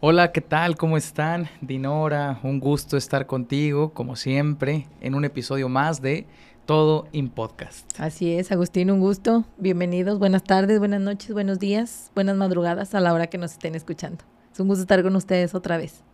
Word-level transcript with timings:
Hola, 0.00 0.30
¿qué 0.30 0.40
tal? 0.40 0.76
¿Cómo 0.76 0.96
están? 0.96 1.48
Dinora, 1.60 2.38
un 2.44 2.60
gusto 2.60 2.96
estar 2.96 3.26
contigo, 3.26 3.92
como 3.92 4.14
siempre, 4.14 4.86
en 5.00 5.16
un 5.16 5.24
episodio 5.24 5.68
más 5.68 6.00
de 6.00 6.24
Todo 6.66 7.08
in 7.10 7.28
Podcast. 7.28 7.98
Así 7.98 8.32
es, 8.32 8.52
Agustín, 8.52 8.92
un 8.92 9.00
gusto. 9.00 9.44
Bienvenidos, 9.56 10.20
buenas 10.20 10.44
tardes, 10.44 10.78
buenas 10.78 11.00
noches, 11.00 11.32
buenos 11.32 11.58
días, 11.58 12.12
buenas 12.14 12.36
madrugadas 12.36 12.94
a 12.94 13.00
la 13.00 13.12
hora 13.12 13.26
que 13.26 13.38
nos 13.38 13.54
estén 13.54 13.74
escuchando. 13.74 14.24
Es 14.52 14.60
un 14.60 14.68
gusto 14.68 14.82
estar 14.82 15.02
con 15.02 15.16
ustedes 15.16 15.52
otra 15.56 15.76
vez. 15.78 16.04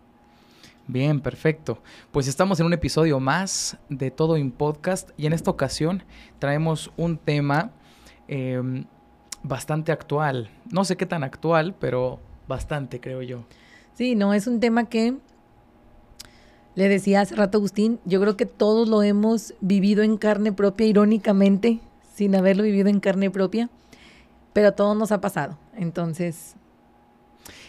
Bien, 0.86 1.20
perfecto. 1.20 1.82
Pues 2.10 2.26
estamos 2.26 2.58
en 2.60 2.64
un 2.64 2.72
episodio 2.72 3.20
más 3.20 3.76
de 3.90 4.10
Todo 4.10 4.38
in 4.38 4.50
Podcast 4.50 5.10
y 5.18 5.26
en 5.26 5.34
esta 5.34 5.50
ocasión 5.50 6.04
traemos 6.38 6.90
un 6.96 7.18
tema 7.18 7.70
em, 8.28 8.86
bastante 9.42 9.92
actual. 9.92 10.48
No 10.72 10.86
sé 10.86 10.96
qué 10.96 11.04
tan 11.04 11.22
actual, 11.22 11.74
pero 11.78 12.18
bastante, 12.48 12.98
creo 12.98 13.20
yo. 13.20 13.44
Sí, 13.94 14.16
no, 14.16 14.34
es 14.34 14.46
un 14.46 14.58
tema 14.58 14.88
que 14.88 15.16
le 16.74 16.88
decía 16.88 17.20
hace 17.20 17.36
rato 17.36 17.58
Agustín, 17.58 18.00
yo 18.04 18.20
creo 18.20 18.36
que 18.36 18.46
todos 18.46 18.88
lo 18.88 19.02
hemos 19.02 19.54
vivido 19.60 20.02
en 20.02 20.16
carne 20.16 20.52
propia, 20.52 20.86
irónicamente, 20.86 21.80
sin 22.14 22.34
haberlo 22.34 22.64
vivido 22.64 22.88
en 22.88 22.98
carne 22.98 23.30
propia, 23.30 23.70
pero 24.52 24.68
a 24.68 24.72
todos 24.72 24.96
nos 24.96 25.12
ha 25.12 25.20
pasado. 25.20 25.58
Entonces... 25.76 26.56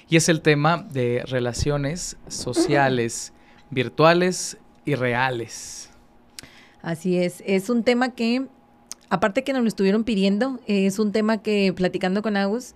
Y 0.07 0.17
es 0.17 0.30
el 0.30 0.41
tema 0.41 0.88
de 0.91 1.23
relaciones 1.25 2.17
sociales, 2.27 3.33
virtuales 3.71 4.57
y 4.85 4.95
reales. 4.95 5.89
Así 6.81 7.17
es, 7.17 7.44
es 7.45 7.69
un 7.69 7.83
tema 7.83 8.13
que, 8.13 8.45
aparte 9.09 9.44
que 9.44 9.53
nos 9.53 9.63
lo 9.63 9.67
estuvieron 9.67 10.03
pidiendo, 10.03 10.59
es 10.67 10.99
un 10.99 11.11
tema 11.11 11.39
que 11.39 11.73
platicando 11.73 12.21
con 12.21 12.38
Agus, 12.38 12.75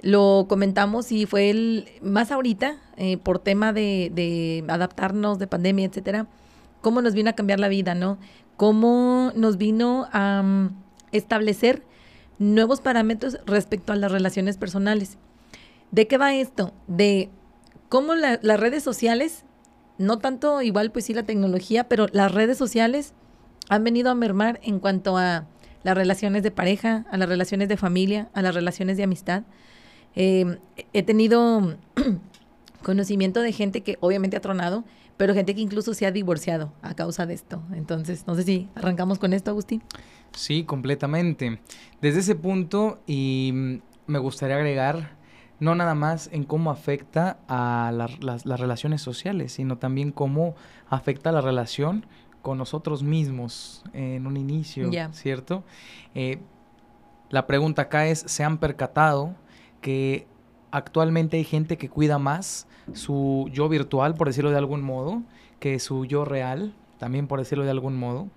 lo 0.00 0.46
comentamos 0.48 1.10
y 1.12 1.26
fue 1.26 1.50
el 1.50 1.88
más 2.02 2.30
ahorita, 2.30 2.76
eh, 2.96 3.18
por 3.18 3.38
tema 3.38 3.72
de, 3.72 4.64
adaptarnos, 4.68 5.38
de 5.38 5.46
pandemia, 5.46 5.86
etcétera, 5.86 6.26
cómo 6.80 7.02
nos 7.02 7.14
vino 7.14 7.30
a 7.30 7.32
cambiar 7.32 7.58
la 7.58 7.68
vida, 7.68 7.94
¿no? 7.94 8.18
Cómo 8.56 9.32
nos 9.34 9.56
vino 9.56 10.08
a 10.12 10.42
mm, 10.42 10.76
establecer 11.12 11.82
nuevos 12.38 12.80
parámetros 12.80 13.38
respecto 13.46 13.92
a 13.92 13.96
las 13.96 14.12
relaciones 14.12 14.56
personales. 14.56 15.18
¿De 15.90 16.06
qué 16.06 16.18
va 16.18 16.34
esto? 16.34 16.72
De 16.86 17.30
cómo 17.88 18.14
las 18.14 18.60
redes 18.60 18.82
sociales, 18.82 19.44
no 19.96 20.18
tanto 20.18 20.62
igual 20.62 20.92
pues 20.92 21.06
sí 21.06 21.14
la 21.14 21.24
tecnología, 21.24 21.88
pero 21.88 22.06
las 22.12 22.32
redes 22.32 22.58
sociales 22.58 23.14
han 23.68 23.84
venido 23.84 24.10
a 24.10 24.14
mermar 24.14 24.60
en 24.62 24.78
cuanto 24.78 25.16
a 25.16 25.46
las 25.82 25.96
relaciones 25.96 26.42
de 26.42 26.50
pareja, 26.50 27.06
a 27.10 27.16
las 27.16 27.28
relaciones 27.28 27.68
de 27.68 27.76
familia, 27.76 28.28
a 28.34 28.42
las 28.42 28.54
relaciones 28.54 28.96
de 28.96 29.04
amistad. 29.04 29.44
Eh, 30.20 30.58
he 30.92 31.04
tenido 31.04 31.76
conocimiento 32.82 33.40
de 33.40 33.52
gente 33.52 33.82
que 33.82 33.96
obviamente 34.00 34.36
ha 34.36 34.40
tronado, 34.40 34.84
pero 35.16 35.32
gente 35.32 35.54
que 35.54 35.60
incluso 35.60 35.94
se 35.94 36.06
ha 36.06 36.10
divorciado 36.10 36.72
a 36.82 36.94
causa 36.94 37.24
de 37.24 37.34
esto. 37.34 37.62
Entonces, 37.72 38.26
no 38.26 38.34
sé 38.34 38.42
si 38.42 38.68
arrancamos 38.74 39.20
con 39.20 39.32
esto, 39.32 39.52
Agustín. 39.52 39.80
Sí, 40.32 40.64
completamente. 40.64 41.60
Desde 42.02 42.18
ese 42.18 42.34
punto, 42.34 42.98
y 43.06 43.80
me 44.08 44.18
gustaría 44.18 44.56
agregar, 44.56 45.16
no 45.60 45.76
nada 45.76 45.94
más 45.94 46.28
en 46.32 46.42
cómo 46.42 46.72
afecta 46.72 47.38
a 47.46 47.92
las, 47.92 48.44
relaciones 48.44 49.00
sociales, 49.00 49.52
sino 49.52 49.78
también 49.78 50.10
cómo 50.10 50.56
afecta 50.90 51.30
la 51.30 51.42
relación 51.42 52.06
con 52.42 52.58
nosotros 52.58 53.04
mismos 53.04 53.84
en 53.92 54.26
un 54.26 54.36
inicio, 54.36 54.90
¿cierto? 55.12 55.62
Eh, 56.16 56.40
la 57.30 57.46
pregunta 57.46 57.82
acá 57.82 58.08
es, 58.08 58.20
¿se 58.26 58.42
han 58.42 58.58
percatado 58.58 59.36
que 59.80 60.26
actualmente 60.70 61.36
hay 61.36 61.44
gente 61.44 61.78
que 61.78 61.88
cuida 61.88 62.18
más 62.18 62.66
su 62.92 63.48
yo 63.52 63.68
virtual, 63.68 64.14
por 64.14 64.26
decirlo 64.26 64.50
de 64.50 64.58
algún 64.58 64.82
modo, 64.82 65.22
que 65.60 65.78
su 65.78 66.04
yo 66.04 66.24
real, 66.24 66.74
también 66.98 67.26
por 67.26 67.38
decirlo 67.38 67.64
de 67.64 67.70
algún 67.70 67.96
modo. 67.96 68.28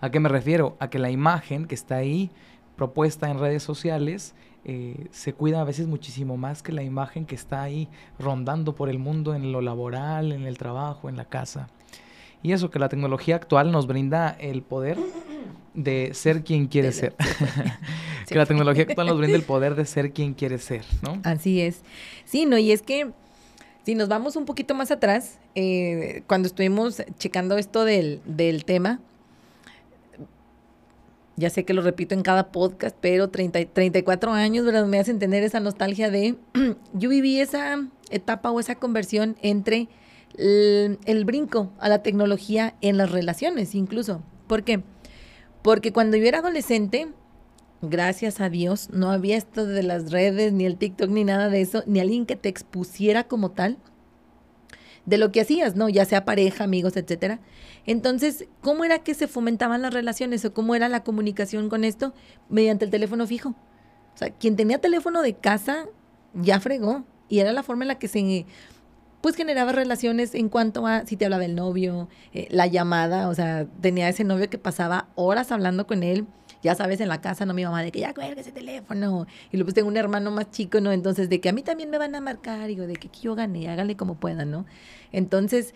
¿A 0.00 0.10
qué 0.10 0.20
me 0.20 0.28
refiero? 0.28 0.76
A 0.80 0.90
que 0.90 0.98
la 0.98 1.10
imagen 1.10 1.66
que 1.66 1.74
está 1.74 1.96
ahí 1.96 2.30
propuesta 2.76 3.30
en 3.30 3.38
redes 3.38 3.62
sociales 3.62 4.34
eh, 4.64 5.06
se 5.10 5.32
cuida 5.32 5.60
a 5.60 5.64
veces 5.64 5.86
muchísimo 5.86 6.36
más 6.36 6.62
que 6.62 6.72
la 6.72 6.82
imagen 6.82 7.26
que 7.26 7.34
está 7.34 7.62
ahí 7.62 7.88
rondando 8.18 8.74
por 8.74 8.88
el 8.88 8.98
mundo 8.98 9.34
en 9.34 9.52
lo 9.52 9.60
laboral, 9.60 10.32
en 10.32 10.46
el 10.46 10.58
trabajo, 10.58 11.08
en 11.08 11.16
la 11.16 11.24
casa. 11.24 11.68
Y 12.42 12.52
eso 12.52 12.70
que 12.70 12.78
la 12.78 12.88
tecnología 12.88 13.36
actual 13.36 13.70
nos 13.70 13.86
brinda 13.86 14.30
el 14.30 14.62
poder 14.62 14.98
de 15.74 16.12
ser 16.14 16.42
quien 16.42 16.66
quiere 16.66 16.92
ser. 16.92 17.14
que 18.28 18.38
la 18.38 18.46
tecnología 18.46 18.84
actual 18.84 19.06
nos 19.06 19.18
brinda 19.18 19.36
el 19.36 19.42
poder 19.42 19.74
de 19.74 19.84
ser 19.84 20.12
quien 20.12 20.34
quiere 20.34 20.58
ser, 20.58 20.84
¿no? 21.02 21.20
Así 21.24 21.60
es. 21.60 21.82
Sí, 22.24 22.46
no, 22.46 22.58
y 22.58 22.72
es 22.72 22.82
que 22.82 23.10
si 23.84 23.94
nos 23.94 24.08
vamos 24.08 24.36
un 24.36 24.44
poquito 24.44 24.74
más 24.74 24.90
atrás, 24.90 25.38
eh, 25.54 26.22
cuando 26.26 26.46
estuvimos 26.46 27.02
checando 27.18 27.58
esto 27.58 27.84
del, 27.84 28.20
del, 28.24 28.64
tema, 28.64 29.00
ya 31.36 31.50
sé 31.50 31.64
que 31.64 31.74
lo 31.74 31.82
repito 31.82 32.14
en 32.14 32.22
cada 32.22 32.52
podcast, 32.52 32.96
pero 33.00 33.28
30, 33.28 33.66
34 33.72 34.32
años, 34.32 34.64
¿verdad? 34.64 34.86
Me 34.86 34.98
hace 34.98 35.10
entender 35.10 35.42
esa 35.42 35.60
nostalgia 35.60 36.10
de, 36.10 36.36
yo 36.92 37.08
viví 37.08 37.40
esa 37.40 37.84
etapa 38.10 38.50
o 38.50 38.60
esa 38.60 38.76
conversión 38.76 39.36
entre 39.42 39.88
el, 40.38 40.98
el 41.04 41.24
brinco 41.24 41.72
a 41.80 41.88
la 41.88 42.02
tecnología 42.02 42.74
en 42.80 42.96
las 42.96 43.10
relaciones, 43.10 43.74
incluso. 43.74 44.22
¿Por 44.46 44.62
qué? 44.62 44.82
Porque 45.62 45.92
cuando 45.92 46.16
yo 46.16 46.26
era 46.26 46.38
adolescente, 46.38 47.08
gracias 47.82 48.40
a 48.40 48.48
Dios, 48.48 48.90
no 48.90 49.10
había 49.10 49.36
esto 49.36 49.66
de 49.66 49.82
las 49.82 50.10
redes, 50.10 50.52
ni 50.52 50.66
el 50.66 50.76
TikTok, 50.76 51.10
ni 51.10 51.24
nada 51.24 51.48
de 51.48 51.60
eso, 51.60 51.82
ni 51.86 52.00
alguien 52.00 52.26
que 52.26 52.36
te 52.36 52.48
expusiera 52.48 53.24
como 53.24 53.50
tal 53.50 53.78
de 55.06 55.18
lo 55.18 55.32
que 55.32 55.40
hacías, 55.40 55.74
¿no? 55.74 55.88
Ya 55.88 56.04
sea 56.04 56.24
pareja, 56.24 56.64
amigos, 56.64 56.96
etcétera. 56.96 57.40
Entonces, 57.86 58.46
¿cómo 58.60 58.84
era 58.84 59.00
que 59.00 59.14
se 59.14 59.26
fomentaban 59.26 59.82
las 59.82 59.92
relaciones 59.92 60.44
o 60.44 60.54
cómo 60.54 60.74
era 60.74 60.88
la 60.88 61.02
comunicación 61.02 61.68
con 61.68 61.84
esto? 61.84 62.14
Mediante 62.48 62.84
el 62.84 62.90
teléfono 62.90 63.26
fijo. 63.26 63.50
O 64.14 64.18
sea, 64.18 64.30
quien 64.30 64.56
tenía 64.56 64.78
teléfono 64.78 65.22
de 65.22 65.34
casa 65.34 65.86
ya 66.34 66.60
fregó 66.60 67.04
y 67.28 67.40
era 67.40 67.52
la 67.52 67.62
forma 67.62 67.84
en 67.84 67.88
la 67.88 67.98
que 67.98 68.08
se 68.08 68.46
pues 69.22 69.36
generaba 69.36 69.72
relaciones 69.72 70.34
en 70.34 70.48
cuanto 70.48 70.86
a 70.86 71.06
si 71.06 71.16
te 71.16 71.24
hablaba 71.24 71.44
el 71.44 71.54
novio, 71.54 72.08
eh, 72.34 72.48
la 72.50 72.66
llamada, 72.66 73.28
o 73.28 73.34
sea, 73.34 73.66
tenía 73.80 74.08
ese 74.08 74.24
novio 74.24 74.50
que 74.50 74.58
pasaba 74.58 75.08
horas 75.14 75.52
hablando 75.52 75.86
con 75.86 76.02
él, 76.02 76.26
ya 76.62 76.74
sabes, 76.74 77.00
en 77.00 77.08
la 77.08 77.20
casa, 77.20 77.46
no 77.46 77.54
mi 77.54 77.64
mamá, 77.64 77.82
de 77.82 77.92
que 77.92 78.00
ya 78.00 78.14
cuelgue 78.14 78.40
ese 78.40 78.52
teléfono. 78.52 79.26
Y 79.50 79.56
luego 79.56 79.66
pues 79.66 79.74
tengo 79.74 79.88
un 79.88 79.96
hermano 79.96 80.32
más 80.32 80.50
chico, 80.50 80.80
¿no? 80.80 80.92
Entonces, 80.92 81.28
de 81.28 81.40
que 81.40 81.48
a 81.48 81.52
mí 81.52 81.62
también 81.62 81.88
me 81.88 81.98
van 81.98 82.14
a 82.16 82.20
marcar, 82.20 82.66
digo, 82.66 82.86
de 82.86 82.94
que 82.94 83.08
yo 83.20 83.34
gané, 83.36 83.68
hágale 83.68 83.96
como 83.96 84.16
puedan, 84.16 84.50
¿no? 84.50 84.66
Entonces, 85.12 85.72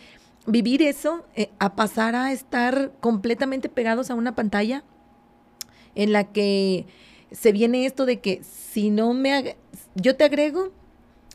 vivir 0.46 0.82
eso, 0.82 1.24
eh, 1.36 1.50
a 1.60 1.76
pasar 1.76 2.16
a 2.16 2.32
estar 2.32 2.92
completamente 3.00 3.68
pegados 3.68 4.10
a 4.10 4.14
una 4.14 4.34
pantalla 4.34 4.82
en 5.94 6.12
la 6.12 6.24
que 6.24 6.86
se 7.30 7.52
viene 7.52 7.86
esto 7.86 8.06
de 8.06 8.20
que 8.20 8.42
si 8.42 8.90
no 8.90 9.14
me... 9.14 9.56
Yo 9.94 10.16
te 10.16 10.24
agrego, 10.24 10.72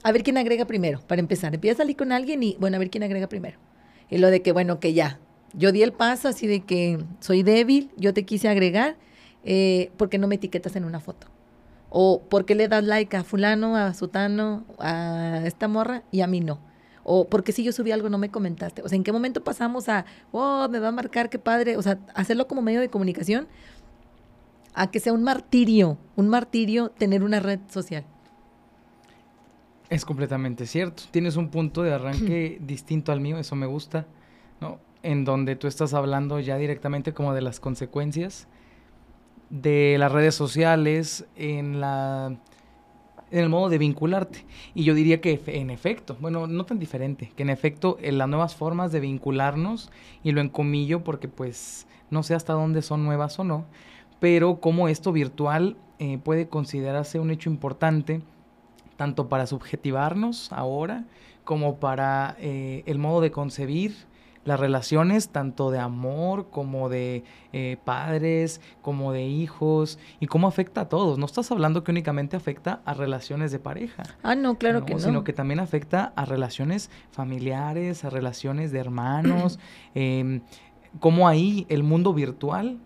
a 0.04 0.12
ver 0.12 0.24
quién 0.24 0.38
agrega 0.38 0.66
primero, 0.66 1.00
para 1.08 1.20
empezar. 1.20 1.54
Empieza 1.54 1.76
a 1.76 1.78
salir 1.84 1.96
con 1.96 2.12
alguien 2.12 2.42
y, 2.44 2.56
bueno, 2.60 2.76
a 2.76 2.80
ver 2.80 2.90
quién 2.90 3.04
agrega 3.04 3.28
primero. 3.28 3.60
Y 4.10 4.18
lo 4.18 4.30
de 4.30 4.42
que, 4.42 4.52
bueno, 4.52 4.80
que 4.80 4.94
ya, 4.94 5.20
yo 5.54 5.72
di 5.72 5.84
el 5.84 5.94
paso 5.94 6.28
así 6.28 6.48
de 6.48 6.62
que 6.62 7.04
soy 7.20 7.44
débil, 7.44 7.92
yo 7.98 8.14
te 8.14 8.24
quise 8.26 8.50
agregar, 8.50 8.98
eh, 9.44 9.92
¿por 9.98 10.10
qué 10.10 10.18
no 10.18 10.28
me 10.28 10.36
etiquetas 10.36 10.76
en 10.76 10.86
una 10.86 11.00
foto? 11.00 11.28
O 11.90 12.22
¿por 12.22 12.46
qué 12.46 12.56
le 12.56 12.68
das 12.68 12.84
like 12.86 13.16
a 13.18 13.24
fulano, 13.24 13.76
a 13.76 13.94
sutano, 13.94 14.66
a 14.80 15.42
esta 15.46 15.68
morra 15.68 16.04
y 16.12 16.22
a 16.22 16.28
mí 16.28 16.40
no? 16.40 16.60
O 17.04 17.28
porque 17.28 17.52
si 17.52 17.64
yo 17.64 17.74
subí 17.74 17.92
algo 17.92 18.10
no 18.10 18.18
me 18.18 18.30
comentaste. 18.30 18.82
O 18.82 18.88
sea, 18.88 18.96
¿en 18.96 19.04
qué 19.04 19.12
momento 19.12 19.44
pasamos 19.44 19.90
a, 19.90 20.06
oh, 20.32 20.68
me 20.70 20.80
va 20.80 20.90
a 20.90 20.92
marcar, 20.94 21.30
qué 21.30 21.40
padre? 21.40 21.76
O 21.76 21.82
sea, 21.82 22.00
hacerlo 22.14 22.48
como 22.48 22.62
medio 22.62 22.80
de 22.80 22.90
comunicación 22.90 23.48
a 24.74 24.90
que 24.90 25.00
sea 25.02 25.12
un 25.12 25.24
martirio, 25.24 25.98
un 26.16 26.30
martirio 26.30 26.90
tener 26.90 27.24
una 27.24 27.40
red 27.40 27.60
social. 27.70 28.06
Es 29.92 30.06
completamente 30.06 30.68
cierto. 30.68 31.04
Tienes 31.12 31.36
un 31.36 31.50
punto 31.50 31.84
de 31.84 31.94
arranque 31.94 32.58
distinto 32.66 33.12
al 33.12 33.20
mío, 33.20 33.38
eso 33.38 33.58
me 33.58 33.66
gusta, 33.66 34.08
¿no? 34.62 34.80
En 35.04 35.26
donde 35.26 35.58
tú 35.58 35.68
estás 35.68 35.94
hablando 35.94 36.40
ya 36.40 36.56
directamente 36.56 37.14
como 37.14 37.34
de 37.34 37.42
las 37.42 37.60
consecuencias 37.60 38.48
de 39.50 39.98
las 40.00 40.10
redes 40.10 40.34
sociales 40.34 41.26
en 41.36 41.82
la 41.82 42.38
en 43.32 43.40
el 43.40 43.50
modo 43.50 43.68
de 43.68 43.78
vincularte. 43.78 44.46
Y 44.74 44.86
yo 44.86 44.94
diría 44.94 45.20
que 45.20 45.42
en 45.48 45.70
efecto, 45.70 46.18
bueno, 46.22 46.48
no 46.48 46.66
tan 46.66 46.80
diferente, 46.80 47.32
que 47.36 47.44
en 47.44 47.50
efecto 47.50 47.98
en 48.02 48.18
las 48.18 48.30
nuevas 48.30 48.56
formas 48.56 48.94
de 48.94 49.02
vincularnos, 49.02 49.90
y 50.24 50.32
lo 50.32 50.40
encomillo 50.40 51.04
porque 51.04 51.28
pues 51.28 51.86
no 52.10 52.24
sé 52.24 52.34
hasta 52.34 52.54
dónde 52.54 52.82
son 52.82 53.04
nuevas 53.04 53.40
o 53.40 53.44
no, 53.44 53.66
pero 54.22 54.62
como 54.62 54.88
esto 54.88 55.12
virtual 55.12 55.76
eh, 56.00 56.18
puede 56.18 56.48
considerarse 56.48 57.20
un 57.20 57.32
hecho 57.32 57.50
importante 57.50 58.22
tanto 59.02 59.30
para 59.30 59.48
subjetivarnos 59.48 60.52
ahora 60.52 61.06
como 61.44 61.80
para 61.80 62.36
eh, 62.40 62.84
el 62.86 63.00
modo 63.00 63.22
de 63.22 63.32
concebir 63.32 63.96
las 64.46 64.60
relaciones 64.60 65.30
tanto 65.30 65.72
de 65.72 65.80
amor 65.80 66.52
como 66.52 66.88
de 66.88 67.24
eh, 67.52 67.78
padres, 67.84 68.62
como 68.84 69.12
de 69.12 69.24
hijos, 69.24 69.98
y 70.20 70.28
cómo 70.28 70.48
afecta 70.48 70.82
a 70.82 70.88
todos. 70.88 71.18
No 71.18 71.26
estás 71.26 71.52
hablando 71.52 71.84
que 71.84 71.90
únicamente 71.90 72.38
afecta 72.38 72.82
a 72.86 72.94
relaciones 72.94 73.52
de 73.52 73.58
pareja. 73.58 74.04
Ah, 74.22 74.36
no, 74.36 74.60
claro 74.60 74.86
que 74.86 74.94
no. 74.94 75.00
Sino 75.00 75.24
que 75.24 75.34
también 75.34 75.60
afecta 75.60 76.14
a 76.16 76.26
relaciones 76.26 76.92
familiares, 77.10 78.06
a 78.06 78.12
relaciones 78.12 78.72
de 78.72 78.82
hermanos, 78.82 79.58
eh, 79.96 80.42
como 81.00 81.28
ahí 81.28 81.66
el 81.70 81.82
mundo 81.82 82.14
virtual 82.14 82.78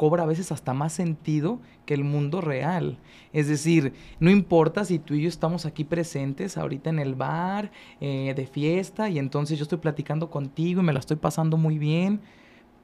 cobra 0.00 0.22
a 0.22 0.26
veces 0.26 0.50
hasta 0.50 0.72
más 0.72 0.94
sentido 0.94 1.58
que 1.84 1.92
el 1.92 2.04
mundo 2.04 2.40
real. 2.40 2.96
Es 3.34 3.48
decir, 3.48 3.92
no 4.18 4.30
importa 4.30 4.86
si 4.86 4.98
tú 4.98 5.12
y 5.12 5.20
yo 5.20 5.28
estamos 5.28 5.66
aquí 5.66 5.84
presentes 5.84 6.56
ahorita 6.56 6.88
en 6.88 7.00
el 7.00 7.14
bar, 7.14 7.70
eh, 8.00 8.32
de 8.34 8.46
fiesta, 8.46 9.10
y 9.10 9.18
entonces 9.18 9.58
yo 9.58 9.64
estoy 9.64 9.76
platicando 9.76 10.30
contigo 10.30 10.80
y 10.80 10.84
me 10.84 10.94
la 10.94 11.00
estoy 11.00 11.18
pasando 11.18 11.58
muy 11.58 11.76
bien, 11.76 12.22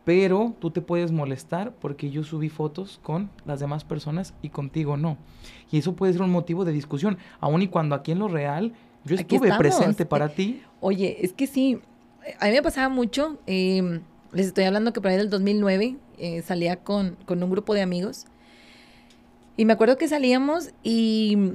pero 0.04 0.54
tú 0.58 0.70
te 0.70 0.82
puedes 0.82 1.10
molestar 1.10 1.72
porque 1.80 2.10
yo 2.10 2.22
subí 2.22 2.50
fotos 2.50 3.00
con 3.02 3.30
las 3.46 3.60
demás 3.60 3.82
personas 3.82 4.34
y 4.42 4.50
contigo 4.50 4.98
no. 4.98 5.16
Y 5.72 5.78
eso 5.78 5.96
puede 5.96 6.12
ser 6.12 6.20
un 6.20 6.32
motivo 6.32 6.66
de 6.66 6.72
discusión, 6.72 7.16
aun 7.40 7.62
y 7.62 7.68
cuando 7.68 7.94
aquí 7.94 8.12
en 8.12 8.18
lo 8.18 8.28
real 8.28 8.74
yo 9.06 9.16
estuve 9.16 9.56
presente 9.56 10.04
para 10.04 10.28
ti. 10.28 10.62
Oye, 10.80 11.16
es 11.24 11.32
que 11.32 11.46
sí, 11.46 11.80
a 12.40 12.44
mí 12.44 12.52
me 12.52 12.62
pasaba 12.62 12.90
mucho. 12.90 13.38
Eh, 13.46 14.02
les 14.32 14.46
estoy 14.46 14.64
hablando 14.64 14.92
que 14.92 15.00
por 15.00 15.10
ahí 15.10 15.16
del 15.16 15.30
2009 15.30 15.96
eh, 16.18 16.42
salía 16.42 16.76
con, 16.76 17.16
con, 17.26 17.42
un 17.42 17.50
grupo 17.50 17.74
de 17.74 17.82
amigos. 17.82 18.26
Y 19.56 19.64
me 19.64 19.72
acuerdo 19.72 19.96
que 19.96 20.08
salíamos 20.08 20.70
y, 20.82 21.54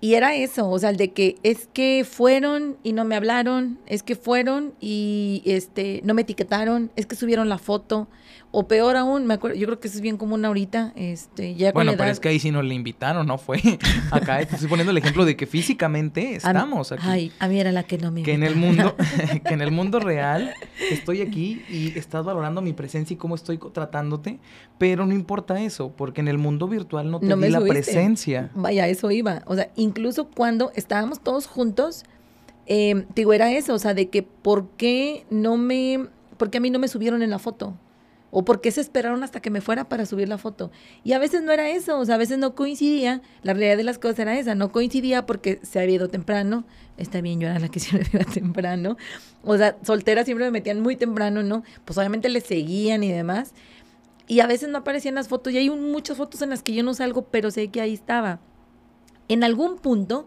y, 0.00 0.14
era 0.14 0.34
eso, 0.34 0.68
o 0.70 0.78
sea, 0.78 0.90
el 0.90 0.96
de 0.96 1.12
que 1.12 1.36
es 1.42 1.68
que 1.72 2.04
fueron 2.08 2.76
y 2.82 2.92
no 2.92 3.04
me 3.04 3.16
hablaron, 3.16 3.78
es 3.86 4.02
que 4.02 4.14
fueron 4.14 4.74
y 4.80 5.42
este, 5.44 6.00
no 6.04 6.14
me 6.14 6.22
etiquetaron, 6.22 6.90
es 6.94 7.06
que 7.06 7.16
subieron 7.16 7.48
la 7.48 7.58
foto, 7.58 8.06
o 8.54 8.68
peor 8.68 8.96
aún, 8.96 9.26
me 9.26 9.34
acuerdo, 9.34 9.56
yo 9.56 9.66
creo 9.66 9.80
que 9.80 9.88
eso 9.88 9.96
es 9.96 10.00
bien 10.00 10.16
común 10.16 10.44
ahorita, 10.44 10.92
este, 10.94 11.56
ya 11.56 11.72
Bueno, 11.72 11.94
pero 11.98 12.08
es 12.08 12.20
que 12.20 12.28
ahí 12.28 12.38
sí 12.38 12.52
nos 12.52 12.64
le 12.64 12.74
invitaron, 12.74 13.26
¿no? 13.26 13.36
Fue 13.36 13.60
acá, 14.12 14.40
estoy 14.40 14.68
poniendo 14.68 14.92
el 14.92 14.98
ejemplo 14.98 15.24
de 15.24 15.36
que 15.36 15.46
físicamente 15.46 16.36
estamos 16.36 16.92
aquí. 16.92 17.02
Ay, 17.04 17.32
a 17.40 17.48
mí 17.48 17.58
era 17.58 17.72
la 17.72 17.82
que 17.82 17.98
no 17.98 18.12
me 18.12 18.22
Que 18.22 18.32
en 18.32 18.44
el 18.44 18.54
mundo, 18.54 18.94
que 19.44 19.54
en 19.54 19.60
el 19.60 19.72
mundo 19.72 19.98
real 19.98 20.54
estoy 20.88 21.20
aquí 21.20 21.64
y 21.68 21.98
estás 21.98 22.24
valorando 22.24 22.62
mi 22.62 22.72
presencia 22.72 23.14
y 23.14 23.16
cómo 23.16 23.34
estoy 23.34 23.58
tratándote, 23.58 24.38
pero 24.78 25.04
no 25.04 25.14
importa 25.14 25.60
eso, 25.60 25.90
porque 25.90 26.20
en 26.20 26.28
el 26.28 26.38
mundo 26.38 26.68
virtual 26.68 27.10
no 27.10 27.18
te 27.18 27.34
di 27.34 27.50
la 27.50 27.60
presencia. 27.60 28.50
Vaya, 28.54 28.86
eso 28.86 29.10
iba. 29.10 29.42
O 29.46 29.56
sea, 29.56 29.68
incluso 29.74 30.28
cuando 30.28 30.70
estábamos 30.76 31.18
todos 31.18 31.48
juntos, 31.48 32.04
eh, 32.66 33.04
digo, 33.16 33.32
era 33.32 33.50
eso, 33.50 33.74
o 33.74 33.78
sea, 33.80 33.94
de 33.94 34.10
que 34.10 34.22
por 34.22 34.68
qué 34.76 35.26
no 35.28 35.56
me, 35.56 36.06
por 36.36 36.50
qué 36.50 36.58
a 36.58 36.60
mí 36.60 36.70
no 36.70 36.78
me 36.78 36.86
subieron 36.86 37.20
en 37.20 37.30
la 37.30 37.40
foto 37.40 37.74
o 38.36 38.44
por 38.44 38.60
qué 38.60 38.72
se 38.72 38.80
esperaron 38.80 39.22
hasta 39.22 39.40
que 39.40 39.48
me 39.48 39.60
fuera 39.60 39.88
para 39.88 40.06
subir 40.06 40.28
la 40.28 40.38
foto. 40.38 40.72
Y 41.04 41.12
a 41.12 41.20
veces 41.20 41.42
no 41.42 41.52
era 41.52 41.70
eso, 41.70 41.96
o 42.00 42.04
sea, 42.04 42.16
a 42.16 42.18
veces 42.18 42.36
no 42.36 42.56
coincidía, 42.56 43.22
la 43.44 43.54
realidad 43.54 43.76
de 43.76 43.84
las 43.84 44.00
cosas 44.00 44.18
era 44.18 44.36
esa, 44.36 44.56
no 44.56 44.72
coincidía 44.72 45.24
porque 45.24 45.60
se 45.62 45.78
había 45.78 45.94
ido 45.94 46.08
temprano, 46.08 46.64
está 46.96 47.20
bien, 47.20 47.38
yo 47.38 47.46
era 47.46 47.60
la 47.60 47.68
que 47.68 47.78
siempre 47.80 48.10
iba 48.12 48.24
temprano, 48.24 48.96
o 49.44 49.56
sea, 49.56 49.78
solteras 49.82 50.24
siempre 50.24 50.46
me 50.46 50.50
metían 50.50 50.80
muy 50.80 50.96
temprano, 50.96 51.44
¿no? 51.44 51.62
Pues 51.84 51.96
obviamente 51.96 52.28
le 52.28 52.40
seguían 52.40 53.04
y 53.04 53.12
demás, 53.12 53.54
y 54.26 54.40
a 54.40 54.48
veces 54.48 54.68
no 54.68 54.78
aparecían 54.78 55.14
las 55.14 55.28
fotos, 55.28 55.52
y 55.52 55.58
hay 55.58 55.70
muchas 55.70 56.16
fotos 56.16 56.42
en 56.42 56.50
las 56.50 56.64
que 56.64 56.74
yo 56.74 56.82
no 56.82 56.92
salgo, 56.92 57.26
pero 57.26 57.52
sé 57.52 57.68
que 57.68 57.80
ahí 57.80 57.94
estaba. 57.94 58.40
En 59.28 59.44
algún 59.44 59.76
punto 59.78 60.26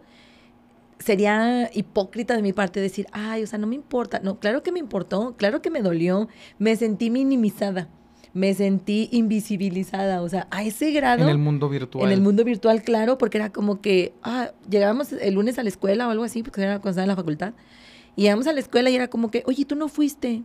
sería 0.97 1.69
hipócrita 1.73 2.37
de 2.37 2.41
mi 2.41 2.53
parte 2.53 2.79
decir, 2.79 3.07
ay, 3.11 3.43
o 3.43 3.47
sea, 3.47 3.59
no 3.59 3.67
me 3.67 3.75
importa. 3.75 4.21
No, 4.23 4.39
claro 4.39 4.63
que 4.63 4.71
me 4.71 4.79
importó, 4.79 5.35
claro 5.35 5.61
que 5.61 5.69
me 5.69 5.81
dolió, 5.81 6.29
me 6.57 6.75
sentí 6.77 7.09
minimizada 7.09 7.89
me 8.37 8.53
sentí 8.53 9.09
invisibilizada, 9.11 10.21
o 10.21 10.29
sea, 10.29 10.47
a 10.51 10.63
ese 10.63 10.91
grado. 10.91 11.23
En 11.23 11.29
el 11.29 11.39
mundo 11.39 11.67
virtual. 11.69 12.05
En 12.05 12.11
el 12.11 12.21
mundo 12.21 12.43
virtual, 12.43 12.83
claro, 12.83 13.17
porque 13.17 13.39
era 13.39 13.51
como 13.51 13.81
que, 13.81 14.13
ah, 14.21 14.51
llegábamos 14.69 15.11
el 15.11 15.33
lunes 15.33 15.57
a 15.57 15.63
la 15.63 15.69
escuela 15.69 16.07
o 16.07 16.11
algo 16.11 16.23
así, 16.23 16.43
porque 16.43 16.61
era 16.61 16.73
cuando 16.73 16.91
estaba 16.91 17.05
en 17.05 17.09
la 17.09 17.15
facultad, 17.15 17.53
y 18.15 18.23
llegamos 18.23 18.45
a 18.45 18.53
la 18.53 18.59
escuela 18.59 18.91
y 18.91 18.95
era 18.95 19.07
como 19.07 19.31
que, 19.31 19.43
oye, 19.47 19.65
tú 19.65 19.75
no 19.75 19.87
fuiste. 19.89 20.43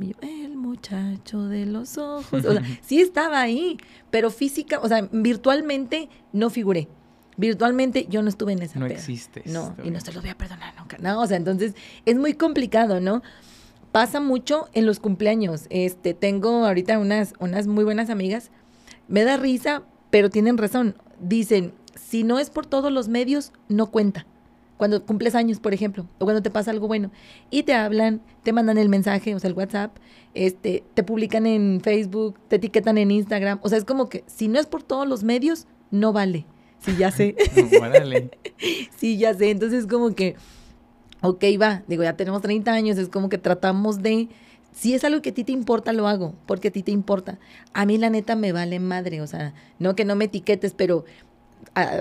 Y 0.00 0.08
yo, 0.08 0.14
el 0.22 0.56
muchacho 0.56 1.46
de 1.46 1.66
los 1.66 1.98
ojos. 1.98 2.44
O 2.44 2.52
sea, 2.52 2.62
sí 2.80 3.00
estaba 3.00 3.40
ahí, 3.42 3.76
pero 4.10 4.30
física, 4.30 4.80
o 4.80 4.88
sea, 4.88 5.06
virtualmente 5.12 6.08
no 6.32 6.48
figuré. 6.48 6.88
Virtualmente 7.36 8.06
yo 8.08 8.22
no 8.22 8.30
estuve 8.30 8.54
en 8.54 8.62
esa 8.62 8.78
No 8.78 8.86
existe. 8.86 9.42
No, 9.44 9.76
y 9.84 9.90
no 9.90 10.00
se 10.00 10.10
lo 10.14 10.22
voy 10.22 10.30
a 10.30 10.38
perdonar 10.38 10.74
nunca. 10.78 10.96
No, 10.98 11.20
o 11.20 11.26
sea, 11.26 11.36
entonces 11.36 11.74
es 12.06 12.16
muy 12.16 12.32
complicado, 12.32 12.98
¿no? 12.98 13.22
Pasa 13.96 14.20
mucho 14.20 14.68
en 14.74 14.84
los 14.84 15.00
cumpleaños. 15.00 15.68
Este, 15.70 16.12
tengo 16.12 16.66
ahorita 16.66 16.98
unas, 16.98 17.32
unas 17.40 17.66
muy 17.66 17.82
buenas 17.82 18.10
amigas. 18.10 18.50
Me 19.08 19.24
da 19.24 19.38
risa, 19.38 19.84
pero 20.10 20.28
tienen 20.28 20.58
razón. 20.58 20.96
Dicen, 21.18 21.72
si 21.94 22.22
no 22.22 22.38
es 22.38 22.50
por 22.50 22.66
todos 22.66 22.92
los 22.92 23.08
medios, 23.08 23.54
no 23.70 23.90
cuenta. 23.90 24.26
Cuando 24.76 25.02
cumples 25.06 25.34
años, 25.34 25.60
por 25.60 25.72
ejemplo, 25.72 26.06
o 26.18 26.26
cuando 26.26 26.42
te 26.42 26.50
pasa 26.50 26.72
algo 26.72 26.88
bueno. 26.88 27.10
Y 27.48 27.62
te 27.62 27.72
hablan, 27.72 28.20
te 28.42 28.52
mandan 28.52 28.76
el 28.76 28.90
mensaje, 28.90 29.34
o 29.34 29.40
sea, 29.40 29.48
el 29.48 29.56
WhatsApp, 29.56 29.96
este, 30.34 30.84
te 30.92 31.02
publican 31.02 31.46
en 31.46 31.80
Facebook, 31.80 32.38
te 32.48 32.56
etiquetan 32.56 32.98
en 32.98 33.10
Instagram. 33.10 33.60
O 33.62 33.70
sea, 33.70 33.78
es 33.78 33.86
como 33.86 34.10
que 34.10 34.24
si 34.26 34.48
no 34.48 34.60
es 34.60 34.66
por 34.66 34.82
todos 34.82 35.08
los 35.08 35.24
medios, 35.24 35.66
no 35.90 36.12
vale. 36.12 36.44
Sí, 36.80 36.96
ya 36.98 37.10
sé. 37.10 37.34
sí, 38.98 39.16
ya 39.16 39.32
sé. 39.32 39.48
Entonces, 39.48 39.86
como 39.86 40.14
que 40.14 40.36
ok, 41.22 41.44
va, 41.60 41.82
digo, 41.86 42.02
ya 42.02 42.16
tenemos 42.16 42.42
30 42.42 42.72
años, 42.72 42.98
es 42.98 43.08
como 43.08 43.28
que 43.28 43.38
tratamos 43.38 44.02
de, 44.02 44.28
si 44.72 44.94
es 44.94 45.04
algo 45.04 45.22
que 45.22 45.30
a 45.30 45.34
ti 45.34 45.44
te 45.44 45.52
importa, 45.52 45.92
lo 45.92 46.08
hago, 46.08 46.34
porque 46.46 46.68
a 46.68 46.70
ti 46.70 46.82
te 46.82 46.92
importa. 46.92 47.38
A 47.72 47.86
mí 47.86 47.98
la 47.98 48.10
neta 48.10 48.36
me 48.36 48.52
vale 48.52 48.78
madre, 48.80 49.20
o 49.20 49.26
sea, 49.26 49.54
no 49.78 49.96
que 49.96 50.04
no 50.04 50.16
me 50.16 50.26
etiquetes, 50.26 50.74
pero 50.74 51.04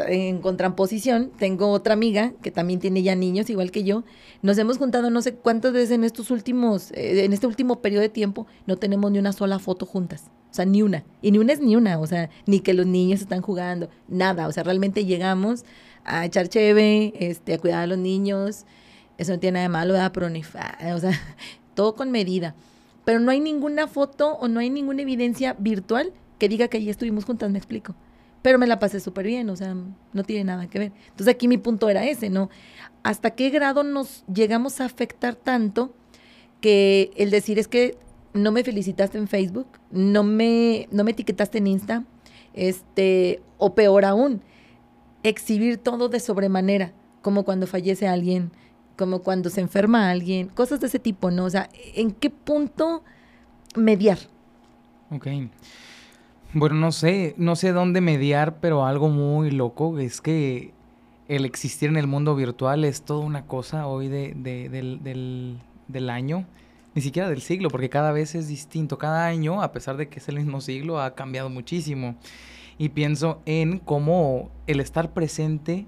en 0.08 0.40
contraposición, 0.40 1.32
tengo 1.38 1.70
otra 1.70 1.94
amiga 1.94 2.34
que 2.42 2.52
también 2.52 2.80
tiene 2.80 3.04
ya 3.04 3.16
niños, 3.16 3.50
igual 3.50 3.72
que 3.72 3.84
yo. 3.84 4.04
Nos 4.42 4.58
hemos 4.58 4.78
juntado 4.78 5.10
no 5.10 5.22
sé 5.22 5.36
cuántas 5.36 5.74
veces 5.74 5.92
en 5.92 6.04
estos 6.04 6.32
últimos, 6.32 6.92
eh, 6.92 7.26
en 7.26 7.34
este 7.34 7.48
último 7.48 7.82
periodo 7.82 8.02
de 8.02 8.10
tiempo, 8.10 8.48
no 8.68 8.78
tenemos 8.78 9.12
ni 9.12 9.20
una 9.20 9.34
sola 9.34 9.60
foto 9.60 9.86
juntas. 9.86 10.30
O 10.52 10.54
sea, 10.56 10.66
ni 10.66 10.82
una. 10.82 11.04
Y 11.22 11.32
ni 11.32 11.40
una 11.40 11.52
es 11.52 11.60
ni 11.60 11.76
una. 11.76 12.00
O 12.00 12.08
sea, 12.08 12.30
ni 12.46 12.62
que 12.62 12.74
los 12.74 12.86
niños 12.86 13.20
están 13.20 13.42
jugando, 13.42 13.90
nada. 14.08 14.48
O 14.48 14.52
sea, 14.54 14.64
realmente 14.64 15.04
llegamos 15.04 15.66
a 16.06 16.26
echar 16.26 16.48
cheve, 16.48 17.14
este, 17.20 17.56
a 17.56 17.58
cuidar 17.58 17.84
a 17.84 17.88
los 17.88 17.98
niños, 17.98 18.66
eso 19.18 19.34
no 19.34 19.40
tiene 19.40 19.54
nada 19.56 19.64
de 19.64 19.70
malo, 19.70 19.94
¿verdad? 19.94 20.12
Pero 20.14 20.30
ni 20.30 20.42
o 20.42 21.00
sea, 21.00 21.12
todo 21.76 21.96
con 21.96 22.12
medida. 22.12 22.56
Pero 23.04 23.20
no 23.20 23.32
hay 23.32 23.40
ninguna 23.40 23.88
foto 23.88 24.34
o 24.34 24.48
no 24.48 24.60
hay 24.60 24.70
ninguna 24.70 25.04
evidencia 25.04 25.56
virtual 25.60 26.12
que 26.40 26.50
diga 26.50 26.68
que 26.68 26.78
allí 26.78 26.90
estuvimos 26.90 27.26
juntas, 27.26 27.52
me 27.52 27.58
explico. 27.58 27.96
Pero 28.42 28.60
me 28.60 28.68
la 28.68 28.80
pasé 28.80 29.00
súper 29.00 29.26
bien, 29.26 29.50
o 29.50 29.56
sea, 29.56 29.76
no 30.14 30.24
tiene 30.24 30.44
nada 30.44 30.68
que 30.68 30.80
ver. 30.80 30.92
Entonces 31.10 31.34
aquí 31.34 31.48
mi 31.48 31.58
punto 31.58 31.90
era 31.90 32.06
ese, 32.06 32.30
¿no? 32.30 32.50
¿Hasta 33.04 33.32
qué 33.32 33.50
grado 33.50 33.84
nos 33.84 34.24
llegamos 34.32 34.82
a 34.82 34.86
afectar 34.86 35.36
tanto 35.36 35.94
que 36.62 37.12
el 37.16 37.32
decir 37.32 37.60
es 37.60 37.68
que 37.68 37.98
no 38.34 38.52
me 38.52 38.64
felicitaste 38.64 39.18
en 39.18 39.28
Facebook, 39.28 39.68
no 39.92 40.24
me, 40.24 40.88
no 40.92 41.04
me 41.04 41.12
etiquetaste 41.12 41.60
en 41.60 41.68
Insta, 41.68 42.04
este, 42.54 43.42
o 43.58 43.76
peor 43.76 44.06
aún, 44.06 44.42
exhibir 45.24 45.78
todo 45.78 46.10
de 46.10 46.20
sobremanera, 46.20 46.94
como 47.22 47.44
cuando 47.46 47.66
fallece 47.66 48.08
alguien, 48.08 48.52
como 48.98 49.20
cuando 49.20 49.50
se 49.50 49.62
enferma 49.62 50.10
alguien, 50.10 50.48
cosas 50.48 50.80
de 50.80 50.88
ese 50.88 51.00
tipo, 51.00 51.32
¿no? 51.32 51.46
O 51.46 51.50
sea, 51.50 51.70
¿en 51.96 52.12
qué 52.12 52.30
punto 52.30 53.04
mediar? 53.76 54.18
Ok. 55.12 55.28
Bueno, 56.54 56.76
no 56.76 56.92
sé, 56.92 57.36
no 57.38 57.56
sé 57.56 57.72
dónde 57.74 58.02
mediar, 58.02 58.60
pero 58.60 58.86
algo 58.86 59.10
muy 59.10 59.52
loco 59.52 60.00
es 60.00 60.22
que 60.22 60.74
el 61.28 61.46
existir 61.46 61.90
en 61.90 61.98
el 61.98 62.08
mundo 62.08 62.36
virtual 62.36 62.86
es 62.86 63.02
toda 63.02 63.26
una 63.26 63.46
cosa 63.46 63.88
hoy 63.88 64.08
de, 64.08 64.34
del, 64.36 65.04
del, 65.04 65.58
del 65.88 66.10
año, 66.10 66.46
ni 66.94 67.02
siquiera 67.02 67.28
del 67.28 67.42
siglo, 67.42 67.70
porque 67.70 67.90
cada 67.90 68.14
vez 68.14 68.36
es 68.36 68.48
distinto. 68.48 68.98
Cada 68.98 69.26
año, 69.26 69.62
a 69.62 69.72
pesar 69.74 69.98
de 69.98 70.08
que 70.08 70.20
es 70.20 70.30
el 70.30 70.38
mismo 70.38 70.62
siglo, 70.62 71.02
ha 71.02 71.14
cambiado 71.14 71.50
muchísimo. 71.50 72.16
Y 72.78 72.90
pienso 72.90 73.42
en 73.46 73.80
cómo 73.80 74.50
el 74.68 74.80
estar 74.80 75.14
presente 75.14 75.88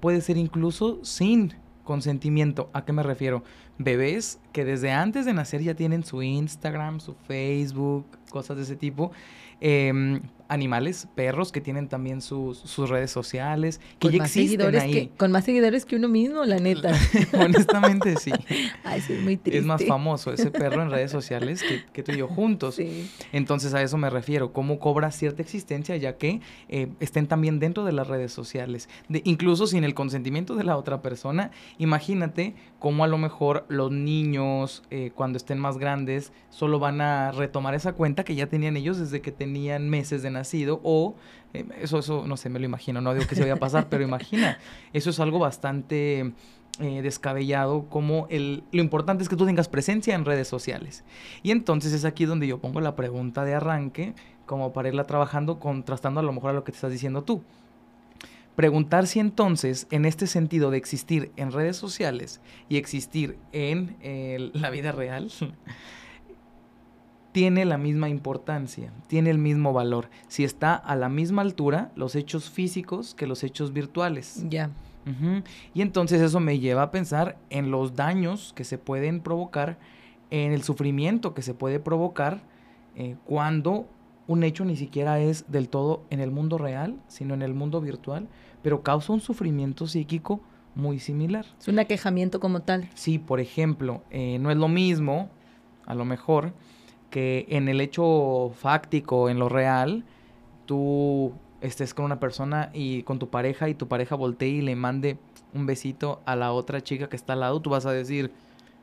puede 0.00 0.20
ser 0.20 0.36
incluso 0.36 0.98
sin 1.04 1.54
consentimiento. 1.84 2.70
¿A 2.72 2.84
qué 2.84 2.92
me 2.92 3.02
refiero? 3.02 3.42
Bebés 3.78 4.38
que 4.52 4.64
desde 4.64 4.92
antes 4.92 5.24
de 5.24 5.32
nacer 5.32 5.62
ya 5.62 5.74
tienen 5.74 6.04
su 6.04 6.22
Instagram, 6.22 7.00
su 7.00 7.14
Facebook, 7.14 8.06
cosas 8.30 8.56
de 8.56 8.62
ese 8.64 8.76
tipo. 8.76 9.12
Em, 9.60 10.22
animales, 10.52 11.08
perros 11.14 11.50
que 11.50 11.60
tienen 11.60 11.88
también 11.88 12.20
sus, 12.20 12.58
sus 12.58 12.90
redes 12.90 13.10
sociales, 13.10 13.80
que 13.98 14.08
con 14.08 14.12
ya 14.12 14.18
más 14.18 14.28
existen 14.28 14.58
seguidores 14.58 14.82
ahí. 14.82 14.92
Que, 14.92 15.08
con 15.16 15.32
más 15.32 15.44
seguidores 15.44 15.86
que 15.86 15.96
uno 15.96 16.08
mismo, 16.08 16.44
la 16.44 16.58
neta. 16.58 16.92
Honestamente, 17.32 18.16
sí. 18.16 18.32
Ay, 18.84 19.00
sí, 19.00 19.14
es 19.14 19.22
muy 19.22 19.38
triste. 19.38 19.58
Es 19.58 19.64
más 19.64 19.84
famoso 19.84 20.32
ese 20.32 20.50
perro 20.52 20.82
en 20.82 20.90
redes 20.90 21.10
sociales 21.10 21.62
que, 21.62 21.82
que 21.92 22.02
tú 22.02 22.12
y 22.12 22.18
yo 22.18 22.28
juntos. 22.28 22.74
Sí. 22.74 23.10
Entonces 23.32 23.72
a 23.72 23.82
eso 23.82 23.96
me 23.96 24.10
refiero, 24.10 24.52
cómo 24.52 24.78
cobra 24.78 25.10
cierta 25.10 25.40
existencia 25.40 25.96
ya 25.96 26.18
que 26.18 26.40
eh, 26.68 26.88
estén 27.00 27.26
también 27.26 27.58
dentro 27.58 27.84
de 27.84 27.92
las 27.92 28.06
redes 28.06 28.32
sociales, 28.32 28.88
de, 29.08 29.22
incluso 29.24 29.66
sin 29.66 29.84
el 29.84 29.94
consentimiento 29.94 30.54
de 30.54 30.64
la 30.64 30.76
otra 30.76 31.00
persona. 31.00 31.50
Imagínate 31.78 32.54
cómo 32.78 33.04
a 33.04 33.06
lo 33.06 33.16
mejor 33.16 33.64
los 33.68 33.90
niños 33.90 34.82
eh, 34.90 35.12
cuando 35.14 35.38
estén 35.38 35.58
más 35.58 35.78
grandes 35.78 36.32
solo 36.50 36.78
van 36.78 37.00
a 37.00 37.32
retomar 37.32 37.74
esa 37.74 37.94
cuenta 37.94 38.24
que 38.24 38.34
ya 38.34 38.48
tenían 38.48 38.76
ellos 38.76 38.98
desde 38.98 39.22
que 39.22 39.32
tenían 39.32 39.88
meses 39.88 40.22
de 40.22 40.30
nacido 40.42 40.80
o 40.82 41.14
eh, 41.54 41.64
eso, 41.80 41.98
eso, 41.98 42.26
no 42.26 42.36
sé, 42.36 42.48
me 42.48 42.58
lo 42.58 42.64
imagino, 42.64 43.00
no 43.00 43.14
digo 43.14 43.26
que 43.26 43.34
se 43.34 43.42
vaya 43.42 43.54
a 43.54 43.58
pasar, 43.58 43.88
pero 43.88 44.02
imagina, 44.02 44.58
eso 44.92 45.10
es 45.10 45.20
algo 45.20 45.38
bastante 45.38 46.32
eh, 46.80 47.02
descabellado 47.02 47.86
como 47.90 48.26
el, 48.30 48.64
lo 48.72 48.82
importante 48.82 49.22
es 49.22 49.28
que 49.28 49.36
tú 49.36 49.44
tengas 49.44 49.68
presencia 49.68 50.14
en 50.14 50.24
redes 50.24 50.48
sociales. 50.48 51.04
Y 51.42 51.50
entonces 51.50 51.92
es 51.92 52.04
aquí 52.04 52.24
donde 52.24 52.46
yo 52.46 52.58
pongo 52.58 52.80
la 52.80 52.96
pregunta 52.96 53.44
de 53.44 53.54
arranque, 53.54 54.14
como 54.46 54.72
para 54.72 54.88
irla 54.88 55.04
trabajando, 55.04 55.58
contrastando 55.58 56.20
a 56.20 56.22
lo 56.22 56.32
mejor 56.32 56.50
a 56.50 56.54
lo 56.54 56.64
que 56.64 56.72
te 56.72 56.76
estás 56.76 56.92
diciendo 56.92 57.22
tú. 57.22 57.42
Preguntar 58.56 59.06
si 59.06 59.18
entonces, 59.18 59.86
en 59.90 60.04
este 60.04 60.26
sentido 60.26 60.70
de 60.70 60.78
existir 60.78 61.30
en 61.36 61.52
redes 61.52 61.76
sociales 61.76 62.40
y 62.68 62.76
existir 62.76 63.38
en 63.52 63.96
eh, 64.02 64.50
la 64.52 64.70
vida 64.70 64.92
real, 64.92 65.30
tiene 67.32 67.64
la 67.64 67.78
misma 67.78 68.08
importancia, 68.08 68.92
tiene 69.08 69.30
el 69.30 69.38
mismo 69.38 69.72
valor, 69.72 70.08
si 70.28 70.44
está 70.44 70.74
a 70.74 70.94
la 70.96 71.08
misma 71.08 71.42
altura 71.42 71.90
los 71.96 72.14
hechos 72.14 72.50
físicos 72.50 73.14
que 73.14 73.26
los 73.26 73.42
hechos 73.42 73.72
virtuales. 73.72 74.44
Ya. 74.48 74.70
Y 75.74 75.82
entonces 75.82 76.20
eso 76.20 76.38
me 76.38 76.60
lleva 76.60 76.82
a 76.82 76.90
pensar 76.92 77.36
en 77.50 77.72
los 77.72 77.96
daños 77.96 78.52
que 78.54 78.62
se 78.62 78.78
pueden 78.78 79.20
provocar, 79.20 79.78
en 80.30 80.52
el 80.52 80.62
sufrimiento 80.62 81.34
que 81.34 81.42
se 81.42 81.54
puede 81.54 81.80
provocar 81.80 82.42
eh, 82.94 83.16
cuando 83.24 83.88
un 84.28 84.44
hecho 84.44 84.64
ni 84.64 84.76
siquiera 84.76 85.18
es 85.18 85.50
del 85.50 85.68
todo 85.68 86.04
en 86.10 86.20
el 86.20 86.30
mundo 86.30 86.56
real, 86.56 87.00
sino 87.08 87.34
en 87.34 87.42
el 87.42 87.52
mundo 87.52 87.80
virtual, 87.80 88.28
pero 88.62 88.82
causa 88.82 89.12
un 89.12 89.20
sufrimiento 89.20 89.86
psíquico 89.88 90.40
muy 90.74 91.00
similar. 91.00 91.46
Es 91.58 91.68
un 91.68 91.78
aquejamiento 91.78 92.38
como 92.38 92.60
tal. 92.60 92.88
Sí, 92.94 93.18
por 93.18 93.40
ejemplo, 93.40 94.02
eh, 94.10 94.38
no 94.38 94.50
es 94.50 94.56
lo 94.56 94.68
mismo, 94.68 95.30
a 95.84 95.94
lo 95.94 96.04
mejor, 96.04 96.54
que 97.12 97.44
en 97.50 97.68
el 97.68 97.82
hecho 97.82 98.52
fáctico, 98.56 99.28
en 99.28 99.38
lo 99.38 99.50
real, 99.50 100.02
tú 100.64 101.32
estés 101.60 101.92
con 101.92 102.06
una 102.06 102.18
persona 102.18 102.70
y 102.72 103.02
con 103.02 103.18
tu 103.18 103.28
pareja 103.28 103.68
y 103.68 103.74
tu 103.74 103.86
pareja 103.86 104.16
voltee 104.16 104.48
y 104.48 104.62
le 104.62 104.74
mande 104.74 105.18
un 105.52 105.66
besito 105.66 106.22
a 106.24 106.36
la 106.36 106.52
otra 106.52 106.80
chica 106.80 107.10
que 107.10 107.16
está 107.16 107.34
al 107.34 107.40
lado, 107.40 107.60
tú 107.60 107.68
vas 107.68 107.84
a 107.84 107.92
decir, 107.92 108.32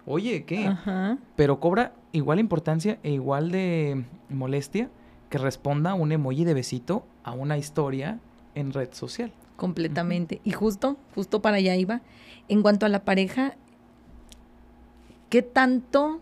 oye, 0.05 0.43
¿qué? 0.45 0.67
Ajá. 0.67 1.17
Pero 1.35 1.59
cobra 1.59 1.93
igual 2.11 2.39
importancia 2.39 2.99
e 3.01 3.11
igual 3.11 3.49
de 3.49 4.05
molestia 4.29 4.91
que 5.31 5.39
responda 5.39 5.95
un 5.95 6.11
emoji 6.11 6.45
de 6.45 6.53
besito 6.53 7.03
a 7.23 7.31
una 7.31 7.57
historia 7.57 8.19
en 8.53 8.71
red 8.71 8.89
social. 8.93 9.31
Completamente. 9.55 10.39
Y 10.43 10.51
justo, 10.51 10.97
justo 11.15 11.41
para 11.41 11.57
allá 11.57 11.75
iba. 11.75 12.01
En 12.47 12.61
cuanto 12.61 12.85
a 12.85 12.89
la 12.89 13.03
pareja, 13.03 13.55
¿qué 15.29 15.41
tanto, 15.41 16.21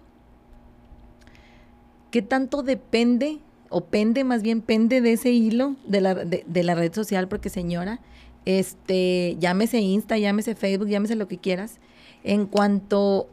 qué 2.12 2.22
tanto 2.22 2.64
depende, 2.64 3.40
o 3.70 3.86
pende, 3.86 4.24
más 4.24 4.42
bien 4.44 4.62
pende 4.62 5.02
de 5.02 5.14
ese 5.14 5.32
hilo 5.32 5.76
de 5.86 6.02
la, 6.02 6.16
de, 6.16 6.64
la 6.64 6.76
red 6.76 6.94
social? 6.94 7.28
Porque 7.28 7.50
señora, 7.50 8.00
este, 8.46 9.36
llámese 9.40 9.80
Insta, 9.80 10.18
llámese 10.18 10.56
Facebook, 10.56 10.88
llámese 10.88 11.16
lo 11.16 11.28
que 11.28 11.38
quieras, 11.38 11.80
en 12.24 12.46
cuanto 12.46 13.28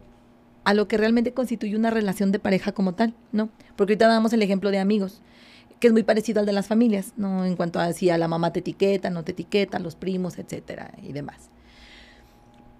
a 0.64 0.75
lo 0.75 0.88
que 0.88 0.97
realmente 0.97 1.33
constituye 1.33 1.76
una 1.76 1.90
relación 1.90 2.33
de 2.33 2.38
pareja 2.38 2.73
como 2.73 2.95
tal, 2.95 3.14
¿no? 3.33 3.50
Porque 3.76 3.93
ahorita 3.93 4.09
damos 4.09 4.33
el 4.33 4.43
ejemplo 4.43 4.71
de 4.71 4.78
amigos 4.78 5.23
que 5.81 5.88
es 5.88 5.93
muy 5.93 6.02
parecido 6.02 6.40
al 6.40 6.47
de 6.47 6.52
las 6.52 6.66
familias, 6.66 7.12
¿no? 7.19 7.45
En 7.45 7.57
cuanto 7.57 7.78
a 7.78 7.93
si 7.93 8.09
a 8.09 8.16
la 8.16 8.26
mamá 8.26 8.52
te 8.52 8.61
etiqueta, 8.61 9.11
no 9.11 9.23
te 9.23 9.33
etiqueta, 9.33 9.78
los 9.78 9.97
primos, 9.97 10.38
etcétera, 10.38 10.93
y 11.02 11.12
demás. 11.12 11.50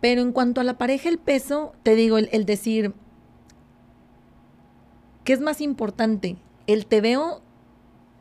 Pero 0.01 0.23
en 0.23 0.33
cuanto 0.33 0.63
a 0.63 0.65
la 0.65 0.79
pareja, 0.79 1.11
el 1.11 1.19
peso, 1.19 1.75
te 1.83 1.97
digo, 1.97 2.17
el 2.17 2.47
decir, 2.47 2.95
¿qué 5.25 5.33
es 5.33 5.41
más 5.41 5.61
importante? 5.61 6.37
El 6.67 6.87
te 6.87 7.01
veo 7.01 7.43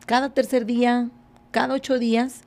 cada 0.05 0.29
tercer 0.33 0.65
día, 0.65 1.10
cada 1.51 1.75
ocho 1.75 2.00
días, 2.00 2.41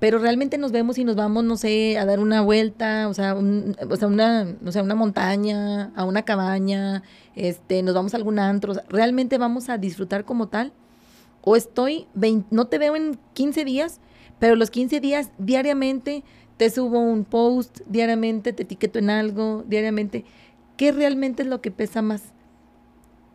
pero 0.00 0.18
realmente 0.18 0.56
nos 0.56 0.72
vemos 0.72 0.96
y 0.96 1.04
nos 1.04 1.14
vamos, 1.14 1.44
no 1.44 1.58
sé, 1.58 1.98
a 1.98 2.06
dar 2.06 2.20
una 2.20 2.40
vuelta, 2.40 3.06
o 3.08 3.14
sea, 3.14 3.34
un, 3.34 3.76
o 3.88 3.96
sea, 3.96 4.08
una, 4.08 4.56
o 4.64 4.72
sea, 4.72 4.82
una 4.82 4.94
montaña, 4.94 5.92
a 5.94 6.04
una 6.04 6.22
cabaña, 6.22 7.02
este, 7.34 7.82
nos 7.82 7.94
vamos 7.94 8.14
a 8.14 8.16
algún 8.16 8.38
antro, 8.38 8.72
o 8.72 8.74
sea, 8.74 8.84
realmente 8.88 9.36
vamos 9.36 9.68
a 9.68 9.78
disfrutar 9.78 10.24
como 10.24 10.48
tal. 10.48 10.72
O 11.42 11.56
estoy, 11.56 12.06
20 12.14 12.48
no 12.50 12.66
te 12.66 12.78
veo 12.78 12.96
en 12.96 13.18
15 13.34 13.64
días, 13.64 14.00
pero 14.38 14.56
los 14.56 14.70
15 14.70 15.00
días 15.00 15.30
diariamente 15.38 16.22
te 16.56 16.70
subo 16.70 16.98
un 16.98 17.24
post, 17.24 17.80
diariamente 17.86 18.52
te 18.52 18.62
etiqueto 18.64 18.98
en 18.98 19.10
algo, 19.10 19.64
diariamente. 19.66 20.24
¿Qué 20.76 20.92
realmente 20.92 21.42
es 21.42 21.48
lo 21.48 21.60
que 21.60 21.70
pesa 21.70 22.02
más? 22.02 22.22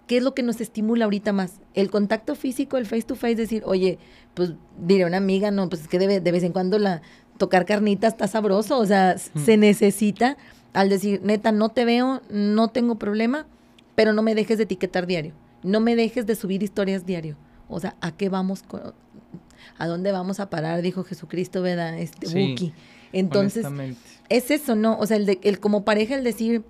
¿Qué 0.07 0.17
es 0.17 0.23
lo 0.23 0.33
que 0.35 0.43
nos 0.43 0.61
estimula 0.61 1.05
ahorita 1.05 1.33
más? 1.33 1.59
El 1.73 1.89
contacto 1.89 2.35
físico, 2.35 2.77
el 2.77 2.85
face 2.85 3.03
to 3.03 3.15
face, 3.15 3.35
decir, 3.35 3.63
oye, 3.65 3.97
pues 4.33 4.53
diré 4.79 5.05
una 5.05 5.17
amiga, 5.17 5.49
no, 5.51 5.67
pues 5.69 5.81
es 5.83 5.87
que 5.87 5.97
de, 5.99 6.19
de 6.19 6.31
vez 6.31 6.43
en 6.43 6.51
cuando 6.51 6.77
la 6.77 7.01
tocar 7.37 7.65
carnita 7.65 8.07
está 8.07 8.27
sabroso, 8.27 8.77
o 8.77 8.85
sea, 8.85 9.15
Mm. 9.33 9.39
se 9.45 9.57
necesita 9.57 10.37
al 10.73 10.89
decir, 10.89 11.21
neta, 11.23 11.51
no 11.51 11.69
te 11.69 11.85
veo, 11.85 12.21
no 12.29 12.67
tengo 12.69 12.95
problema, 12.95 13.47
pero 13.95 14.13
no 14.13 14.21
me 14.21 14.35
dejes 14.35 14.57
de 14.57 14.65
etiquetar 14.65 15.07
diario, 15.07 15.33
no 15.63 15.79
me 15.79 15.95
dejes 15.95 16.25
de 16.25 16.35
subir 16.35 16.61
historias 16.63 17.05
diario. 17.05 17.35
O 17.67 17.79
sea, 17.79 17.95
¿a 18.01 18.11
qué 18.11 18.29
vamos? 18.29 18.61
con- 18.63 18.93
¿A 19.77 19.87
dónde 19.87 20.11
vamos 20.11 20.39
a 20.39 20.49
parar? 20.49 20.81
Dijo 20.81 21.03
Jesucristo, 21.03 21.61
¿verdad? 21.61 21.97
Este 21.97 22.27
Sí, 22.27 22.49
Buki. 22.51 22.73
Entonces, 23.11 23.65
es 24.29 24.51
eso, 24.51 24.75
¿no? 24.75 24.97
O 24.99 25.05
sea, 25.07 25.17
el, 25.17 25.25
de, 25.25 25.39
el 25.43 25.59
como 25.59 25.83
pareja, 25.85 26.15
el 26.15 26.23
decir, 26.23 26.63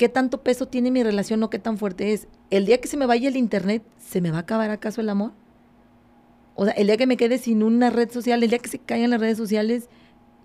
¿qué 0.00 0.08
tanto 0.08 0.42
peso 0.42 0.66
tiene 0.66 0.90
mi 0.90 1.02
relación 1.02 1.42
o 1.42 1.50
qué 1.50 1.58
tan 1.58 1.76
fuerte 1.76 2.14
es? 2.14 2.26
El 2.48 2.64
día 2.64 2.80
que 2.80 2.88
se 2.88 2.96
me 2.96 3.04
vaya 3.04 3.28
el 3.28 3.36
internet, 3.36 3.82
¿se 3.98 4.22
me 4.22 4.30
va 4.30 4.38
a 4.38 4.40
acabar 4.40 4.70
acaso 4.70 5.02
el 5.02 5.10
amor? 5.10 5.32
O 6.54 6.64
sea, 6.64 6.72
el 6.72 6.86
día 6.86 6.96
que 6.96 7.06
me 7.06 7.18
quede 7.18 7.36
sin 7.36 7.62
una 7.62 7.90
red 7.90 8.10
social, 8.10 8.42
el 8.42 8.48
día 8.48 8.60
que 8.60 8.70
se 8.70 8.78
caigan 8.78 9.10
las 9.10 9.20
redes 9.20 9.36
sociales, 9.36 9.90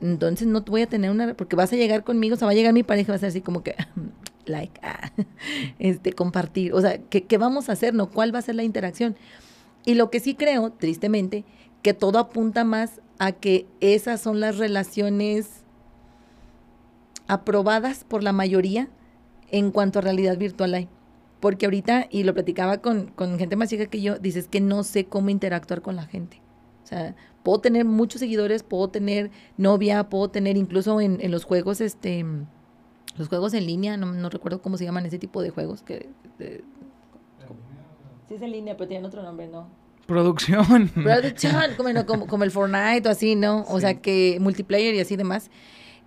entonces 0.01 0.45
no 0.45 0.59
voy 0.59 0.81
a 0.81 0.87
tener 0.87 1.09
una, 1.09 1.35
porque 1.35 1.55
vas 1.55 1.71
a 1.71 1.77
llegar 1.77 2.03
conmigo, 2.03 2.35
o 2.35 2.37
sea, 2.37 2.47
va 2.47 2.51
a 2.51 2.53
llegar 2.55 2.73
mi 2.73 2.83
pareja, 2.83 3.13
va 3.13 3.15
a 3.15 3.19
ser 3.19 3.29
así 3.29 3.39
como 3.39 3.63
que, 3.63 3.77
like, 4.45 4.77
ah, 4.83 5.13
este, 5.79 6.11
compartir, 6.11 6.73
o 6.73 6.81
sea, 6.81 6.97
¿qué, 6.97 7.23
¿qué 7.23 7.37
vamos 7.37 7.69
a 7.69 7.71
hacer, 7.71 7.93
no? 7.93 8.11
¿Cuál 8.11 8.35
va 8.35 8.39
a 8.39 8.41
ser 8.41 8.55
la 8.55 8.63
interacción? 8.63 9.15
Y 9.85 9.93
lo 9.93 10.11
que 10.11 10.19
sí 10.19 10.35
creo, 10.35 10.73
tristemente, 10.73 11.45
que 11.81 11.93
todo 11.93 12.19
apunta 12.19 12.65
más 12.65 12.99
a 13.19 13.31
que 13.31 13.67
esas 13.79 14.19
son 14.19 14.41
las 14.41 14.57
relaciones 14.57 15.63
aprobadas 17.29 18.03
por 18.03 18.21
la 18.21 18.33
mayoría 18.33 18.89
en 19.51 19.71
cuanto 19.71 19.99
a 19.99 20.01
realidad 20.01 20.37
virtual 20.37 20.73
hay. 20.73 20.87
Porque 21.39 21.65
ahorita, 21.65 22.07
y 22.09 22.23
lo 22.23 22.33
platicaba 22.33 22.77
con, 22.79 23.07
con 23.07 23.37
gente 23.37 23.55
más 23.55 23.69
chica 23.69 23.85
que 23.85 24.01
yo, 24.01 24.17
dices 24.17 24.47
que 24.47 24.61
no 24.61 24.83
sé 24.83 25.05
cómo 25.05 25.29
interactuar 25.29 25.81
con 25.81 25.95
la 25.95 26.05
gente. 26.05 26.41
O 26.83 26.87
sea, 26.87 27.15
puedo 27.43 27.59
tener 27.59 27.85
muchos 27.85 28.19
seguidores, 28.19 28.63
puedo 28.63 28.89
tener 28.89 29.31
novia, 29.57 30.09
puedo 30.09 30.29
tener 30.29 30.57
incluso 30.57 31.01
en, 31.01 31.19
en 31.21 31.31
los 31.31 31.43
juegos, 31.43 31.81
este, 31.81 32.25
los 33.17 33.27
juegos 33.27 33.53
en 33.53 33.65
línea, 33.65 33.97
no, 33.97 34.11
no 34.13 34.29
recuerdo 34.29 34.61
cómo 34.61 34.77
se 34.77 34.85
llaman 34.85 35.05
ese 35.05 35.19
tipo 35.19 35.41
de 35.41 35.49
juegos. 35.49 35.81
que 35.83 36.09
de- 36.39 36.63
Sí 38.27 38.35
es 38.35 38.41
en 38.41 38.51
línea, 38.51 38.75
pero 38.75 38.87
tienen 38.87 39.05
otro 39.05 39.21
nombre, 39.21 39.47
¿no? 39.47 39.67
Producción. 40.07 40.89
Production, 40.93 41.53
como, 41.77 41.89
no, 41.93 42.05
como, 42.05 42.27
como 42.27 42.43
el 42.43 42.51
Fortnite 42.51 43.07
o 43.07 43.11
así, 43.11 43.35
¿no? 43.35 43.61
O 43.67 43.75
Sí. 43.75 43.81
sea, 43.81 44.01
que 44.01 44.37
multiplayer 44.39 44.95
y 44.95 44.99
así 44.99 45.15
demás. 45.15 45.49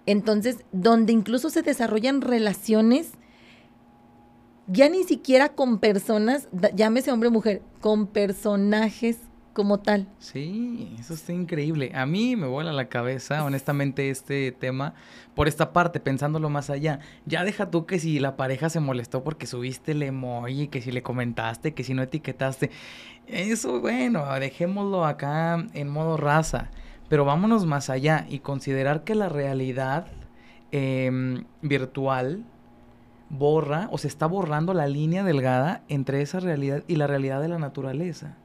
Entonces, 0.06 0.58
donde 0.72 1.12
incluso 1.12 1.50
se 1.50 1.62
desarrollan 1.62 2.20
relaciones, 2.22 3.12
ya 4.68 4.88
ni 4.88 5.04
siquiera 5.04 5.48
con 5.48 5.78
personas, 5.78 6.48
llámese 6.74 7.10
hombre 7.10 7.28
o 7.28 7.32
mujer, 7.32 7.62
con 7.80 8.06
personajes 8.06 9.18
como 9.58 9.80
tal. 9.80 10.06
Sí, 10.20 10.94
eso 11.00 11.14
está 11.14 11.32
increíble. 11.32 11.90
A 11.92 12.06
mí 12.06 12.36
me 12.36 12.46
vuela 12.46 12.72
la 12.72 12.88
cabeza, 12.88 13.44
honestamente, 13.44 14.08
este 14.08 14.52
tema, 14.52 14.94
por 15.34 15.48
esta 15.48 15.72
parte, 15.72 15.98
pensándolo 15.98 16.48
más 16.48 16.70
allá. 16.70 17.00
Ya 17.26 17.42
deja 17.42 17.68
tú 17.68 17.84
que 17.84 17.98
si 17.98 18.20
la 18.20 18.36
pareja 18.36 18.70
se 18.70 18.78
molestó 18.78 19.24
porque 19.24 19.46
subiste 19.46 19.92
el 19.92 20.04
emoji, 20.04 20.68
que 20.68 20.80
si 20.80 20.92
le 20.92 21.02
comentaste, 21.02 21.74
que 21.74 21.82
si 21.82 21.92
no 21.92 22.02
etiquetaste. 22.02 22.70
Eso, 23.26 23.80
bueno, 23.80 24.24
dejémoslo 24.38 25.04
acá 25.04 25.66
en 25.74 25.88
modo 25.88 26.16
raza. 26.16 26.70
Pero 27.08 27.24
vámonos 27.24 27.66
más 27.66 27.90
allá 27.90 28.26
y 28.28 28.38
considerar 28.38 29.02
que 29.02 29.16
la 29.16 29.28
realidad 29.28 30.06
em, 30.70 31.46
virtual 31.62 32.44
borra 33.30 33.88
o 33.92 33.98
se 33.98 34.08
está 34.08 34.26
borrando 34.26 34.74
la 34.74 34.86
línea 34.86 35.24
delgada 35.24 35.82
entre 35.88 36.22
esa 36.22 36.40
realidad 36.40 36.82
y 36.86 36.96
la 36.96 37.06
realidad 37.06 37.40
de 37.40 37.48
la 37.48 37.58
naturaleza. 37.58 38.36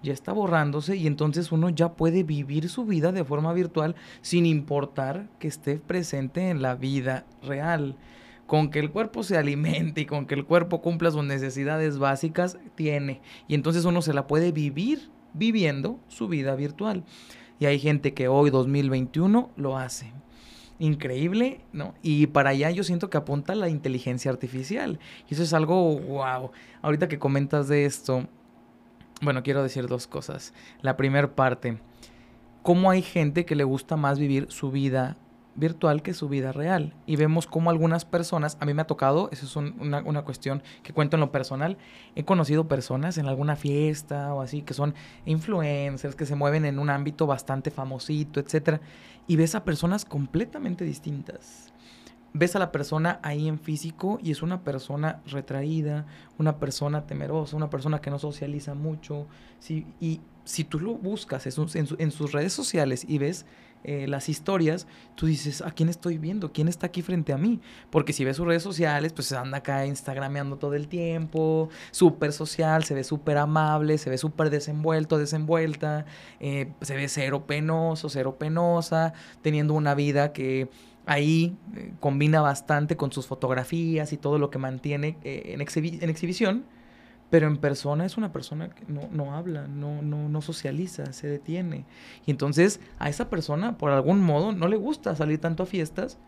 ya 0.00 0.12
está 0.12 0.32
borrándose 0.32 0.96
y 0.96 1.08
entonces 1.08 1.50
uno 1.50 1.70
ya 1.70 1.94
puede 1.94 2.22
vivir 2.22 2.68
su 2.68 2.84
vida 2.84 3.10
de 3.10 3.24
forma 3.24 3.52
virtual 3.52 3.96
sin 4.20 4.46
importar 4.46 5.28
que 5.40 5.48
esté 5.48 5.78
presente 5.78 6.50
en 6.50 6.62
la 6.62 6.76
vida 6.76 7.26
real. 7.42 7.96
Con 8.46 8.70
que 8.70 8.78
el 8.78 8.90
cuerpo 8.90 9.24
se 9.24 9.36
alimente 9.36 10.02
y 10.02 10.06
con 10.06 10.26
que 10.26 10.34
el 10.34 10.44
cuerpo 10.44 10.80
cumpla 10.80 11.10
sus 11.10 11.24
necesidades 11.24 11.98
básicas, 11.98 12.58
tiene. 12.76 13.20
Y 13.48 13.54
entonces 13.54 13.84
uno 13.84 14.00
se 14.00 14.14
la 14.14 14.26
puede 14.26 14.52
vivir 14.52 15.10
viviendo 15.34 15.98
su 16.06 16.28
vida 16.28 16.54
virtual. 16.54 17.04
Y 17.58 17.66
hay 17.66 17.78
gente 17.80 18.14
que 18.14 18.28
hoy, 18.28 18.50
2021, 18.50 19.50
lo 19.56 19.76
hace 19.76 20.12
increíble, 20.78 21.60
¿no? 21.72 21.94
Y 22.02 22.28
para 22.28 22.50
allá 22.50 22.70
yo 22.70 22.84
siento 22.84 23.10
que 23.10 23.16
apunta 23.16 23.54
la 23.54 23.68
inteligencia 23.68 24.30
artificial. 24.30 24.98
Y 25.28 25.34
eso 25.34 25.42
es 25.42 25.52
algo, 25.52 25.98
wow. 25.98 26.50
Ahorita 26.82 27.08
que 27.08 27.18
comentas 27.18 27.68
de 27.68 27.84
esto, 27.84 28.26
bueno, 29.20 29.42
quiero 29.42 29.62
decir 29.62 29.86
dos 29.86 30.06
cosas. 30.06 30.54
La 30.80 30.96
primera 30.96 31.34
parte, 31.34 31.78
cómo 32.62 32.90
hay 32.90 33.02
gente 33.02 33.44
que 33.44 33.56
le 33.56 33.64
gusta 33.64 33.96
más 33.96 34.18
vivir 34.18 34.46
su 34.50 34.70
vida 34.70 35.16
virtual 35.58 36.02
que 36.02 36.14
su 36.14 36.28
vida 36.28 36.52
real. 36.52 36.94
Y 37.06 37.16
vemos 37.16 37.46
cómo 37.46 37.70
algunas 37.70 38.04
personas, 38.04 38.56
a 38.60 38.66
mí 38.66 38.74
me 38.74 38.82
ha 38.82 38.86
tocado, 38.86 39.28
eso 39.32 39.46
es 39.46 39.56
una, 39.56 40.02
una, 40.02 40.22
cuestión 40.22 40.62
que 40.82 40.92
cuento 40.92 41.16
en 41.16 41.20
lo 41.20 41.32
personal, 41.32 41.76
he 42.14 42.24
conocido 42.24 42.68
personas 42.68 43.18
en 43.18 43.26
alguna 43.26 43.56
fiesta 43.56 44.32
o 44.34 44.40
así, 44.40 44.62
que 44.62 44.74
son 44.74 44.94
influencers, 45.26 46.14
que 46.14 46.26
se 46.26 46.36
mueven 46.36 46.64
en 46.64 46.78
un 46.78 46.90
ámbito 46.90 47.26
bastante 47.26 47.70
famosito, 47.70 48.40
etcétera, 48.40 48.80
y 49.26 49.36
ves 49.36 49.54
a 49.54 49.64
personas 49.64 50.04
completamente 50.04 50.84
distintas 50.84 51.72
ves 52.32 52.54
a 52.56 52.58
la 52.58 52.72
persona 52.72 53.18
ahí 53.22 53.48
en 53.48 53.58
físico 53.58 54.18
y 54.22 54.30
es 54.30 54.42
una 54.42 54.62
persona 54.62 55.20
retraída, 55.26 56.06
una 56.38 56.58
persona 56.58 57.06
temerosa, 57.06 57.56
una 57.56 57.70
persona 57.70 58.00
que 58.00 58.10
no 58.10 58.18
socializa 58.18 58.74
mucho. 58.74 59.26
¿sí? 59.58 59.86
Y 60.00 60.20
si 60.44 60.64
tú 60.64 60.80
lo 60.80 60.94
buscas 60.94 61.46
en, 61.46 62.10
sus 62.10 62.32
redes 62.32 62.52
sociales 62.52 63.04
y 63.06 63.18
ves 63.18 63.46
eh, 63.84 64.06
las 64.08 64.28
historias, 64.28 64.86
tú 65.14 65.26
dices, 65.26 65.62
¿a 65.62 65.70
quién 65.70 65.88
estoy 65.88 66.18
viendo? 66.18 66.52
¿Quién 66.52 66.68
está 66.68 66.86
aquí 66.86 67.02
frente 67.02 67.32
a 67.32 67.38
mí? 67.38 67.60
Porque 67.90 68.12
si 68.12 68.24
ves 68.24 68.36
sus 68.36 68.46
redes 68.46 68.62
sociales, 68.62 69.12
pues 69.12 69.32
anda 69.32 69.58
acá 69.58 69.86
instagrameando 69.86 70.56
todo 70.56 70.74
el 70.74 70.88
tiempo, 70.88 71.68
súper 71.90 72.32
social, 72.32 72.84
se 72.84 72.94
ve 72.94 73.04
súper 73.04 73.38
amable, 73.38 73.98
se 73.98 74.10
ve 74.10 74.18
súper 74.18 74.50
desenvuelto, 74.50 75.18
desenvuelta, 75.18 76.06
eh, 76.40 76.72
se 76.80 76.96
ve 76.96 77.08
cero 77.08 77.46
penoso, 77.46 78.08
cero 78.08 78.36
penosa, 78.38 79.12
teniendo 79.42 79.74
una 79.74 79.94
vida 79.94 80.32
que 80.32 80.68
ahí 81.08 81.56
eh, 81.74 81.92
combina 82.00 82.42
bastante 82.42 82.96
con 82.96 83.10
sus 83.10 83.26
fotografías 83.26 84.12
y 84.12 84.18
todo 84.18 84.38
lo 84.38 84.50
que 84.50 84.58
mantiene 84.58 85.16
eh, 85.24 85.54
en, 85.54 85.60
en, 85.62 86.10
exhibición, 86.10 86.64
pero 87.30 87.46
en 87.46 87.56
persona 87.58 88.06
es 88.06 88.16
una 88.16 88.32
persona 88.32 88.70
que 88.70 88.84
no, 88.88 89.08
no 89.10 89.34
habla, 89.34 89.66
no, 89.66 90.02
no, 90.02 90.28
no, 90.28 90.42
socializa, 90.42 91.12
se 91.12 91.26
detiene. 91.26 91.84
Y 92.26 92.30
entonces 92.30 92.80
a 92.98 93.08
esa 93.08 93.28
persona, 93.28 93.76
por 93.76 93.90
algún 93.90 94.20
modo, 94.20 94.52
no 94.52 94.68
le 94.68 94.76
gusta 94.76 95.14
salir 95.14 95.40
tanto 95.40 95.62
a 95.62 95.66
fiestas 95.66 96.18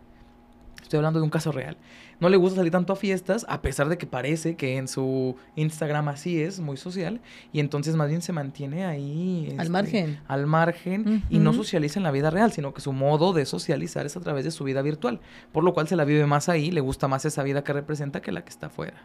Estoy 0.91 0.99
hablando 0.99 1.21
de 1.21 1.25
un 1.25 1.31
caso 1.31 1.53
real. 1.53 1.77
No 2.19 2.29
le 2.29 2.37
gusta 2.37 2.57
salir 2.57 2.73
tanto 2.73 2.93
a 2.93 2.97
fiestas, 2.97 3.47
a 3.49 3.63
pesar 3.63 3.89
de 3.89 3.97
que 3.97 4.09
parece 4.09 4.57
que 4.57 4.77
en 4.77 4.89
su 4.89 5.37
Instagram 5.55 6.09
así 6.09 6.43
es, 6.43 6.59
muy 6.59 6.77
social, 6.77 7.21
y 7.53 7.61
entonces 7.61 7.95
más 7.95 8.09
bien 8.09 8.23
se 8.23 8.33
mantiene 8.33 8.85
ahí. 8.85 9.47
al 9.51 9.61
este, 9.61 9.71
margen. 9.71 10.21
Al 10.27 10.47
margen, 10.49 11.23
y 11.31 11.39
no 11.39 11.53
socializa 11.53 12.01
en 12.01 12.03
la 12.03 12.11
vida 12.11 12.31
real, 12.31 12.51
sino 12.51 12.75
que 12.75 12.81
su 12.81 12.93
modo 12.93 13.33
de 13.33 13.47
socializar 13.47 14.05
es 14.05 14.17
a 14.17 14.21
través 14.21 14.45
de 14.45 14.51
su 14.51 14.65
vida 14.65 14.83
virtual, 14.83 15.21
por 15.53 15.63
lo 15.63 15.75
cual 15.75 15.87
se 15.87 15.95
la 15.95 16.05
vive 16.05 16.27
más 16.27 16.49
ahí, 16.49 16.73
le 16.73 16.81
gusta 16.81 17.07
más 17.07 17.25
esa 17.25 17.45
vida 17.45 17.63
que 17.63 17.73
representa 17.73 18.21
que 18.21 18.33
la 18.33 18.43
que 18.43 18.51
está 18.51 18.67
afuera. 18.67 19.01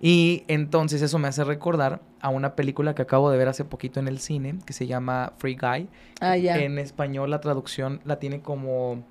Y 0.00 0.44
entonces 0.48 1.02
eso 1.02 1.18
me 1.18 1.28
hace 1.28 1.44
recordar 1.44 2.00
a 2.20 2.30
una 2.30 2.56
película 2.56 2.94
que 2.94 3.02
acabo 3.02 3.30
de 3.30 3.36
ver 3.36 3.48
hace 3.48 3.64
poquito 3.64 4.00
en 4.00 4.08
el 4.08 4.18
cine, 4.18 4.58
que 4.64 4.72
se 4.72 4.86
llama 4.86 5.34
Free 5.36 5.56
Guy. 5.56 5.88
Ah, 6.20 6.36
ya. 6.36 6.58
En 6.58 6.78
español 6.78 7.30
la 7.30 7.40
traducción 7.40 8.00
la 8.04 8.18
tiene 8.18 8.40
como 8.40 9.04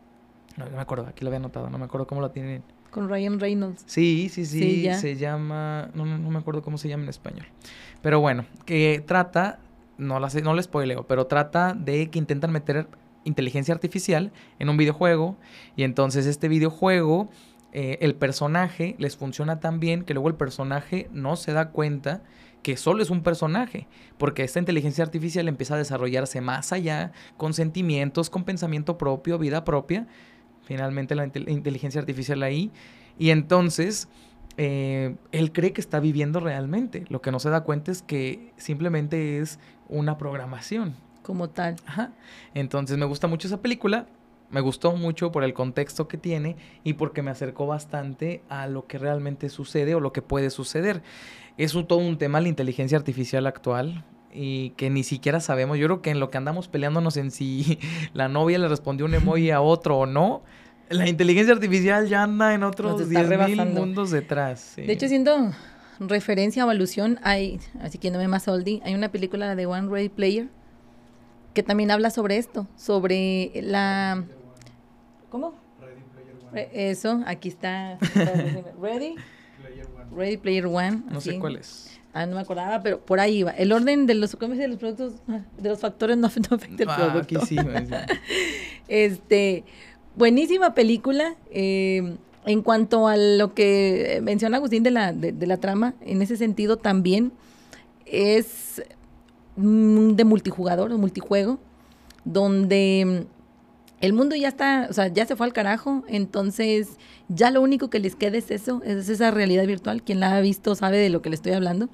no, 0.60 0.70
me 0.70 0.82
acuerdo, 0.82 1.08
aquí 1.08 1.24
lo 1.24 1.30
había 1.30 1.38
anotado, 1.38 1.70
no 1.70 1.78
me 1.78 1.86
acuerdo 1.86 2.06
cómo 2.06 2.22
lo 2.22 2.32
tienen. 2.32 2.64
Con 2.92 3.08
Ryan 3.08 3.40
Reynolds. 3.40 3.84
Sí, 3.86 4.30
sí, 4.30 4.46
sí, 4.46 4.90
se 4.94 5.16
llama, 5.16 5.90
no, 5.94 6.06
no, 6.06 6.30
me 6.30 6.40
acuerdo 6.40 6.62
cómo 6.62 6.78
se 6.78 6.90
llama 6.90 7.04
en 7.04 7.10
español. 7.10 7.46
Pero 8.02 8.20
bueno, 8.20 8.46
que 8.66 9.04
trata, 9.06 9.60
no 9.98 10.20
la 10.20 10.30
sé, 10.30 10.42
no 10.42 10.54
le 10.54 10.64
spoileo, 10.64 11.06
pero 11.08 11.28
trata 11.28 11.74
de 11.74 12.10
que 12.10 12.20
intentan 12.20 12.52
meter 12.52 12.88
inteligencia 13.24 13.74
artificial 13.74 14.32
en 14.58 14.70
un 14.70 14.78
videojuego 14.78 15.38
y 15.76 15.84
entonces 15.84 16.26
este 16.26 16.48
videojuego, 16.48 17.30
eh, 17.72 17.98
el 18.02 18.16
personaje 18.16 18.96
les 18.98 19.16
funciona 19.16 19.60
tan 19.60 19.80
bien 19.80 20.04
que 20.04 20.14
luego 20.14 20.30
el 20.30 20.36
personaje 20.36 21.10
no 21.12 21.36
se 21.36 21.54
da 21.54 21.70
cuenta 21.70 22.22
que 22.64 22.76
solo 22.78 23.02
es 23.02 23.10
un 23.10 23.24
personaje, 23.24 23.88
porque 24.18 24.44
esta 24.44 24.60
inteligencia 24.60 25.04
artificial 25.04 25.48
empieza 25.48 25.76
a 25.76 25.78
desarrollarse 25.78 26.42
más 26.42 26.74
allá, 26.74 27.14
con 27.38 27.54
sentimientos, 27.54 28.30
con 28.30 28.44
pensamiento 28.44 28.98
propio, 28.98 29.38
vida 29.38 29.64
propia, 29.64 30.08
finalmente 30.64 31.16
la 31.16 31.26
inteligencia 31.26 32.02
artificial 32.02 32.44
ahí. 32.44 32.72
Y 33.18 33.30
entonces 33.30 34.10
eh, 34.58 35.16
él 35.32 35.54
cree 35.54 35.72
que 35.72 35.80
está 35.80 36.02
viviendo 36.02 36.42
realmente. 36.42 37.06
Lo 37.08 37.22
que 37.22 37.32
no 37.32 37.40
se 37.40 37.50
da 37.50 37.64
cuenta 37.64 37.92
es 37.92 38.02
que 38.02 38.52
simplemente 38.58 39.40
es 39.40 39.58
una 39.88 40.18
programación. 40.18 40.96
Como 41.22 41.50
tal. 41.50 41.76
Ajá. 41.86 42.12
Entonces 42.54 42.98
me 42.98 43.06
gusta 43.06 43.28
mucho 43.28 43.48
esa 43.48 43.62
película. 43.62 44.08
Me 44.52 44.62
gustó 44.62 44.94
mucho 44.94 45.32
por 45.32 45.44
el 45.44 45.54
contexto 45.54 46.08
que 46.08 46.18
tiene 46.18 46.56
y 46.84 46.94
porque 46.94 47.22
me 47.22 47.32
acercó 47.32 47.68
bastante 47.68 48.42
a 48.50 48.68
lo 48.68 48.88
que 48.88 48.98
realmente 48.98 49.50
sucede 49.50 49.94
o 49.96 50.00
lo 50.00 50.12
que 50.12 50.22
puede 50.22 50.50
suceder. 50.50 51.04
Es 51.58 51.76
un, 51.76 51.88
todo 51.88 52.00
un 52.00 52.18
tema 52.18 52.42
la 52.42 52.48
inteligencia 52.48 52.98
artificial 52.98 53.46
actual 53.46 54.04
y 54.34 54.72
que 54.72 54.90
ni 54.90 55.04
siquiera 55.04 55.40
sabemos. 55.40 55.78
Yo 55.78 55.88
creo 55.88 56.02
que 56.02 56.10
en 56.10 56.20
lo 56.20 56.32
que 56.32 56.38
andamos 56.38 56.68
peleándonos 56.68 57.18
en 57.18 57.32
si 57.32 57.80
la 58.14 58.28
novia 58.28 58.58
le 58.58 58.68
respondió 58.68 59.06
un 59.06 59.14
emoji 59.14 59.52
a 59.52 59.62
otro 59.62 60.00
o 60.00 60.06
no, 60.06 60.42
la 60.90 61.08
inteligencia 61.08 61.54
artificial 61.54 62.08
ya 62.08 62.24
anda 62.24 62.54
en 62.54 62.64
otros 62.64 63.08
mil 63.08 63.66
mundos 63.68 64.10
detrás. 64.10 64.74
De 64.76 64.92
hecho, 64.92 65.08
siendo 65.08 65.52
referencia 66.00 66.64
a 66.64 66.72
alusión, 66.72 67.20
hay, 67.22 67.60
así 67.82 67.98
que 67.98 68.10
no 68.10 68.18
me 68.18 68.28
más 68.28 68.48
oldie, 68.48 68.82
hay 68.84 68.96
una 68.96 69.12
película 69.12 69.56
de 69.56 69.66
One 69.66 69.90
Ready 69.90 70.10
Player 70.10 70.48
que 71.54 71.64
también 71.64 71.92
habla 71.92 72.10
sobre 72.10 72.38
esto, 72.38 72.68
sobre 72.76 73.52
la... 73.56 74.24
¿Cómo? 75.30 75.54
Ready 75.80 76.02
Player 76.14 76.36
One. 76.52 76.70
Eso, 76.74 77.24
aquí 77.26 77.50
está. 77.50 77.98
Ready. 78.82 79.16
Ready 80.12 80.38
Player 80.38 80.66
One. 80.66 81.04
No 81.10 81.22
sé 81.22 81.40
cuál 81.40 81.58
es. 81.58 82.00
Ah, 82.14 82.26
no 82.26 82.36
me 82.36 82.42
acordaba, 82.42 82.82
pero 82.82 83.00
por 83.00 83.20
ahí 83.20 83.40
iba. 83.40 83.52
El 83.52 83.72
orden 83.72 84.08
de 84.08 84.16
los, 84.16 84.36
¿cómo 84.36 84.56
de 84.56 84.68
los 84.68 84.78
productos, 84.78 85.14
de 85.58 85.70
los 85.70 85.80
factores 85.80 86.18
no, 86.18 86.28
afecta 86.28 86.56
el 86.56 86.90
ah, 86.90 86.96
producto. 86.96 87.40
Aquí 87.40 87.48
sí, 87.48 87.58
este, 88.88 89.64
buenísima 90.16 90.74
película. 90.74 91.36
Eh, 91.52 92.18
en 92.46 92.62
cuanto 92.64 93.08
a 93.08 93.16
lo 93.16 93.54
que 93.54 94.22
menciona 94.24 94.58
Agustín 94.58 94.82
de 94.82 94.92
la, 94.92 95.14
de, 95.14 95.46
la 95.46 95.58
trama, 95.58 95.94
en 96.02 96.22
ese 96.22 96.36
sentido 96.36 96.78
también 96.78 97.32
es 98.06 98.82
de 99.56 100.24
multijugador, 100.24 100.90
de 100.90 100.98
multijuego, 100.98 101.60
donde 102.24 103.28
el 104.02 104.14
mundo 104.14 104.36
ya 104.36 104.48
está, 104.48 104.88
o 104.90 104.94
sea, 104.94 105.08
ya 105.08 105.26
se 105.26 105.36
fue 105.36 105.46
al 105.46 105.54
carajo, 105.54 106.04
entonces 106.08 106.98
ya 107.28 107.52
lo 107.52 107.62
único 107.62 107.90
que 107.90 108.00
les 108.00 108.16
queda 108.16 108.38
es 108.38 108.50
eso, 108.50 108.82
es 108.84 109.10
esa 109.10 109.32
realidad 109.32 109.66
virtual, 109.68 110.04
quien 110.04 110.20
la 110.20 110.36
ha 110.36 110.42
visto 110.42 110.74
sabe 110.76 110.98
de 110.98 111.10
lo 111.10 111.22
que 111.22 111.30
le 111.30 111.36
estoy 111.36 111.52
hablando, 111.52 111.90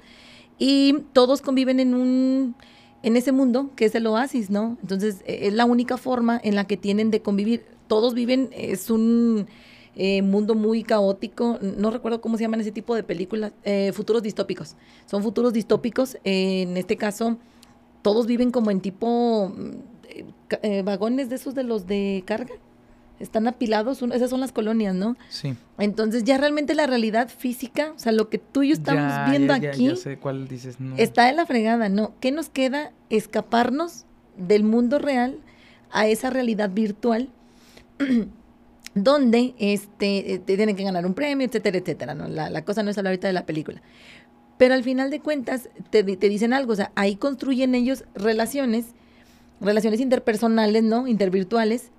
y 0.58 0.98
todos 1.12 1.42
conviven 1.42 1.80
en 1.80 1.94
un, 1.94 2.54
en 3.02 3.16
ese 3.16 3.32
mundo 3.32 3.70
que 3.76 3.86
es 3.86 3.94
el 3.94 4.06
oasis, 4.06 4.50
¿no? 4.50 4.78
Entonces 4.80 5.22
e, 5.26 5.48
es 5.48 5.54
la 5.54 5.64
única 5.64 5.96
forma 5.96 6.40
en 6.42 6.54
la 6.54 6.64
que 6.64 6.76
tienen 6.76 7.10
de 7.10 7.22
convivir, 7.22 7.64
todos 7.88 8.14
viven, 8.14 8.50
es 8.52 8.88
un 8.88 9.46
eh, 9.96 10.22
mundo 10.22 10.54
muy 10.54 10.84
caótico, 10.84 11.58
no 11.60 11.90
recuerdo 11.90 12.20
cómo 12.20 12.36
se 12.36 12.44
llaman 12.44 12.60
ese 12.60 12.72
tipo 12.72 12.94
de 12.94 13.02
películas, 13.02 13.52
eh, 13.64 13.90
futuros 13.92 14.22
distópicos, 14.22 14.76
son 15.06 15.24
futuros 15.24 15.52
distópicos, 15.52 16.18
en 16.22 16.76
este 16.76 16.96
caso 16.96 17.38
todos 18.02 18.28
viven 18.28 18.52
como 18.52 18.70
en 18.70 18.80
tipo 18.80 19.52
eh, 20.62 20.82
vagones 20.82 21.28
de 21.28 21.36
esos 21.36 21.54
de 21.54 21.64
los 21.64 21.86
de 21.86 22.22
carga. 22.26 22.54
Están 23.18 23.48
apilados, 23.48 24.02
esas 24.02 24.28
son 24.28 24.40
las 24.40 24.52
colonias, 24.52 24.94
¿no? 24.94 25.16
Sí. 25.30 25.54
Entonces 25.78 26.24
ya 26.24 26.36
realmente 26.36 26.74
la 26.74 26.86
realidad 26.86 27.30
física, 27.30 27.92
o 27.96 27.98
sea, 27.98 28.12
lo 28.12 28.28
que 28.28 28.36
tú 28.36 28.62
y 28.62 28.68
yo 28.68 28.74
estamos 28.74 29.30
viendo 29.30 29.54
aquí, 29.54 29.90
cuál 30.20 30.46
dices, 30.48 30.76
está 30.98 31.30
en 31.30 31.36
la 31.36 31.46
fregada, 31.46 31.88
¿no? 31.88 32.12
¿Qué 32.20 32.30
nos 32.30 32.50
queda? 32.50 32.92
Escaparnos 33.08 34.04
del 34.36 34.64
mundo 34.64 34.98
real 34.98 35.38
a 35.90 36.06
esa 36.06 36.28
realidad 36.28 36.70
virtual 36.70 37.30
donde 38.94 39.54
este, 39.58 40.34
eh, 40.34 40.38
te 40.38 40.56
tienen 40.56 40.76
que 40.76 40.84
ganar 40.84 41.06
un 41.06 41.14
premio, 41.14 41.46
etcétera, 41.46 41.78
etcétera. 41.78 42.14
¿no? 42.14 42.28
La, 42.28 42.64
cosa 42.64 42.82
no 42.82 42.90
es 42.90 42.98
hablar 42.98 43.12
ahorita 43.12 43.26
de 43.28 43.34
la 43.34 43.46
película. 43.46 43.82
Pero 44.58 44.74
al 44.74 44.82
final 44.82 45.10
de 45.10 45.20
cuentas 45.20 45.68
te, 45.90 46.02
te 46.02 46.28
dicen 46.28 46.52
algo, 46.52 46.72
o 46.72 46.76
sea, 46.76 46.92
ahí 46.94 47.16
construyen 47.16 47.74
ellos 47.74 48.04
relaciones 48.14 48.86
relaciones 49.60 50.00
interpersonales, 50.00 50.82
¿no? 50.82 51.06
Intervirtuales 51.06 51.90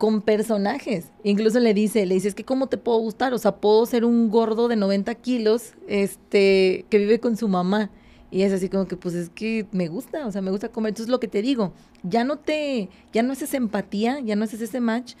con 0.00 0.22
personajes. 0.22 1.12
Incluso 1.24 1.60
le 1.60 1.74
dice, 1.74 2.06
le 2.06 2.14
dice, 2.14 2.28
es 2.28 2.34
que 2.34 2.44
cómo 2.44 2.68
te 2.68 2.78
puedo 2.78 2.98
gustar, 3.00 3.34
o 3.34 3.38
sea, 3.38 3.56
puedo 3.56 3.84
ser 3.84 4.06
un 4.06 4.30
gordo 4.30 4.66
de 4.66 4.76
90 4.76 5.14
kilos, 5.16 5.74
este, 5.88 6.86
que 6.88 6.96
vive 6.96 7.20
con 7.20 7.36
su 7.36 7.48
mamá. 7.48 7.90
Y 8.30 8.42
es 8.42 8.52
así 8.52 8.70
como 8.70 8.86
que, 8.86 8.96
pues 8.96 9.14
es 9.14 9.28
que 9.28 9.66
me 9.72 9.88
gusta, 9.88 10.26
o 10.26 10.32
sea, 10.32 10.40
me 10.40 10.50
gusta 10.50 10.70
comer. 10.70 10.90
Entonces, 10.90 11.10
lo 11.10 11.20
que 11.20 11.28
te 11.28 11.42
digo, 11.42 11.74
ya 12.02 12.24
no 12.24 12.38
te, 12.38 12.88
ya 13.12 13.22
no 13.22 13.32
haces 13.32 13.52
empatía, 13.52 14.20
ya 14.20 14.36
no 14.36 14.44
haces 14.44 14.62
ese 14.62 14.80
match 14.80 15.16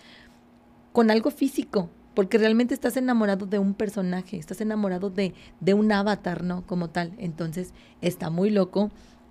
con 0.92 1.10
algo 1.10 1.30
físico, 1.30 1.90
porque 2.14 2.38
realmente 2.38 2.72
estás 2.72 2.96
enamorado 2.96 3.44
de 3.44 3.58
un 3.58 3.74
personaje, 3.74 4.38
estás 4.38 4.62
enamorado 4.62 5.10
de, 5.10 5.34
de 5.60 5.74
un 5.74 5.92
avatar, 5.92 6.42
¿no? 6.42 6.66
Como 6.66 6.88
tal. 6.88 7.12
Entonces, 7.18 7.74
está 8.00 8.30
muy 8.30 8.48
loco. 8.48 8.90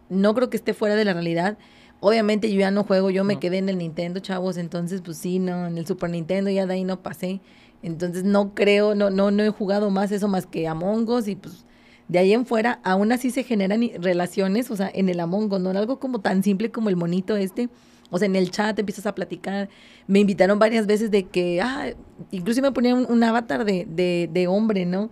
No 0.10 0.36
creo 0.36 0.52
que 0.52 0.58
esté 0.58 0.76
fuera 0.76 0.96
de 0.96 1.06
la 1.06 1.14
realidad. 1.14 1.58
Obviamente 2.02 2.52
yo 2.52 2.60
ya 2.60 2.72
no 2.72 2.84
juego, 2.84 3.10
yo 3.10 3.24
me 3.24 3.40
quedé 3.40 3.58
en 3.58 3.68
el 3.68 3.78
Nintendo, 3.78 4.20
chavos, 4.20 4.58
entonces 4.58 5.02
pues 5.02 5.18
sí, 5.18 5.40
no, 5.40 5.68
en 5.68 5.78
el 5.78 5.86
Super 5.86 6.10
Nintendo 6.10 6.50
ya 6.50 6.66
de 6.66 6.76
ahí 6.76 6.84
no 6.84 7.02
pasé. 7.02 7.42
Entonces 7.84 8.24
no 8.24 8.54
creo, 8.54 8.96
no, 8.96 9.10
no, 9.10 9.32
no 9.32 9.44
he 9.44 9.50
jugado 9.50 9.90
más 9.90 10.12
eso 10.12 10.28
más 10.28 10.46
que 10.46 10.68
Among 10.68 11.10
Us 11.10 11.28
y 11.28 11.36
pues 11.36 11.66
de 12.08 12.20
ahí 12.20 12.34
en 12.34 12.46
fuera 12.46 12.80
aún 12.84 13.12
así 13.12 13.32
se 13.32 13.44
generan 13.44 13.82
relaciones, 14.00 14.72
o 14.72 14.76
sea, 14.76 14.90
en 14.94 15.10
el 15.10 15.20
Among 15.20 15.52
Us, 15.52 15.60
no 15.60 15.70
algo 15.72 16.00
como 16.00 16.20
tan 16.20 16.44
simple 16.44 16.72
como 16.72 16.90
el 16.90 16.96
monito 16.96 17.38
este. 17.38 17.70
O 18.12 18.18
sea, 18.18 18.26
en 18.26 18.36
el 18.36 18.50
chat 18.50 18.78
empiezas 18.80 19.06
a 19.06 19.14
platicar. 19.14 19.70
Me 20.08 20.20
invitaron 20.20 20.58
varias 20.58 20.88
veces 20.88 21.12
de 21.12 21.28
que, 21.28 21.62
ah, 21.62 21.94
incluso 22.32 22.62
me 22.62 22.72
ponían 22.72 23.06
un, 23.08 23.24
avatar 23.24 23.66
de, 23.66 23.86
de, 23.88 24.28
de 24.32 24.48
hombre, 24.48 24.86
¿no? 24.86 25.12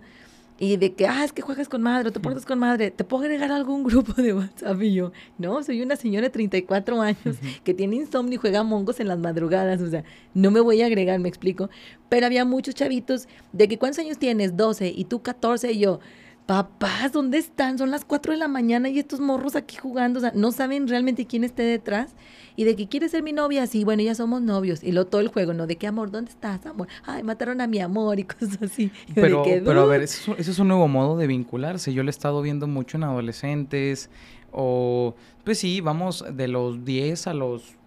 Y 0.58 0.76
de 0.76 0.92
que, 0.92 1.06
ah, 1.06 1.24
es 1.24 1.32
que 1.32 1.40
juegas 1.40 1.68
con 1.68 1.82
madre 1.82 2.08
o 2.08 2.12
te 2.12 2.18
portas 2.18 2.44
con 2.44 2.58
madre, 2.58 2.90
¿te 2.90 3.04
puedo 3.04 3.22
agregar 3.22 3.52
algún 3.52 3.84
grupo 3.84 4.12
de 4.20 4.34
WhatsApp? 4.34 4.82
Y 4.82 4.94
yo, 4.94 5.12
no, 5.38 5.62
soy 5.62 5.82
una 5.82 5.94
señora 5.94 6.26
de 6.26 6.30
34 6.30 7.00
años 7.00 7.36
que 7.64 7.74
tiene 7.74 7.96
insomnio 7.96 8.34
y 8.34 8.38
juega 8.38 8.64
mongos 8.64 8.98
en 8.98 9.08
las 9.08 9.18
madrugadas, 9.18 9.80
o 9.80 9.88
sea, 9.88 10.02
no 10.34 10.50
me 10.50 10.60
voy 10.60 10.82
a 10.82 10.86
agregar, 10.86 11.20
me 11.20 11.28
explico. 11.28 11.70
Pero 12.08 12.26
había 12.26 12.44
muchos 12.44 12.74
chavitos 12.74 13.28
de 13.52 13.68
que, 13.68 13.78
¿cuántos 13.78 14.00
años 14.00 14.18
tienes? 14.18 14.56
12 14.56 14.88
y 14.88 15.04
tú 15.04 15.22
14 15.22 15.72
y 15.72 15.78
yo, 15.78 16.00
papás, 16.48 17.12
¿dónde 17.12 17.36
están? 17.36 17.76
Son 17.76 17.90
las 17.90 18.06
4 18.06 18.32
de 18.32 18.38
la 18.38 18.48
mañana 18.48 18.88
y 18.88 18.98
estos 18.98 19.20
morros 19.20 19.54
aquí 19.54 19.76
jugando, 19.76 20.16
o 20.16 20.22
sea, 20.22 20.32
no 20.34 20.50
saben 20.50 20.88
realmente 20.88 21.26
quién 21.26 21.44
esté 21.44 21.62
detrás 21.62 22.14
y 22.56 22.64
de 22.64 22.74
que 22.74 22.88
quiere 22.88 23.10
ser 23.10 23.22
mi 23.22 23.34
novia, 23.34 23.66
sí, 23.66 23.84
bueno, 23.84 24.02
ya 24.02 24.14
somos 24.14 24.40
novios 24.40 24.82
y 24.82 24.92
luego 24.92 25.10
todo 25.10 25.20
el 25.20 25.28
juego, 25.28 25.52
¿no? 25.52 25.66
De 25.66 25.76
qué 25.76 25.86
amor, 25.86 26.10
¿dónde 26.10 26.30
estás, 26.30 26.64
amor? 26.64 26.88
Ay, 27.04 27.22
mataron 27.22 27.60
a 27.60 27.66
mi 27.66 27.80
amor 27.80 28.18
y 28.18 28.24
cosas 28.24 28.62
así. 28.62 28.90
Pero, 29.14 29.42
pero 29.44 29.82
a 29.82 29.84
ver, 29.84 30.00
eso, 30.00 30.34
eso, 30.38 30.50
es 30.50 30.58
un 30.58 30.68
nuevo 30.68 30.88
modo 30.88 31.18
de 31.18 31.26
vincularse, 31.26 31.92
yo 31.92 32.02
lo 32.02 32.08
he 32.08 32.10
estado 32.10 32.40
viendo 32.40 32.66
mucho 32.66 32.96
en 32.96 33.04
adolescentes 33.04 34.08
o, 34.50 35.16
pues 35.44 35.58
sí, 35.58 35.82
vamos 35.82 36.24
de 36.32 36.48
los 36.48 36.82
10 36.82 37.26
a 37.26 37.34
los 37.34 37.77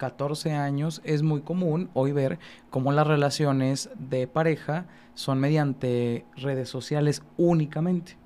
14 0.00 0.54
años, 0.54 1.02
es 1.04 1.22
muy 1.22 1.42
común 1.42 1.90
hoy 1.92 2.12
ver 2.12 2.38
cómo 2.70 2.90
las 2.90 3.06
relaciones 3.06 3.90
de 3.98 4.26
pareja 4.26 4.86
son 5.12 5.38
mediante 5.38 6.24
redes 6.36 6.70
sociales 6.70 7.22
únicamente. 7.36 8.16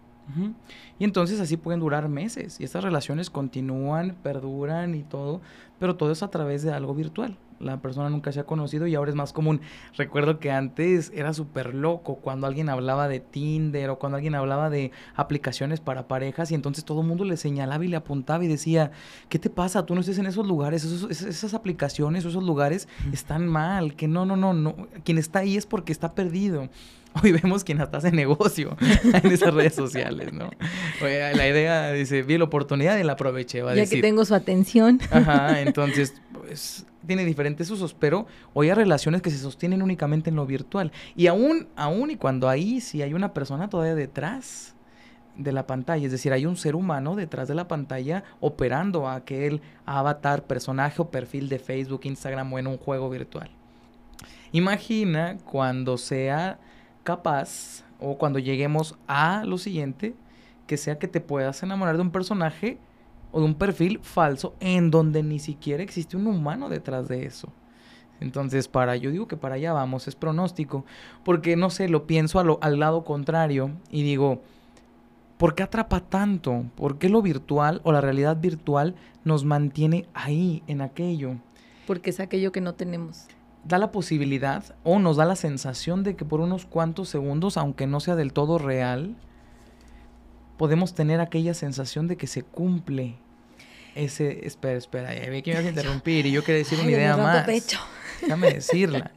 Y 1.01 1.05
entonces 1.05 1.41
así 1.41 1.57
pueden 1.57 1.81
durar 1.81 2.09
meses 2.09 2.61
y 2.61 2.65
estas 2.65 2.85
relaciones 2.85 3.29
continúan, 3.29 4.17
perduran 4.23 4.95
y 4.95 5.03
todo, 5.03 5.41
pero 5.81 5.97
todo 5.97 6.13
es 6.13 6.23
a 6.23 6.31
través 6.31 6.63
de 6.63 6.73
algo 6.73 6.95
virtual. 6.95 7.37
La 7.65 7.79
persona 7.79 8.11
nunca 8.11 8.33
se 8.33 8.41
ha 8.41 8.45
conocido 8.45 8.87
y 8.87 8.95
ahora 8.95 9.11
es 9.11 9.17
más 9.17 9.33
común. 9.33 9.61
Recuerdo 9.97 10.39
que 10.39 10.51
antes 10.51 11.11
era 11.15 11.33
súper 11.33 11.75
loco 11.75 12.17
cuando 12.17 12.47
alguien 12.47 12.69
hablaba 12.69 13.09
de 13.09 13.21
Tinder 13.21 13.91
o 13.91 13.99
cuando 13.99 14.17
alguien 14.17 14.35
hablaba 14.35 14.71
de 14.71 14.93
aplicaciones 15.17 15.81
para 15.81 16.07
parejas 16.09 16.51
y 16.51 16.55
entonces 16.55 16.85
todo 16.85 17.01
el 17.01 17.07
mundo 17.07 17.25
le 17.25 17.37
señalaba 17.37 17.85
y 17.85 17.89
le 17.89 17.97
apuntaba 17.97 18.45
y 18.45 18.49
decía, 18.49 18.93
¿qué 19.29 19.39
te 19.39 19.51
pasa? 19.51 19.87
Tú 19.87 19.95
no 19.95 20.01
estés 20.01 20.19
en 20.19 20.27
esos 20.27 20.47
lugares, 20.47 20.85
esas 20.85 21.55
aplicaciones, 21.55 22.25
esos 22.25 22.45
lugares 22.45 22.89
están 23.13 23.47
mal, 23.47 23.95
que 23.95 24.09
no, 24.09 24.27
no, 24.27 24.37
no, 24.37 24.53
no, 24.53 24.77
quien 25.05 25.19
está 25.19 25.41
ahí 25.41 25.57
es 25.57 25.67
porque 25.67 25.93
está 25.93 26.15
perdido 26.15 26.69
hoy 27.23 27.33
vemos 27.33 27.65
quién 27.65 27.81
hasta 27.81 27.99
hace 27.99 28.11
negocio 28.11 28.77
en 29.05 29.33
esas 29.33 29.55
redes 29.55 29.75
sociales, 29.75 30.33
¿no? 30.33 30.51
la 31.01 31.49
idea 31.49 31.93
dice, 31.93 32.23
vi 32.23 32.39
la 32.39 32.45
oportunidad 32.45 32.99
y 32.99 33.03
la 33.03 33.13
aproveché, 33.13 33.63
va 33.63 33.73
a 33.73 33.75
ya 33.75 33.87
que 33.87 34.01
tengo 34.01 34.25
su 34.25 34.35
atención. 34.35 35.01
Ajá, 35.11 35.61
entonces, 35.63 36.15
pues, 36.33 36.87
tiene 37.07 37.25
diferentes 37.25 37.71
usos, 37.71 37.95
pero 37.95 38.27
hoy 38.53 38.69
hay 38.69 38.75
relaciones 38.75 39.23
que 39.23 39.31
se 39.31 39.39
sostienen 39.39 39.83
únicamente 39.83 40.31
en 40.31 40.37
lo 40.37 40.47
virtual. 40.47 40.93
Y 41.17 41.27
aún, 41.27 41.69
aún 41.77 42.11
y 42.11 42.17
cuando 42.17 42.49
ahí 42.49 42.81
sí 42.81 43.03
hay 43.03 43.15
una 43.15 43.33
persona 43.33 43.69
todavía 43.69 43.95
detrás 43.95 44.75
de 45.37 45.53
la 45.53 45.67
pantalla, 45.67 46.07
es 46.07 46.13
decir, 46.13 46.33
hay 46.33 46.47
un 46.47 46.57
ser 46.57 46.77
humano 46.77 47.17
detrás 47.17 47.49
de 47.49 47.55
la 47.55 47.67
pantalla 47.67 48.25
operando 48.41 49.09
a 49.09 49.17
aquel 49.17 49.61
avatar, 49.85 50.45
personaje 50.45 51.03
o 51.03 51.11
perfil 51.11 51.49
de 51.49 51.59
Facebook, 51.59 52.03
Instagram 52.05 52.53
o 52.53 52.59
en 52.59 52.67
un 52.67 52.79
juego 52.79 53.11
virtual. 53.11 53.51
Imagina 54.53 55.37
cuando 55.45 55.99
sea 55.99 56.59
capaz, 57.03 57.85
o 57.99 58.17
cuando 58.19 58.39
lleguemos 58.39 58.97
a 59.09 59.45
lo 59.45 59.59
siguiente, 59.59 60.15
que 60.67 60.77
sea 60.77 60.99
que 60.99 61.09
te 61.09 61.21
puedas 61.21 61.63
enamorar 61.63 61.97
de 61.97 62.03
un 62.03 62.11
personaje 62.11 62.79
o 63.35 63.41
de 63.41 63.47
un 63.47 63.57
perfil 63.57 63.99
falso 64.01 64.55
en 64.61 64.93
donde 64.93 65.25
ni 65.25 65.41
siquiera 65.41 65.83
existe 65.83 66.17
un 66.17 66.29
humano 66.29 66.69
detrás 66.69 67.09
de 67.09 67.27
eso. 67.27 67.53
Entonces, 68.21 68.69
para, 68.69 68.95
yo 68.95 69.11
digo 69.11 69.27
que 69.27 69.37
para 69.37 69.57
allá 69.57 69.73
vamos, 69.73 70.07
es 70.07 70.15
pronóstico, 70.15 70.85
porque 71.25 71.57
no 71.57 71.69
sé, 71.69 71.89
lo 71.89 72.07
pienso 72.07 72.39
al 72.39 72.79
lado 72.79 73.03
contrario 73.03 73.73
y 73.91 74.05
digo, 74.05 74.41
¿por 75.37 75.57
qué 75.57 75.65
atrapa 75.65 75.99
tanto? 75.99 76.67
¿Por 76.77 76.99
qué 76.99 77.09
lo 77.09 77.23
virtual 77.23 77.81
o 77.83 77.91
la 77.91 78.01
realidad 78.01 78.37
virtual 78.41 78.95
nos 79.25 79.45
mantiene 79.45 80.07
ahí, 80.15 80.63
en 80.69 80.81
aquello? 80.81 81.35
Porque 81.89 82.11
es 82.11 82.21
aquello 82.21 82.53
que 82.53 82.61
no 82.61 82.75
tenemos 82.75 83.27
da 83.65 83.79
la 83.79 83.93
posibilidad 83.93 84.77
o 84.85 84.99
nos 84.99 85.17
da 85.17 85.25
la 85.25 85.37
sensación 85.37 86.03
de 86.05 86.17
que 86.17 86.27
por 86.27 86.41
unos 86.41 86.67
cuantos 86.67 87.09
segundos, 87.09 87.57
aunque 87.57 87.87
no 87.87 87.99
sea 87.99 88.15
del 88.15 88.35
todo 88.35 88.59
real, 88.59 89.17
podemos 90.59 90.95
tener 90.95 91.19
aquella 91.21 91.55
sensación 91.55 92.07
de 92.07 92.19
que 92.19 92.27
se 92.27 92.43
cumple 92.43 93.17
ese... 93.95 94.47
Espera, 94.47 94.79
espera, 94.79 95.11
vi 95.31 95.43
que 95.43 95.53
me 95.53 95.61
ibas 95.61 95.67
a 95.67 95.69
interrumpir 95.69 96.27
y 96.27 96.33
yo 96.33 96.43
quería 96.43 96.59
decir 96.59 96.79
una 96.81 96.91
idea 96.91 97.17
más. 97.17 97.45
Pecho. 97.45 97.79
Déjame 98.21 98.53
decirla. 98.53 99.13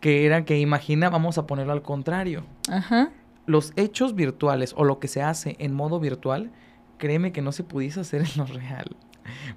que 0.00 0.26
era 0.26 0.44
que 0.44 0.58
imagina, 0.58 1.10
vamos 1.10 1.38
a 1.38 1.46
ponerlo 1.46 1.72
al 1.72 1.82
contrario. 1.82 2.44
Ajá. 2.68 3.10
Los 3.46 3.72
hechos 3.76 4.14
virtuales 4.14 4.74
o 4.76 4.84
lo 4.84 4.98
que 4.98 5.08
se 5.08 5.22
hace 5.22 5.56
en 5.58 5.74
modo 5.74 6.00
virtual, 6.00 6.50
créeme 6.98 7.32
que 7.32 7.42
no 7.42 7.52
se 7.52 7.64
pudiese 7.64 8.00
hacer 8.00 8.22
en 8.22 8.30
lo 8.36 8.46
real. 8.46 8.96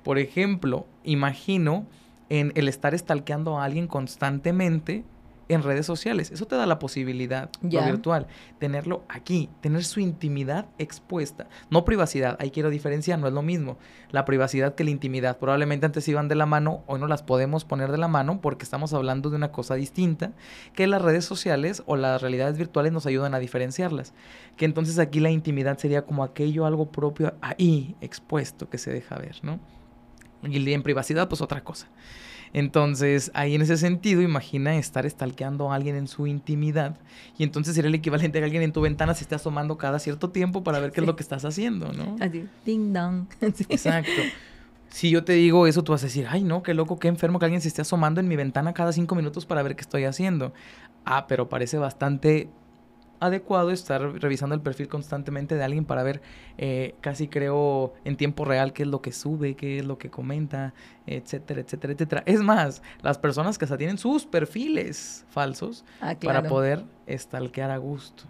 Por 0.04 0.20
ejemplo, 0.20 0.88
imagino 1.04 1.86
en 2.30 2.52
el 2.56 2.68
estar 2.68 2.98
stalkeando 2.98 3.60
a 3.60 3.66
alguien 3.66 3.88
constantemente 3.88 5.04
en 5.50 5.64
redes 5.64 5.86
sociales. 5.86 6.32
Eso 6.32 6.46
te 6.46 6.56
da 6.56 6.66
la 6.66 6.80
posibilidad, 6.80 7.50
lo 7.62 7.84
virtual, 7.84 8.28
tenerlo 8.60 9.04
aquí, 9.10 9.50
tener 9.62 9.84
su 9.84 10.00
intimidad 10.00 10.68
expuesta. 10.78 11.48
No 11.70 11.86
privacidad, 11.86 12.38
ahí 12.40 12.52
quiero 12.52 12.70
diferenciar, 12.70 13.20
no 13.20 13.28
es 13.28 13.34
lo 13.34 13.42
mismo. 13.42 13.78
La 14.12 14.26
privacidad 14.26 14.76
que 14.76 14.84
la 14.84 14.92
intimidad. 14.92 15.38
Probablemente 15.38 15.86
antes 15.86 16.08
iban 16.08 16.28
de 16.28 16.36
la 16.36 16.46
mano, 16.46 16.84
hoy 16.88 17.00
no 17.00 17.08
las 17.08 17.24
podemos 17.24 17.66
poner 17.66 17.92
de 17.92 17.98
la 17.98 18.08
mano 18.08 18.42
porque 18.42 18.64
estamos 18.64 18.94
hablando 18.94 19.30
de 19.30 19.36
una 19.36 19.52
cosa 19.52 19.76
distinta, 19.76 20.32
que 20.74 20.88
las 20.88 21.02
redes 21.02 21.26
sociales 21.26 21.84
o 21.86 21.96
las 21.96 22.22
realidades 22.22 22.58
virtuales 22.58 22.92
nos 22.92 23.06
ayudan 23.06 23.34
a 23.34 23.40
diferenciarlas. 23.40 24.14
Que 24.58 24.66
entonces 24.66 25.00
aquí 25.00 25.20
la 25.20 25.32
intimidad 25.32 25.78
sería 25.78 26.04
como 26.04 26.24
aquello, 26.24 26.66
algo 26.66 26.92
propio 26.92 27.34
ahí, 27.42 27.96
expuesto, 28.02 28.70
que 28.70 28.78
se 28.78 28.92
deja 28.92 29.18
ver, 29.18 29.38
¿no? 29.44 29.60
Y 30.44 30.74
en 30.74 30.84
privacidad, 30.84 31.30
pues 31.30 31.42
otra 31.42 31.64
cosa. 31.64 31.88
Entonces, 32.54 33.32
ahí 33.34 33.56
en 33.56 33.64
ese 33.64 33.78
sentido, 33.78 34.22
imagina 34.22 34.78
estar 34.78 35.10
stalkeando 35.10 35.72
a 35.72 35.76
alguien 35.76 35.96
en 35.96 36.08
su 36.08 36.28
intimidad 36.28 36.98
y 37.38 37.44
entonces 37.44 37.74
sería 37.74 37.90
el 37.90 37.96
equivalente 37.96 38.38
a 38.38 38.42
que 38.42 38.46
alguien 38.46 38.64
en 38.64 38.72
tu 38.72 38.82
ventana 38.82 39.16
se 39.16 39.24
esté 39.24 39.36
asomando 39.36 39.78
cada 39.78 39.98
cierto 39.98 40.30
tiempo 40.30 40.64
para 40.64 40.80
ver 40.80 40.92
qué 40.92 41.02
es 41.02 41.08
lo 41.08 41.16
que 41.16 41.24
estás 41.24 41.44
haciendo, 41.46 41.92
¿no? 41.92 42.16
Así, 42.20 42.46
ding 42.64 42.94
dong. 42.94 43.26
Exacto. 43.42 44.22
Si 44.90 45.10
yo 45.10 45.24
te 45.24 45.34
digo 45.34 45.66
eso, 45.66 45.84
tú 45.84 45.92
vas 45.94 46.04
a 46.04 46.06
decir, 46.06 46.28
ay, 46.30 46.44
no, 46.44 46.62
qué 46.62 46.76
loco, 46.76 47.00
qué 47.00 47.08
enfermo 47.08 47.40
que 47.40 47.46
alguien 47.46 47.62
se 47.62 47.68
esté 47.68 47.82
asomando 47.82 48.22
en 48.22 48.28
mi 48.28 48.36
ventana 48.36 48.74
cada 48.74 48.94
cinco 48.94 49.16
minutos 49.16 49.48
para 49.48 49.64
ver 49.64 49.76
qué 49.76 49.82
estoy 49.82 50.04
haciendo. 50.04 50.54
Ah, 51.04 51.26
pero 51.26 51.50
parece 51.50 51.80
bastante 51.80 52.50
adecuado 53.26 53.72
estar 53.72 54.02
revisando 54.22 54.56
el 54.56 54.62
perfil 54.62 54.88
constantemente 54.88 55.56
de 55.56 55.64
alguien 55.64 55.86
para 55.86 56.04
ver, 56.04 56.22
eh, 56.58 56.96
casi 57.02 57.28
creo, 57.28 57.94
en 58.06 58.18
tiempo 58.18 58.46
real 58.46 58.74
qué 58.74 58.84
es 58.84 58.90
lo 58.90 59.02
que 59.02 59.12
sube, 59.12 59.56
qué 59.56 59.80
es 59.80 59.86
lo 59.86 59.98
que 59.98 60.10
comenta, 60.10 60.74
etcétera, 61.08 61.62
etcétera, 61.62 61.94
etcétera. 61.94 62.24
Es 62.26 62.42
más, 62.42 62.82
las 63.02 63.18
personas 63.18 63.58
que 63.58 63.66
hasta 63.66 63.78
tienen 63.78 63.98
sus 63.98 64.26
perfiles 64.26 65.26
falsos 65.30 65.86
ah, 66.02 66.16
para 66.22 66.44
poder 66.44 66.84
stalkear 67.10 67.72
a 67.72 67.78
gusto. 67.78 68.24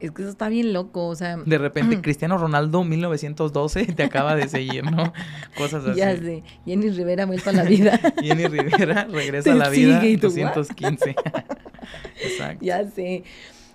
Es 0.00 0.10
que 0.10 0.22
eso 0.22 0.30
está 0.30 0.48
bien 0.48 0.72
loco, 0.72 1.06
o 1.06 1.14
sea... 1.14 1.36
De 1.36 1.58
repente, 1.58 2.00
Cristiano 2.02 2.38
Ronaldo 2.38 2.84
1912 2.84 3.86
te 3.86 4.02
acaba 4.02 4.34
de 4.34 4.48
seguir, 4.48 4.84
¿no? 4.84 5.12
Cosas 5.56 5.84
así. 5.86 5.98
Ya 5.98 6.16
sé. 6.16 6.42
Jenny 6.64 6.90
Rivera 6.90 7.22
ha 7.22 7.26
vuelto 7.26 7.50
a 7.50 7.52
la 7.52 7.64
vida. 7.64 7.98
Jenny 8.22 8.46
Rivera 8.46 9.04
regresa 9.04 9.52
a 9.52 9.56
la 9.56 9.68
vida 9.68 10.02
215. 10.20 11.14
Exacto. 12.22 12.64
Ya 12.64 12.88
sé. 12.88 13.24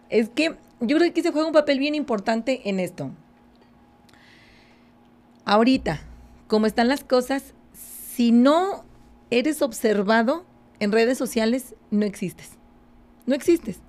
Es 0.10 0.30
que 0.30 0.56
yo 0.80 0.98
creo 0.98 1.14
que 1.14 1.24
se 1.24 1.32
juega 1.32 1.48
un 1.48 1.54
papel 1.54 1.80
bien 1.80 1.96
importante 1.96 2.70
en 2.70 2.80
esto. 2.80 3.12
Ahorita, 5.46 6.02
como 6.48 6.66
están 6.66 6.88
las 6.88 7.04
cosas, 7.04 7.54
si 7.74 8.32
no 8.32 8.84
eres 9.30 9.62
observado 9.62 10.46
en 10.80 10.92
redes 10.92 11.18
sociales, 11.18 11.76
no 11.92 12.06
existes. 12.06 12.52
No 13.26 13.36
existes. 13.36 13.80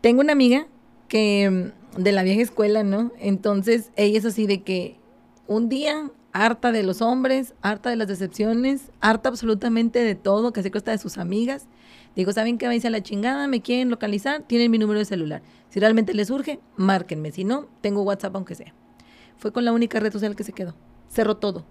Tengo 0.00 0.20
una 0.20 0.32
amiga 0.32 0.66
que 1.08 1.72
de 1.96 2.12
la 2.12 2.22
vieja 2.22 2.42
escuela, 2.42 2.82
¿no? 2.82 3.12
Entonces, 3.18 3.90
ella 3.96 4.18
es 4.18 4.24
así 4.24 4.46
de 4.46 4.62
que 4.62 4.96
un 5.46 5.68
día 5.68 6.10
harta 6.32 6.70
de 6.70 6.82
los 6.82 7.00
hombres, 7.00 7.54
harta 7.62 7.90
de 7.90 7.96
las 7.96 8.08
decepciones, 8.08 8.90
harta 9.00 9.28
absolutamente 9.28 10.00
de 10.00 10.14
todo, 10.14 10.52
que 10.52 10.62
se 10.62 10.70
cuesta 10.70 10.90
de 10.90 10.98
sus 10.98 11.18
amigas. 11.18 11.66
Digo, 12.16 12.32
¿saben 12.32 12.56
qué? 12.56 12.66
Vais 12.66 12.84
a 12.86 12.90
la 12.90 13.02
chingada, 13.02 13.46
me 13.46 13.60
quieren 13.60 13.90
localizar, 13.90 14.42
tienen 14.42 14.70
mi 14.70 14.78
número 14.78 14.98
de 14.98 15.04
celular. 15.04 15.42
Si 15.68 15.78
realmente 15.78 16.14
les 16.14 16.30
urge, 16.30 16.58
márquenme. 16.76 17.30
Si 17.30 17.44
no, 17.44 17.68
tengo 17.82 18.02
WhatsApp 18.02 18.34
aunque 18.34 18.54
sea. 18.54 18.74
Fue 19.36 19.52
con 19.52 19.66
la 19.66 19.72
única 19.72 20.00
red 20.00 20.10
social 20.10 20.34
que 20.34 20.42
se 20.42 20.52
quedó. 20.52 20.74
Cerró 21.08 21.36
todo. 21.36 21.66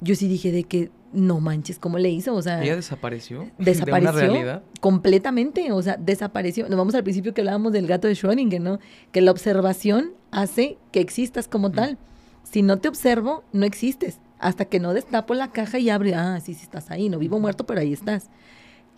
Yo 0.00 0.16
sí 0.16 0.26
dije 0.26 0.50
de 0.50 0.64
que 0.64 0.90
no 1.12 1.40
manches, 1.40 1.78
¿cómo 1.78 1.98
le 1.98 2.10
hizo? 2.10 2.34
O 2.34 2.42
sea, 2.42 2.62
ella 2.62 2.74
desapareció. 2.74 3.50
Desapareció. 3.58 4.12
¿De 4.12 4.18
una 4.18 4.32
realidad? 4.32 4.62
Completamente, 4.80 5.70
o 5.72 5.82
sea, 5.82 5.96
desapareció. 5.96 6.68
Nos 6.68 6.76
vamos 6.76 6.94
al 6.94 7.04
principio 7.04 7.32
que 7.32 7.42
hablábamos 7.42 7.72
del 7.72 7.86
gato 7.86 8.08
de 8.08 8.14
Schrödinger, 8.14 8.60
¿no? 8.60 8.80
Que 9.12 9.20
la 9.20 9.30
observación 9.30 10.12
hace 10.32 10.78
que 10.90 11.00
existas 11.00 11.46
como 11.46 11.70
tal. 11.70 11.98
Si 12.42 12.62
no 12.62 12.78
te 12.78 12.88
observo, 12.88 13.44
no 13.52 13.66
existes. 13.66 14.18
Hasta 14.38 14.64
que 14.64 14.80
no 14.80 14.94
destapo 14.94 15.34
la 15.34 15.52
caja 15.52 15.78
y 15.78 15.90
abre, 15.90 16.14
ah, 16.14 16.40
sí, 16.40 16.54
sí 16.54 16.62
estás 16.64 16.90
ahí, 16.90 17.08
no 17.08 17.18
vivo 17.18 17.38
muerto, 17.38 17.66
pero 17.66 17.80
ahí 17.80 17.92
estás. 17.92 18.30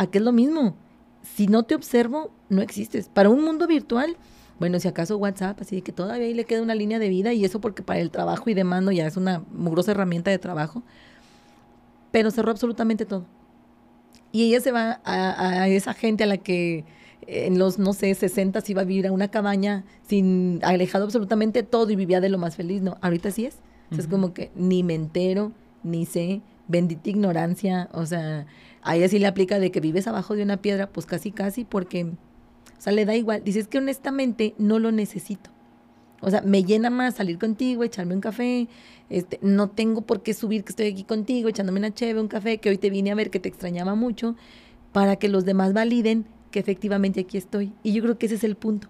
Aquí 0.02 0.18
es 0.18 0.24
lo 0.24 0.32
mismo. 0.32 0.74
Si 1.22 1.46
no 1.46 1.62
te 1.62 1.76
observo, 1.76 2.32
no 2.48 2.60
existes. 2.60 3.08
Para 3.08 3.30
un 3.30 3.44
mundo 3.44 3.68
virtual, 3.68 4.16
bueno, 4.58 4.80
si 4.80 4.88
acaso 4.88 5.16
WhatsApp, 5.16 5.60
así 5.60 5.80
que 5.80 5.92
todavía 5.92 6.26
ahí 6.26 6.34
le 6.34 6.44
queda 6.44 6.60
una 6.60 6.74
línea 6.74 6.98
de 6.98 7.08
vida 7.08 7.32
y 7.32 7.44
eso 7.44 7.60
porque 7.60 7.82
para 7.82 8.00
el 8.00 8.10
trabajo 8.10 8.50
y 8.50 8.54
demando 8.54 8.90
ya 8.90 9.06
es 9.06 9.16
una 9.16 9.44
mugrosa 9.52 9.92
herramienta 9.92 10.30
de 10.32 10.38
trabajo. 10.38 10.82
Pero 12.10 12.32
cerró 12.32 12.50
absolutamente 12.50 13.06
todo. 13.06 13.26
Y 14.32 14.48
ella 14.48 14.60
se 14.60 14.72
va 14.72 15.00
a, 15.04 15.68
esa 15.68 15.94
gente 15.94 16.24
a 16.24 16.26
la 16.26 16.38
que 16.38 16.84
en 17.28 17.58
los, 17.58 17.78
no 17.78 17.92
sé, 17.92 18.12
60 18.12 18.60
iba 18.66 18.82
a 18.82 18.84
vivir 18.84 19.06
a 19.06 19.12
una 19.12 19.28
cabaña 19.28 19.84
sin 20.02 20.58
alejado 20.64 21.04
absolutamente 21.04 21.62
todo 21.62 21.90
y 21.90 21.96
vivía 21.96 22.20
de 22.20 22.28
lo 22.28 22.38
más 22.38 22.56
feliz. 22.56 22.82
No, 22.82 22.98
ahorita 23.02 23.30
sí 23.30 23.46
es. 23.46 23.58
Es 23.96 24.08
como 24.08 24.32
que 24.32 24.50
ni 24.56 24.82
me 24.82 24.94
entero, 24.94 25.52
ni 25.82 26.06
sé, 26.06 26.40
bendita 26.66 27.10
ignorancia. 27.10 27.88
O 27.92 28.06
sea, 28.06 28.46
a 28.82 28.96
ella 28.96 29.08
sí 29.08 29.18
le 29.18 29.26
aplica 29.26 29.58
de 29.58 29.70
que 29.70 29.80
vives 29.80 30.06
abajo 30.06 30.34
de 30.34 30.42
una 30.42 30.56
piedra, 30.58 30.88
pues 30.88 31.06
casi, 31.06 31.30
casi, 31.30 31.64
porque, 31.64 32.04
o 32.04 32.80
sea, 32.80 32.92
le 32.92 33.04
da 33.04 33.14
igual. 33.14 33.42
Dices 33.44 33.68
que 33.68 33.78
honestamente 33.78 34.54
no 34.58 34.78
lo 34.78 34.90
necesito. 34.92 35.50
O 36.20 36.30
sea, 36.30 36.40
me 36.42 36.64
llena 36.64 36.90
más 36.90 37.16
salir 37.16 37.38
contigo, 37.38 37.82
echarme 37.82 38.14
un 38.14 38.20
café. 38.20 38.68
Este, 39.10 39.38
no 39.42 39.70
tengo 39.70 40.02
por 40.02 40.22
qué 40.22 40.34
subir 40.34 40.64
que 40.64 40.70
estoy 40.70 40.86
aquí 40.86 41.04
contigo, 41.04 41.48
echándome 41.48 41.80
una 41.80 41.92
cheve, 41.92 42.20
un 42.20 42.28
café, 42.28 42.58
que 42.58 42.70
hoy 42.70 42.78
te 42.78 42.90
vine 42.90 43.10
a 43.10 43.14
ver, 43.14 43.30
que 43.30 43.40
te 43.40 43.48
extrañaba 43.48 43.94
mucho, 43.94 44.36
para 44.92 45.16
que 45.16 45.28
los 45.28 45.44
demás 45.44 45.72
validen 45.72 46.26
que 46.50 46.60
efectivamente 46.60 47.20
aquí 47.20 47.38
estoy. 47.38 47.72
Y 47.82 47.92
yo 47.92 48.02
creo 48.02 48.18
que 48.18 48.26
ese 48.26 48.36
es 48.36 48.44
el 48.44 48.56
punto. 48.56 48.88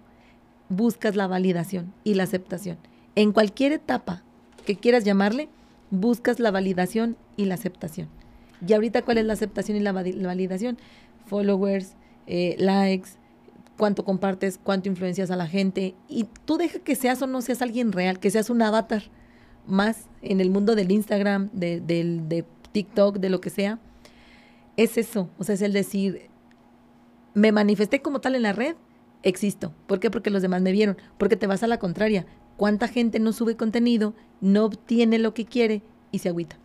Buscas 0.69 1.15
la 1.15 1.27
validación 1.27 1.93
y 2.03 2.13
la 2.13 2.23
aceptación. 2.23 2.77
En 3.15 3.31
cualquier 3.31 3.71
etapa 3.73 4.23
que 4.65 4.75
quieras 4.75 5.03
llamarle, 5.03 5.49
buscas 5.89 6.39
la 6.39 6.51
validación 6.51 7.17
y 7.37 7.45
la 7.45 7.55
aceptación. 7.55 8.09
Y 8.65 8.73
ahorita, 8.73 9.01
¿cuál 9.03 9.17
es 9.17 9.25
la 9.25 9.33
aceptación 9.33 9.77
y 9.77 9.79
la, 9.79 9.91
validación? 9.91 10.77
Followers, 11.25 11.95
eh, 12.27 12.55
likes, 12.59 13.11
cuánto 13.77 14.05
compartes, 14.05 14.59
cuánto 14.61 14.89
influencias 14.89 15.31
a 15.31 15.35
la 15.35 15.47
gente. 15.47 15.95
Y 16.07 16.27
tú 16.45 16.57
deja 16.57 16.79
que 16.79 16.95
seas 16.95 17.21
o 17.21 17.27
no 17.27 17.41
seas 17.41 17.61
alguien 17.61 17.91
real, 17.91 18.19
que 18.19 18.31
seas 18.31 18.49
un 18.49 18.61
avatar 18.61 19.03
más 19.67 20.07
en 20.21 20.41
el 20.41 20.49
mundo 20.49 20.75
del 20.75 20.91
Instagram, 20.91 21.49
de, 21.53 21.79
de 21.81 22.45
TikTok, 22.71 23.17
de 23.17 23.29
lo 23.29 23.41
que 23.41 23.49
sea. 23.49 23.79
Es 24.75 24.97
eso, 24.97 25.29
o 25.37 25.43
sea, 25.43 25.55
es 25.55 25.61
el 25.61 25.71
decir, 25.71 26.29
me 27.33 27.51
manifesté 27.51 28.01
como 28.01 28.21
tal 28.21 28.35
en 28.35 28.41
la 28.41 28.53
red, 28.53 28.75
existo. 29.23 29.73
¿Por 29.87 29.99
qué? 29.99 30.11
Porque 30.11 30.29
los 30.29 30.41
demás 30.41 30.61
me 30.61 30.71
vieron. 30.71 30.97
Porque 31.17 31.35
te 31.35 31.47
vas 31.47 31.63
a 31.63 31.67
la 31.67 31.79
contraria. 31.79 32.25
¿Cuánta 32.57 32.87
gente 32.87 33.19
no 33.19 33.33
sube 33.33 33.55
contenido, 33.55 34.13
no 34.41 34.65
obtiene 34.65 35.17
lo 35.17 35.33
que 35.33 35.45
quiere 35.45 35.81
y 36.11 36.19
se 36.19 36.29
agüita? 36.29 36.57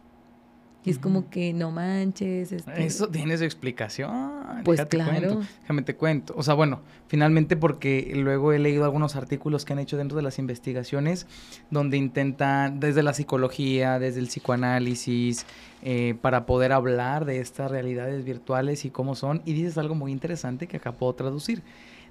Y 0.85 0.91
es 0.91 0.99
como 0.99 1.29
que 1.29 1.53
no 1.53 1.71
manches. 1.71 2.53
Este 2.53 2.85
Eso 2.85 3.09
tiene 3.09 3.37
su 3.37 3.45
explicación. 3.45 4.63
Pues 4.65 4.85
claro. 4.87 5.41
déjame 5.63 5.83
te 5.83 5.95
cuento. 5.95 6.35
O 6.37 6.43
sea, 6.43 6.55
bueno, 6.55 6.81
finalmente 7.09 7.57
porque 7.57 8.13
luego 8.15 8.53
he 8.53 8.59
leído 8.59 8.85
algunos 8.85 9.17
artículos 9.17 9.65
que 9.65 9.73
han 9.73 9.81
hecho 9.81 9.97
dentro 9.97 10.17
de 10.17 10.23
las 10.23 10.39
investigaciones 10.39 11.27
donde 11.71 11.97
intentan, 11.97 12.81
desde 12.81 13.03
la 13.03 13.13
psicología, 13.13 13.99
desde 13.99 14.21
el 14.21 14.29
psicoanálisis, 14.29 15.47
eh, 15.83 16.15
para 16.21 16.47
poder 16.47 16.73
hablar 16.73 17.25
de 17.25 17.41
estas 17.41 17.71
realidades 17.71 18.25
virtuales 18.25 18.85
y 18.85 18.91
cómo 18.91 19.15
son. 19.15 19.43
Y 19.45 19.53
dices 19.55 19.79
algo 19.79 19.95
muy 19.95 20.13
interesante 20.13 20.69
que 20.69 20.79
acá 20.79 20.93
puedo 20.93 21.13
traducir 21.15 21.63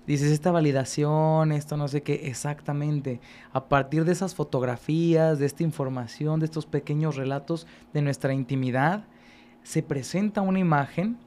dices 0.07 0.31
esta 0.31 0.51
validación, 0.51 1.51
esto 1.51 1.77
no 1.77 1.87
sé 1.87 2.01
qué, 2.01 2.27
exactamente. 2.27 3.19
A 3.51 3.65
partir 3.65 4.05
de 4.05 4.13
esas 4.13 4.33
fotografías, 4.33 5.37
de 5.37 5.45
esta 5.45 5.63
información, 5.63 6.39
de 6.39 6.45
estos 6.45 6.65
pequeños 6.65 7.17
relatos 7.17 7.67
de 7.93 8.01
nuestra 8.01 8.33
intimidad, 8.33 9.05
se 9.63 9.83
presenta 9.83 10.41
una 10.41 10.59
imagen 10.59 11.17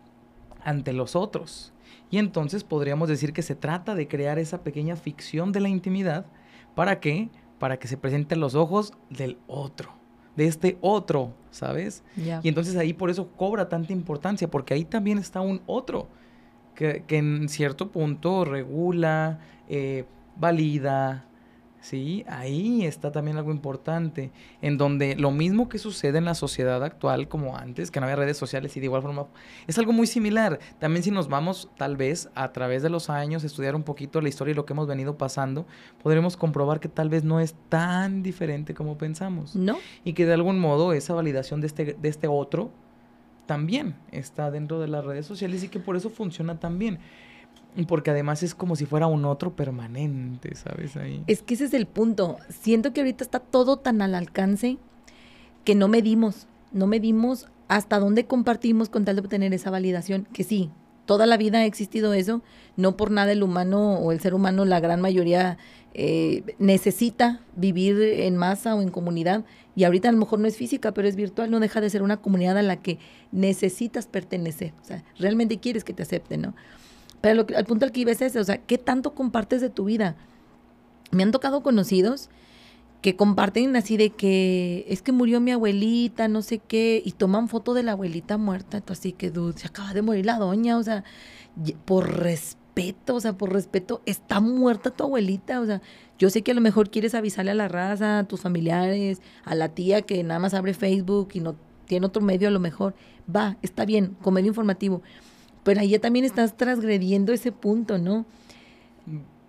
ante 0.64 0.94
los 0.94 1.14
otros. 1.14 1.72
Y 2.10 2.18
entonces 2.18 2.64
podríamos 2.64 3.08
decir 3.08 3.32
que 3.32 3.42
se 3.42 3.54
trata 3.54 3.94
de 3.94 4.08
crear 4.08 4.38
esa 4.38 4.62
pequeña 4.62 4.96
ficción 4.96 5.52
de 5.52 5.60
la 5.60 5.68
intimidad. 5.68 6.26
¿Para 6.74 7.00
qué? 7.00 7.28
Para 7.58 7.78
que 7.78 7.86
se 7.86 7.98
presente 7.98 8.34
a 8.34 8.38
los 8.38 8.54
ojos 8.54 8.94
del 9.10 9.38
otro, 9.46 9.90
de 10.36 10.46
este 10.46 10.78
otro, 10.80 11.34
¿sabes? 11.50 12.02
Y 12.16 12.48
entonces 12.48 12.76
ahí 12.76 12.94
por 12.94 13.10
eso 13.10 13.28
cobra 13.36 13.68
tanta 13.68 13.92
importancia, 13.92 14.50
porque 14.50 14.72
ahí 14.72 14.84
también 14.84 15.18
está 15.18 15.42
un 15.42 15.60
otro 15.66 16.08
que, 16.80 17.18
en 17.18 17.48
cierto 17.50 17.90
punto 17.90 18.46
regula, 18.46 19.38
eh, 19.68 20.06
valida, 20.36 21.26
¿sí? 21.82 22.24
Ahí 22.26 22.86
está 22.86 23.12
también 23.12 23.36
algo 23.36 23.50
importante, 23.50 24.32
en 24.62 24.78
donde 24.78 25.14
lo 25.14 25.30
mismo 25.30 25.68
que 25.68 25.78
sucede 25.78 26.16
en 26.16 26.24
la 26.24 26.34
sociedad 26.34 26.82
actual 26.82 27.28
como 27.28 27.58
antes, 27.58 27.90
que 27.90 28.00
no 28.00 28.06
había 28.06 28.16
redes 28.16 28.38
sociales 28.38 28.74
y 28.78 28.80
de 28.80 28.86
igual 28.86 29.02
forma, 29.02 29.26
es 29.66 29.78
algo 29.78 29.92
muy 29.92 30.06
similar. 30.06 30.58
También 30.78 31.02
si 31.02 31.10
nos 31.10 31.28
vamos 31.28 31.68
tal 31.76 31.98
vez 31.98 32.30
a 32.34 32.50
través 32.52 32.82
de 32.82 32.88
los 32.88 33.10
años, 33.10 33.44
estudiar 33.44 33.74
un 33.74 33.82
poquito 33.82 34.22
la 34.22 34.30
historia 34.30 34.52
y 34.52 34.54
lo 34.54 34.64
que 34.64 34.72
hemos 34.72 34.86
venido 34.86 35.18
pasando, 35.18 35.66
podremos 36.02 36.38
comprobar 36.38 36.80
que 36.80 36.88
tal 36.88 37.10
vez 37.10 37.24
no 37.24 37.40
es 37.40 37.54
tan 37.68 38.22
diferente 38.22 38.72
como 38.72 38.96
pensamos. 38.96 39.54
¿No? 39.54 39.76
Y 40.02 40.14
que 40.14 40.24
de 40.24 40.32
algún 40.32 40.58
modo 40.58 40.94
esa 40.94 41.12
validación 41.12 41.60
de 41.60 41.66
este, 41.66 41.96
de 42.00 42.08
este 42.08 42.26
otro, 42.26 42.70
también 43.46 43.94
está 44.12 44.50
dentro 44.50 44.80
de 44.80 44.88
las 44.88 45.04
redes 45.04 45.26
sociales 45.26 45.64
y 45.64 45.68
que 45.68 45.80
por 45.80 45.96
eso 45.96 46.10
funciona 46.10 46.58
tan 46.60 46.78
bien. 46.78 46.98
Porque 47.86 48.10
además 48.10 48.42
es 48.42 48.54
como 48.54 48.74
si 48.74 48.84
fuera 48.84 49.06
un 49.06 49.24
otro 49.24 49.54
permanente, 49.54 50.54
¿sabes? 50.56 50.96
Ahí. 50.96 51.22
Es 51.26 51.42
que 51.42 51.54
ese 51.54 51.66
es 51.66 51.74
el 51.74 51.86
punto. 51.86 52.36
Siento 52.48 52.92
que 52.92 53.00
ahorita 53.00 53.22
está 53.22 53.38
todo 53.38 53.76
tan 53.76 54.02
al 54.02 54.14
alcance 54.14 54.78
que 55.64 55.74
no 55.74 55.88
medimos, 55.88 56.46
no 56.72 56.86
medimos 56.86 57.48
hasta 57.68 58.00
dónde 58.00 58.26
compartimos 58.26 58.88
con 58.88 59.04
tal 59.04 59.16
de 59.16 59.22
obtener 59.22 59.54
esa 59.54 59.70
validación, 59.70 60.26
que 60.32 60.42
sí, 60.42 60.70
toda 61.06 61.26
la 61.26 61.36
vida 61.36 61.58
ha 61.58 61.64
existido 61.64 62.14
eso, 62.14 62.42
no 62.76 62.96
por 62.96 63.10
nada 63.10 63.32
el 63.32 63.42
humano 63.42 63.94
o 63.94 64.12
el 64.12 64.20
ser 64.20 64.34
humano, 64.34 64.64
la 64.64 64.80
gran 64.80 65.00
mayoría 65.00 65.58
eh, 65.94 66.42
necesita 66.58 67.40
vivir 67.56 68.00
en 68.00 68.36
masa 68.36 68.74
o 68.74 68.80
en 68.80 68.90
comunidad 68.90 69.44
y 69.80 69.84
ahorita 69.84 70.10
a 70.10 70.12
lo 70.12 70.18
mejor 70.18 70.40
no 70.40 70.46
es 70.46 70.58
física, 70.58 70.92
pero 70.92 71.08
es 71.08 71.16
virtual, 71.16 71.50
no 71.50 71.58
deja 71.58 71.80
de 71.80 71.88
ser 71.88 72.02
una 72.02 72.18
comunidad 72.18 72.58
a 72.58 72.62
la 72.62 72.76
que 72.82 72.98
necesitas 73.32 74.06
pertenecer, 74.06 74.74
o 74.82 74.84
sea, 74.84 75.02
realmente 75.18 75.58
quieres 75.58 75.84
que 75.84 75.94
te 75.94 76.02
acepten, 76.02 76.42
¿no? 76.42 76.54
Pero 77.22 77.46
al 77.56 77.64
punto 77.64 77.86
al 77.86 77.92
que 77.92 78.00
iba 78.00 78.12
es 78.12 78.36
o 78.36 78.44
sea, 78.44 78.58
¿qué 78.58 78.76
tanto 78.76 79.14
compartes 79.14 79.62
de 79.62 79.70
tu 79.70 79.84
vida? 79.84 80.16
Me 81.12 81.22
han 81.22 81.30
tocado 81.30 81.62
conocidos 81.62 82.28
que 83.00 83.16
comparten 83.16 83.74
así 83.74 83.96
de 83.96 84.10
que 84.10 84.84
es 84.86 85.00
que 85.00 85.12
murió 85.12 85.40
mi 85.40 85.50
abuelita, 85.50 86.28
no 86.28 86.42
sé 86.42 86.58
qué, 86.58 87.00
y 87.02 87.12
toman 87.12 87.48
foto 87.48 87.72
de 87.72 87.82
la 87.82 87.92
abuelita 87.92 88.36
muerta, 88.36 88.82
así 88.86 89.12
que, 89.12 89.30
dude, 89.30 89.58
se 89.58 89.66
acaba 89.66 89.94
de 89.94 90.02
morir 90.02 90.26
la 90.26 90.36
doña, 90.36 90.76
o 90.76 90.82
sea, 90.82 91.04
por 91.86 92.18
respeto, 92.18 93.14
o 93.14 93.20
sea, 93.20 93.32
por 93.32 93.50
respeto, 93.50 94.02
está 94.04 94.40
muerta 94.40 94.90
tu 94.90 95.04
abuelita, 95.04 95.58
o 95.62 95.64
sea, 95.64 95.80
yo 96.20 96.28
sé 96.28 96.42
que 96.42 96.50
a 96.50 96.54
lo 96.54 96.60
mejor 96.60 96.90
quieres 96.90 97.14
avisarle 97.14 97.50
a 97.50 97.54
la 97.54 97.66
raza, 97.66 98.18
a 98.18 98.24
tus 98.24 98.42
familiares, 98.42 99.22
a 99.42 99.54
la 99.54 99.70
tía 99.70 100.02
que 100.02 100.22
nada 100.22 100.38
más 100.38 100.52
abre 100.52 100.74
Facebook 100.74 101.30
y 101.32 101.40
no 101.40 101.56
tiene 101.86 102.06
otro 102.06 102.22
medio 102.22 102.48
a 102.48 102.50
lo 102.50 102.60
mejor, 102.60 102.94
va, 103.34 103.56
está 103.62 103.86
bien, 103.86 104.16
comedio 104.20 104.48
informativo, 104.48 105.00
pero 105.64 105.80
ahí 105.80 105.88
ya 105.88 105.98
también 105.98 106.26
estás 106.26 106.58
transgrediendo 106.58 107.32
ese 107.32 107.52
punto, 107.52 107.96
¿no? 107.96 108.26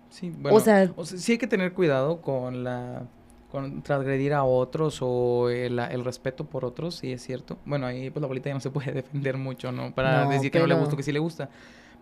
Sí, 0.08 0.30
bueno, 0.30 0.56
o 0.56 0.60
sea 0.60 0.90
sí 1.04 1.32
hay 1.32 1.38
que 1.38 1.46
tener 1.46 1.74
cuidado 1.74 2.22
con 2.22 2.64
la 2.64 3.06
con 3.50 3.82
transgredir 3.82 4.32
a 4.32 4.44
otros 4.44 5.00
o 5.02 5.50
el, 5.50 6.04
respeto 6.04 6.46
por 6.46 6.64
otros, 6.64 6.96
sí 6.96 7.12
es 7.12 7.22
cierto. 7.22 7.58
Bueno, 7.66 7.84
ahí 7.84 8.08
pues 8.08 8.22
la 8.22 8.26
bolita 8.26 8.48
ya 8.48 8.54
no 8.54 8.60
se 8.60 8.70
puede 8.70 8.92
defender 8.94 9.36
mucho, 9.36 9.72
¿no? 9.72 9.94
Para 9.94 10.26
decir 10.26 10.50
que 10.50 10.58
no 10.58 10.66
le 10.66 10.74
gusta 10.74 10.94
o 10.94 10.96
que 10.96 11.02
sí 11.02 11.12
le 11.12 11.18
gusta. 11.18 11.50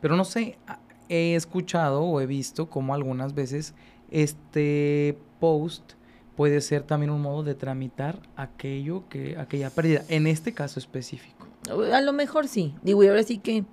Pero 0.00 0.14
no 0.14 0.24
sé, 0.24 0.58
he 1.08 1.34
escuchado 1.34 2.02
o 2.02 2.20
he 2.20 2.26
visto 2.26 2.70
como 2.70 2.94
algunas 2.94 3.34
veces 3.34 3.74
este 4.10 5.18
post 5.38 5.92
puede 6.36 6.60
ser 6.62 6.84
también 6.84 7.10
un 7.10 7.20
modo 7.20 7.42
de 7.42 7.54
tramitar 7.54 8.20
aquello 8.36 9.08
que 9.08 9.36
aquella 9.38 9.70
pérdida, 9.70 10.04
en 10.08 10.26
este 10.26 10.54
caso 10.54 10.78
específico. 10.80 11.46
A 11.92 12.00
lo 12.00 12.12
mejor 12.12 12.48
sí. 12.48 12.74
Digo, 12.82 13.04
y 13.04 13.08
ahora 13.08 13.22
sí 13.22 13.38
que, 13.38 13.64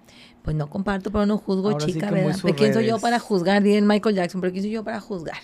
pues 0.44 0.56
no 0.56 0.70
comparto, 0.70 1.10
pero 1.12 1.26
no 1.26 1.38
juzgo, 1.38 1.78
chica, 1.78 2.12
¿verdad? 2.12 2.38
¿Quién 2.58 2.74
soy 2.74 2.86
yo 2.86 3.00
para 3.00 3.20
juzgar? 3.20 3.64
Dice 3.64 3.82
Michael 3.82 4.16
Jackson, 4.16 4.42
pero 4.42 4.52
¿quién 4.52 4.64
soy 4.64 4.72
yo 4.72 4.84
para 4.84 5.00
juzgar? 5.00 5.38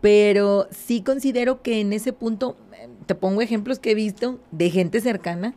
Pero 0.00 0.68
sí 0.70 1.02
considero 1.02 1.62
que 1.62 1.80
en 1.80 1.92
ese 1.92 2.12
punto, 2.12 2.56
te 3.04 3.14
pongo 3.14 3.42
ejemplos 3.42 3.78
que 3.78 3.90
he 3.90 3.94
visto 3.94 4.40
de 4.50 4.70
gente 4.70 5.00
cercana. 5.00 5.54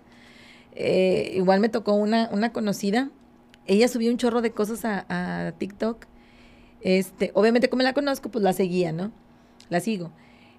Eh, 0.73 1.31
igual 1.35 1.61
me 1.61 1.69
tocó 1.69 1.93
una, 1.93 2.29
una 2.31 2.51
conocida. 2.51 3.09
Ella 3.65 3.87
subió 3.87 4.11
un 4.11 4.17
chorro 4.17 4.41
de 4.41 4.51
cosas 4.51 4.83
a, 4.83 5.05
a 5.47 5.51
TikTok. 5.53 6.08
Este, 6.81 7.31
obviamente, 7.33 7.69
como 7.69 7.83
la 7.83 7.93
conozco, 7.93 8.29
pues 8.29 8.43
la 8.43 8.53
seguía, 8.53 8.91
¿no? 8.91 9.11
La 9.69 9.79
sigo. 9.79 10.11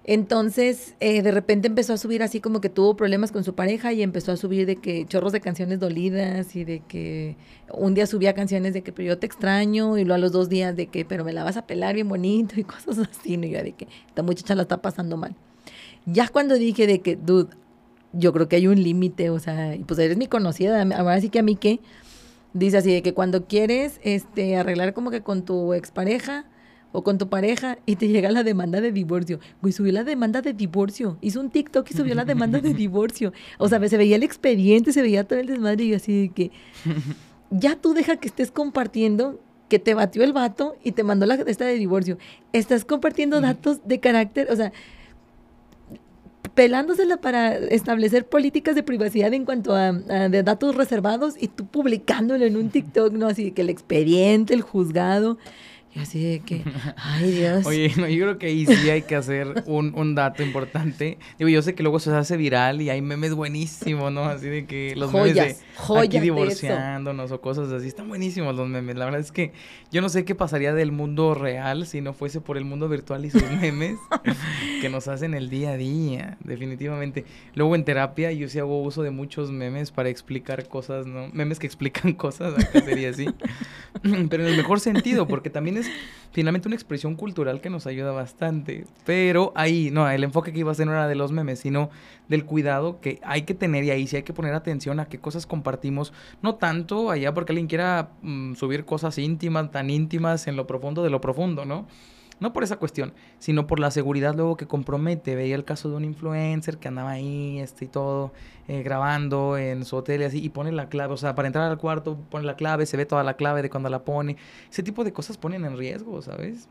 Entonces, 0.03 0.95
eh, 0.99 1.21
de 1.21 1.31
repente 1.31 1.67
empezó 1.67 1.93
a 1.93 1.97
subir 1.97 2.23
así 2.23 2.39
como 2.39 2.59
que 2.59 2.69
tuvo 2.69 2.95
problemas 2.95 3.31
con 3.31 3.43
su 3.43 3.53
pareja 3.53 3.93
y 3.93 4.01
empezó 4.01 4.31
a 4.31 4.37
subir 4.37 4.65
de 4.65 4.77
que 4.77 5.05
chorros 5.05 5.31
de 5.31 5.41
canciones 5.41 5.79
dolidas 5.79 6.55
y 6.55 6.63
de 6.63 6.79
que 6.79 7.37
un 7.71 7.93
día 7.93 8.07
subía 8.07 8.33
canciones 8.33 8.73
de 8.73 8.81
que 8.81 8.91
pero 8.91 9.09
yo 9.09 9.19
te 9.19 9.27
extraño 9.27 9.99
y 9.99 10.03
luego 10.03 10.15
a 10.15 10.17
los 10.17 10.31
dos 10.31 10.49
días 10.49 10.75
de 10.75 10.87
que 10.87 11.05
pero 11.05 11.23
me 11.23 11.33
la 11.33 11.43
vas 11.43 11.55
a 11.57 11.67
pelar 11.67 11.93
bien 11.93 12.09
bonito 12.09 12.59
y 12.59 12.63
cosas 12.65 12.97
así. 12.97 13.35
Y 13.35 13.49
yo 13.51 13.61
de 13.61 13.73
que 13.73 13.87
esta 14.07 14.23
muchacha 14.23 14.55
la 14.55 14.63
está 14.63 14.81
pasando 14.81 15.17
mal. 15.17 15.35
Ya 16.07 16.27
cuando 16.27 16.55
dije 16.55 16.87
de 16.87 17.01
que, 17.01 17.15
dude, 17.15 17.55
yo 18.11 18.33
creo 18.33 18.49
que 18.49 18.55
hay 18.55 18.65
un 18.65 18.81
límite, 18.81 19.29
o 19.29 19.37
sea, 19.39 19.77
pues 19.85 19.99
eres 19.99 20.17
mi 20.17 20.25
conocida, 20.25 20.81
ahora 20.81 21.21
sí 21.21 21.29
que 21.29 21.39
a 21.39 21.43
mí 21.43 21.55
qué, 21.55 21.79
dice 22.53 22.77
así 22.77 22.93
de 22.93 23.01
que 23.01 23.13
cuando 23.13 23.45
quieres 23.45 23.99
este, 24.03 24.55
arreglar 24.55 24.93
como 24.93 25.11
que 25.11 25.21
con 25.21 25.43
tu 25.43 25.73
expareja, 25.73 26.45
o 26.91 27.03
con 27.03 27.17
tu 27.17 27.29
pareja 27.29 27.77
y 27.85 27.95
te 27.95 28.07
llega 28.07 28.31
la 28.31 28.43
demanda 28.43 28.81
de 28.81 28.91
divorcio. 28.91 29.39
Güey, 29.61 29.73
subió 29.73 29.91
la 29.93 30.03
demanda 30.03 30.41
de 30.41 30.53
divorcio. 30.53 31.17
Hizo 31.21 31.39
un 31.39 31.49
TikTok 31.49 31.89
y 31.89 31.93
subió 31.93 32.15
la 32.15 32.25
demanda 32.25 32.59
de 32.59 32.73
divorcio. 32.73 33.33
O 33.57 33.69
sea, 33.69 33.87
se 33.87 33.97
veía 33.97 34.15
el 34.15 34.23
expediente, 34.23 34.91
se 34.91 35.01
veía 35.01 35.23
todo 35.23 35.39
el 35.39 35.47
desmadre 35.47 35.85
y 35.85 35.93
así 35.93 36.23
de 36.23 36.29
que 36.29 36.51
ya 37.49 37.75
tú 37.75 37.93
deja 37.93 38.17
que 38.17 38.27
estés 38.27 38.51
compartiendo 38.51 39.39
que 39.69 39.79
te 39.79 39.93
batió 39.93 40.23
el 40.23 40.33
vato 40.33 40.75
y 40.83 40.91
te 40.91 41.03
mandó 41.03 41.25
la 41.25 41.35
esta 41.35 41.65
de 41.65 41.75
divorcio. 41.75 42.17
Estás 42.51 42.83
compartiendo 42.83 43.39
datos 43.39 43.79
de 43.85 44.01
carácter, 44.01 44.51
o 44.51 44.55
sea, 44.55 44.73
pelándosela 46.53 47.17
para 47.17 47.55
establecer 47.55 48.27
políticas 48.27 48.75
de 48.75 48.83
privacidad 48.83 49.33
en 49.33 49.45
cuanto 49.45 49.73
a, 49.75 49.91
de 49.91 50.43
datos 50.43 50.75
reservados 50.75 51.35
y 51.39 51.47
tú 51.47 51.65
publicándolo 51.65 52.45
en 52.45 52.57
un 52.57 52.69
TikTok, 52.69 53.13
¿no? 53.13 53.27
Así 53.27 53.51
que 53.51 53.61
el 53.61 53.69
expediente, 53.69 54.53
el 54.53 54.61
juzgado. 54.61 55.37
Y 55.93 55.99
así 55.99 56.23
de 56.23 56.39
que, 56.39 56.63
ay 56.95 57.31
Dios. 57.31 57.65
Oye, 57.65 57.91
no, 57.97 58.07
yo 58.07 58.23
creo 58.23 58.37
que 58.37 58.47
ahí 58.47 58.65
sí 58.65 58.89
hay 58.89 59.01
que 59.01 59.15
hacer 59.15 59.63
un, 59.65 59.93
un, 59.93 60.15
dato 60.15 60.41
importante. 60.41 61.17
Digo, 61.37 61.49
yo 61.49 61.61
sé 61.61 61.75
que 61.75 61.83
luego 61.83 61.99
se 61.99 62.11
hace 62.11 62.37
viral 62.37 62.81
y 62.81 62.89
hay 62.89 63.01
memes 63.01 63.33
buenísimos, 63.33 64.11
¿no? 64.11 64.23
Así 64.23 64.47
de 64.47 64.65
que 64.65 64.95
los 64.95 65.11
memes 65.11 65.35
de 65.35 65.55
aquí 65.97 66.19
divorciándonos 66.19 67.31
o 67.31 67.41
cosas 67.41 67.71
así. 67.71 67.87
Están 67.87 68.07
buenísimos 68.07 68.55
los 68.55 68.69
memes. 68.69 68.95
La 68.95 69.05
verdad 69.05 69.19
es 69.19 69.33
que 69.33 69.51
yo 69.91 70.01
no 70.01 70.07
sé 70.07 70.23
qué 70.23 70.33
pasaría 70.33 70.73
del 70.73 70.93
mundo 70.93 71.33
real 71.33 71.85
si 71.85 71.99
no 71.99 72.13
fuese 72.13 72.39
por 72.39 72.57
el 72.57 72.63
mundo 72.63 72.87
virtual 72.87 73.25
y 73.25 73.31
sus 73.31 73.43
memes 73.61 73.97
que 74.79 74.89
nos 74.89 75.09
hacen 75.09 75.33
el 75.33 75.49
día 75.49 75.71
a 75.71 75.77
día, 75.77 76.37
definitivamente. 76.41 77.25
Luego 77.53 77.75
en 77.75 77.83
terapia 77.83 78.31
yo 78.31 78.47
sí 78.47 78.59
hago 78.59 78.81
uso 78.81 79.03
de 79.03 79.11
muchos 79.11 79.51
memes 79.51 79.91
para 79.91 80.07
explicar 80.07 80.69
cosas, 80.69 81.05
¿no? 81.05 81.27
Memes 81.33 81.59
que 81.59 81.67
explican 81.67 82.13
cosas, 82.21 82.57
acá 82.57 82.81
sería 82.81 83.09
así. 83.09 83.27
Pero 84.01 84.43
en 84.43 84.49
el 84.49 84.57
mejor 84.57 84.79
sentido, 84.79 85.27
porque 85.27 85.49
también 85.49 85.77
es 85.77 85.80
finalmente 86.31 86.67
una 86.67 86.75
expresión 86.75 87.15
cultural 87.15 87.61
que 87.61 87.69
nos 87.69 87.87
ayuda 87.87 88.11
bastante. 88.11 88.85
Pero 89.05 89.51
ahí, 89.55 89.89
no, 89.91 90.09
el 90.09 90.23
enfoque 90.23 90.53
que 90.53 90.59
iba 90.59 90.71
a 90.71 90.75
ser 90.75 90.87
no 90.87 90.93
era 90.93 91.07
de 91.07 91.15
los 91.15 91.31
memes, 91.31 91.59
sino 91.59 91.89
del 92.27 92.45
cuidado 92.45 92.99
que 93.01 93.19
hay 93.23 93.43
que 93.43 93.53
tener 93.53 93.83
y 93.83 93.91
ahí 93.91 94.07
sí 94.07 94.15
hay 94.15 94.23
que 94.23 94.33
poner 94.33 94.53
atención 94.53 94.99
a 94.99 95.05
qué 95.05 95.19
cosas 95.19 95.45
compartimos. 95.45 96.13
No 96.41 96.55
tanto 96.55 97.11
allá 97.11 97.33
porque 97.33 97.51
alguien 97.51 97.67
quiera 97.67 98.11
mm, 98.21 98.55
subir 98.55 98.85
cosas 98.85 99.17
íntimas, 99.17 99.71
tan 99.71 99.89
íntimas 99.89 100.47
en 100.47 100.55
lo 100.55 100.67
profundo 100.67 101.03
de 101.03 101.09
lo 101.09 101.21
profundo, 101.21 101.65
¿no? 101.65 101.87
No 102.41 102.53
por 102.53 102.63
esa 102.63 102.77
cuestión, 102.77 103.13
sino 103.37 103.67
por 103.67 103.79
la 103.79 103.91
seguridad 103.91 104.35
luego 104.35 104.57
que 104.57 104.65
compromete. 104.67 105.35
Veía 105.35 105.55
el 105.55 105.63
caso 105.63 105.89
de 105.89 105.95
un 105.95 106.03
influencer 106.03 106.79
que 106.79 106.87
andaba 106.87 107.11
ahí 107.11 107.59
este, 107.59 107.85
y 107.85 107.87
todo, 107.87 108.33
eh, 108.67 108.81
grabando 108.81 109.57
en 109.57 109.85
su 109.85 109.95
hotel 109.95 110.21
y 110.21 110.23
así, 110.25 110.43
y 110.43 110.49
pone 110.49 110.71
la 110.71 110.89
clave, 110.89 111.13
o 111.13 111.17
sea, 111.17 111.35
para 111.35 111.47
entrar 111.47 111.69
al 111.69 111.77
cuarto 111.77 112.17
pone 112.29 112.45
la 112.45 112.55
clave, 112.55 112.87
se 112.87 112.97
ve 112.97 113.05
toda 113.05 113.23
la 113.23 113.35
clave 113.35 113.61
de 113.61 113.69
cuando 113.69 113.89
la 113.89 114.03
pone. 114.03 114.37
Ese 114.71 114.81
tipo 114.81 115.03
de 115.03 115.13
cosas 115.13 115.37
ponen 115.37 115.63
en 115.65 115.77
riesgo, 115.77 116.21
¿sabes? 116.21 116.67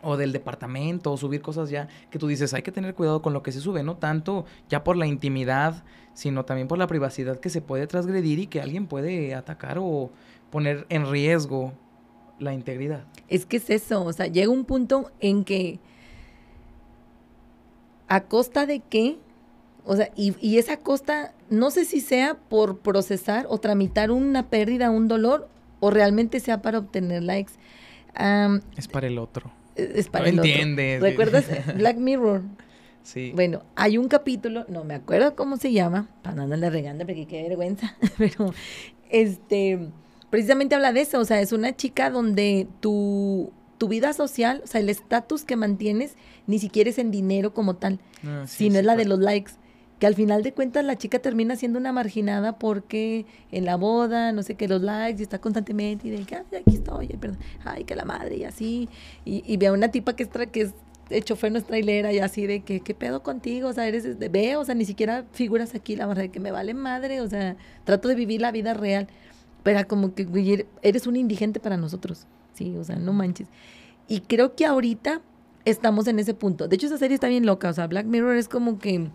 o 0.00 0.16
del 0.16 0.32
departamento, 0.32 1.12
o 1.12 1.16
subir 1.16 1.42
cosas 1.42 1.68
ya 1.68 1.88
que 2.10 2.18
tú 2.18 2.26
dices, 2.26 2.54
hay 2.54 2.62
que 2.62 2.72
tener 2.72 2.94
cuidado 2.94 3.20
con 3.22 3.32
lo 3.32 3.42
que 3.42 3.52
se 3.52 3.60
sube, 3.60 3.82
no 3.82 3.96
tanto 3.96 4.46
ya 4.68 4.82
por 4.84 4.96
la 4.96 5.06
intimidad, 5.06 5.84
sino 6.14 6.44
también 6.44 6.66
por 6.68 6.78
la 6.78 6.86
privacidad 6.86 7.38
que 7.38 7.50
se 7.50 7.60
puede 7.60 7.86
transgredir 7.86 8.38
y 8.38 8.46
que 8.46 8.60
alguien 8.60 8.86
puede 8.86 9.34
atacar 9.34 9.78
o 9.80 10.10
poner 10.50 10.86
en 10.88 11.10
riesgo 11.10 11.72
la 12.42 12.54
integridad. 12.54 13.04
Es 13.28 13.46
que 13.46 13.56
es 13.58 13.70
eso, 13.70 14.04
o 14.04 14.12
sea, 14.12 14.26
llega 14.26 14.50
un 14.50 14.64
punto 14.64 15.10
en 15.20 15.44
que 15.44 15.78
a 18.08 18.24
costa 18.24 18.66
de 18.66 18.80
qué, 18.80 19.16
o 19.84 19.96
sea, 19.96 20.10
y, 20.16 20.34
y 20.40 20.58
esa 20.58 20.76
costa, 20.76 21.34
no 21.48 21.70
sé 21.70 21.84
si 21.84 22.00
sea 22.00 22.34
por 22.34 22.78
procesar 22.80 23.46
o 23.48 23.58
tramitar 23.58 24.10
una 24.10 24.50
pérdida, 24.50 24.90
un 24.90 25.08
dolor, 25.08 25.48
o 25.80 25.90
realmente 25.90 26.38
sea 26.38 26.62
para 26.62 26.78
obtener 26.78 27.22
likes. 27.24 27.54
es 28.76 28.88
para 28.88 29.06
el 29.06 29.18
otro. 29.18 29.50
Es 29.74 30.08
para 30.08 30.28
el 30.28 30.36
entiendes. 30.36 30.98
otro. 30.98 31.08
¿Recuerdas 31.08 31.46
Black 31.76 31.96
Mirror? 31.96 32.42
Sí. 33.02 33.32
Bueno, 33.34 33.62
hay 33.74 33.98
un 33.98 34.06
capítulo, 34.06 34.64
no 34.68 34.84
me 34.84 34.94
acuerdo 34.94 35.34
cómo 35.34 35.56
se 35.56 35.72
llama, 35.72 36.08
para 36.22 36.36
no 36.36 36.42
andarle 36.42 36.70
regando 36.70 37.04
porque 37.04 37.26
qué 37.26 37.42
vergüenza, 37.42 37.96
pero 38.18 38.54
este 39.10 39.88
precisamente 40.32 40.74
habla 40.74 40.94
de 40.94 41.02
eso, 41.02 41.20
o 41.20 41.26
sea, 41.26 41.42
es 41.42 41.52
una 41.52 41.76
chica 41.76 42.08
donde 42.08 42.66
tu, 42.80 43.52
tu 43.76 43.86
vida 43.86 44.14
social, 44.14 44.62
o 44.64 44.66
sea, 44.66 44.80
el 44.80 44.88
estatus 44.88 45.44
que 45.44 45.56
mantienes 45.56 46.16
ni 46.46 46.58
siquiera 46.58 46.88
es 46.88 46.96
en 46.96 47.10
dinero 47.10 47.52
como 47.52 47.76
tal, 47.76 48.00
ah, 48.26 48.44
sino 48.46 48.78
es 48.78 48.84
la 48.86 48.96
de 48.96 49.04
los 49.04 49.18
likes. 49.18 49.52
Que 49.98 50.06
al 50.06 50.14
final 50.14 50.42
de 50.42 50.54
cuentas 50.54 50.86
la 50.86 50.96
chica 50.96 51.18
termina 51.18 51.54
siendo 51.54 51.78
una 51.78 51.92
marginada 51.92 52.58
porque 52.58 53.26
en 53.50 53.66
la 53.66 53.76
boda, 53.76 54.32
no 54.32 54.42
sé 54.42 54.54
qué, 54.54 54.68
los 54.68 54.80
likes, 54.80 55.20
y 55.20 55.22
está 55.22 55.38
constantemente, 55.38 56.08
y 56.08 56.12
de 56.12 56.24
que, 56.24 56.36
aquí 56.36 56.76
estoy, 56.76 57.08
perdón, 57.08 57.38
ay, 57.62 57.84
que 57.84 57.94
la 57.94 58.06
madre, 58.06 58.38
y 58.38 58.44
así. 58.44 58.88
Y, 59.26 59.44
y 59.46 59.58
ve 59.58 59.66
a 59.66 59.72
una 59.74 59.90
tipa 59.90 60.16
que 60.16 60.22
es, 60.22 60.30
que 60.50 60.62
es 60.62 60.72
el 61.10 61.24
chofer 61.24 61.52
no 61.52 61.58
es 61.58 61.64
trailera 61.64 62.10
y 62.10 62.20
así 62.20 62.46
de 62.46 62.60
que, 62.62 62.80
¿qué 62.80 62.94
pedo 62.94 63.22
contigo? 63.22 63.68
O 63.68 63.72
sea, 63.74 63.86
eres, 63.86 64.18
de, 64.18 64.28
ve, 64.30 64.56
o 64.56 64.64
sea, 64.64 64.74
ni 64.74 64.86
siquiera 64.86 65.26
figuras 65.32 65.74
aquí, 65.74 65.94
la 65.94 66.06
verdad, 66.06 66.30
que 66.30 66.40
me 66.40 66.50
vale 66.50 66.72
madre, 66.72 67.20
o 67.20 67.28
sea, 67.28 67.56
trato 67.84 68.08
de 68.08 68.14
vivir 68.14 68.40
la 68.40 68.50
vida 68.50 68.72
real. 68.72 69.08
Pero 69.62 69.86
como 69.86 70.14
que, 70.14 70.24
güey, 70.24 70.66
eres 70.82 71.06
un 71.06 71.16
indigente 71.16 71.60
para 71.60 71.76
nosotros. 71.76 72.26
Sí, 72.54 72.76
o 72.76 72.84
sea, 72.84 72.96
no 72.96 73.12
manches. 73.12 73.48
Y 74.08 74.20
creo 74.20 74.54
que 74.54 74.66
ahorita 74.66 75.20
estamos 75.64 76.06
en 76.08 76.18
ese 76.18 76.34
punto. 76.34 76.68
De 76.68 76.76
hecho, 76.76 76.86
esa 76.86 76.98
serie 76.98 77.14
está 77.14 77.28
bien 77.28 77.46
loca. 77.46 77.68
O 77.68 77.72
sea, 77.72 77.86
Black 77.86 78.06
Mirror 78.06 78.36
es 78.36 78.48
como 78.48 78.78
que 78.78 79.08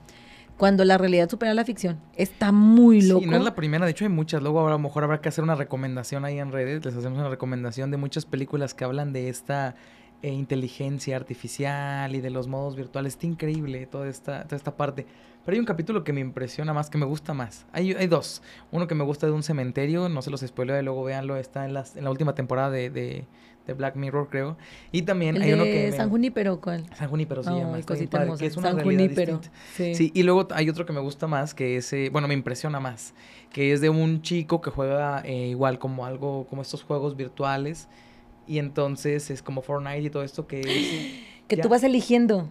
cuando 0.58 0.84
la 0.86 0.98
realidad 0.98 1.30
supera 1.30 1.54
la 1.54 1.66
ficción. 1.66 2.00
Está 2.16 2.52
muy 2.52 3.02
loco. 3.02 3.22
Sí, 3.22 3.28
no 3.28 3.38
es 3.38 3.44
la 3.44 3.56
primera, 3.56 3.86
de 3.86 3.92
hecho 3.92 4.06
hay 4.06 4.10
muchas. 4.10 4.42
Luego 4.42 4.66
a 4.66 4.72
lo 4.72 4.80
mejor 4.80 5.04
habrá 5.04 5.22
que 5.22 5.30
hacer 5.30 5.44
una 5.44 5.56
recomendación 5.56 6.26
ahí 6.26 6.40
en 6.40 6.52
redes. 6.52 6.84
Les 6.84 6.96
hacemos 6.96 7.20
una 7.20 7.30
recomendación 7.30 7.92
de 7.92 7.98
muchas 7.98 8.26
películas 8.26 8.74
que 8.74 8.84
hablan 8.84 9.14
de 9.14 9.30
esta 9.30 9.76
eh, 10.24 10.32
inteligencia 10.32 11.16
artificial 11.16 12.16
y 12.16 12.22
de 12.22 12.30
los 12.32 12.48
modos 12.48 12.76
virtuales. 12.76 13.14
Está 13.14 13.28
increíble 13.28 13.86
toda 13.86 14.08
esta, 14.08 14.46
toda 14.46 14.58
esta 14.58 14.76
parte. 14.76 15.06
Pero 15.48 15.56
hay 15.56 15.60
un 15.62 15.66
capítulo 15.66 16.04
que 16.04 16.12
me 16.12 16.20
impresiona 16.20 16.74
más, 16.74 16.90
que 16.90 16.98
me 16.98 17.06
gusta 17.06 17.34
más. 17.34 17.66
Hay, 17.72 17.94
hay 17.94 18.08
dos. 18.08 18.42
Uno 18.70 18.86
que 18.86 18.96
me 18.96 19.06
gusta 19.06 19.28
de 19.28 19.32
un 19.32 19.44
cementerio, 19.44 20.10
no 20.10 20.22
se 20.22 20.30
los 20.30 20.42
spoileo, 20.42 20.82
luego 20.82 21.06
véanlo, 21.06 21.38
está 21.38 21.64
en, 21.64 21.74
las, 21.74 21.96
en 21.96 22.04
la 22.04 22.10
última 22.12 22.36
temporada 22.36 22.70
de, 22.70 22.90
de, 22.90 23.74
Black 23.74 23.96
Mirror, 23.96 24.28
creo. 24.30 24.58
Y 24.92 25.04
también 25.04 25.42
hay 25.42 25.54
uno 25.54 25.64
que... 25.64 25.94
San 25.94 26.10
Junípero, 26.10 26.60
¿cuál? 26.60 26.86
San 26.98 27.08
Junípero 27.08 27.44
se 27.44 27.52
llama. 27.52 27.80
que 27.82 28.46
es 28.46 28.58
una 28.58 28.72
San 28.72 28.82
Junípero. 28.82 29.40
Sí. 29.74 29.96
sí. 29.96 30.12
y 30.14 30.24
luego 30.24 30.50
hay 30.52 30.70
otro 30.70 30.86
que 30.86 30.92
me 30.92 31.00
gusta 31.00 31.28
más, 31.28 31.54
que 31.54 31.78
es, 31.78 31.94
eh, 31.94 32.10
bueno, 32.12 32.28
me 32.28 32.34
impresiona 32.34 32.82
más, 32.82 33.14
que 33.54 33.72
es 33.72 33.80
de 33.80 33.90
un 33.90 34.22
chico 34.22 34.60
que 34.60 34.70
juega 34.70 35.22
eh, 35.22 35.48
igual 35.48 35.80
como 35.80 36.06
algo, 36.06 36.46
como 36.50 36.62
estos 36.62 36.84
juegos 36.84 37.16
virtuales. 37.16 37.88
Y 38.48 38.60
entonces 38.60 39.30
es 39.30 39.42
como 39.42 39.62
Fortnite 39.62 40.02
y 40.02 40.10
todo 40.10 40.24
esto 40.24 40.46
que 40.46 40.60
es... 40.60 41.28
Que 41.48 41.56
tú 41.56 41.70
vas 41.70 41.86
eligiendo 41.86 42.50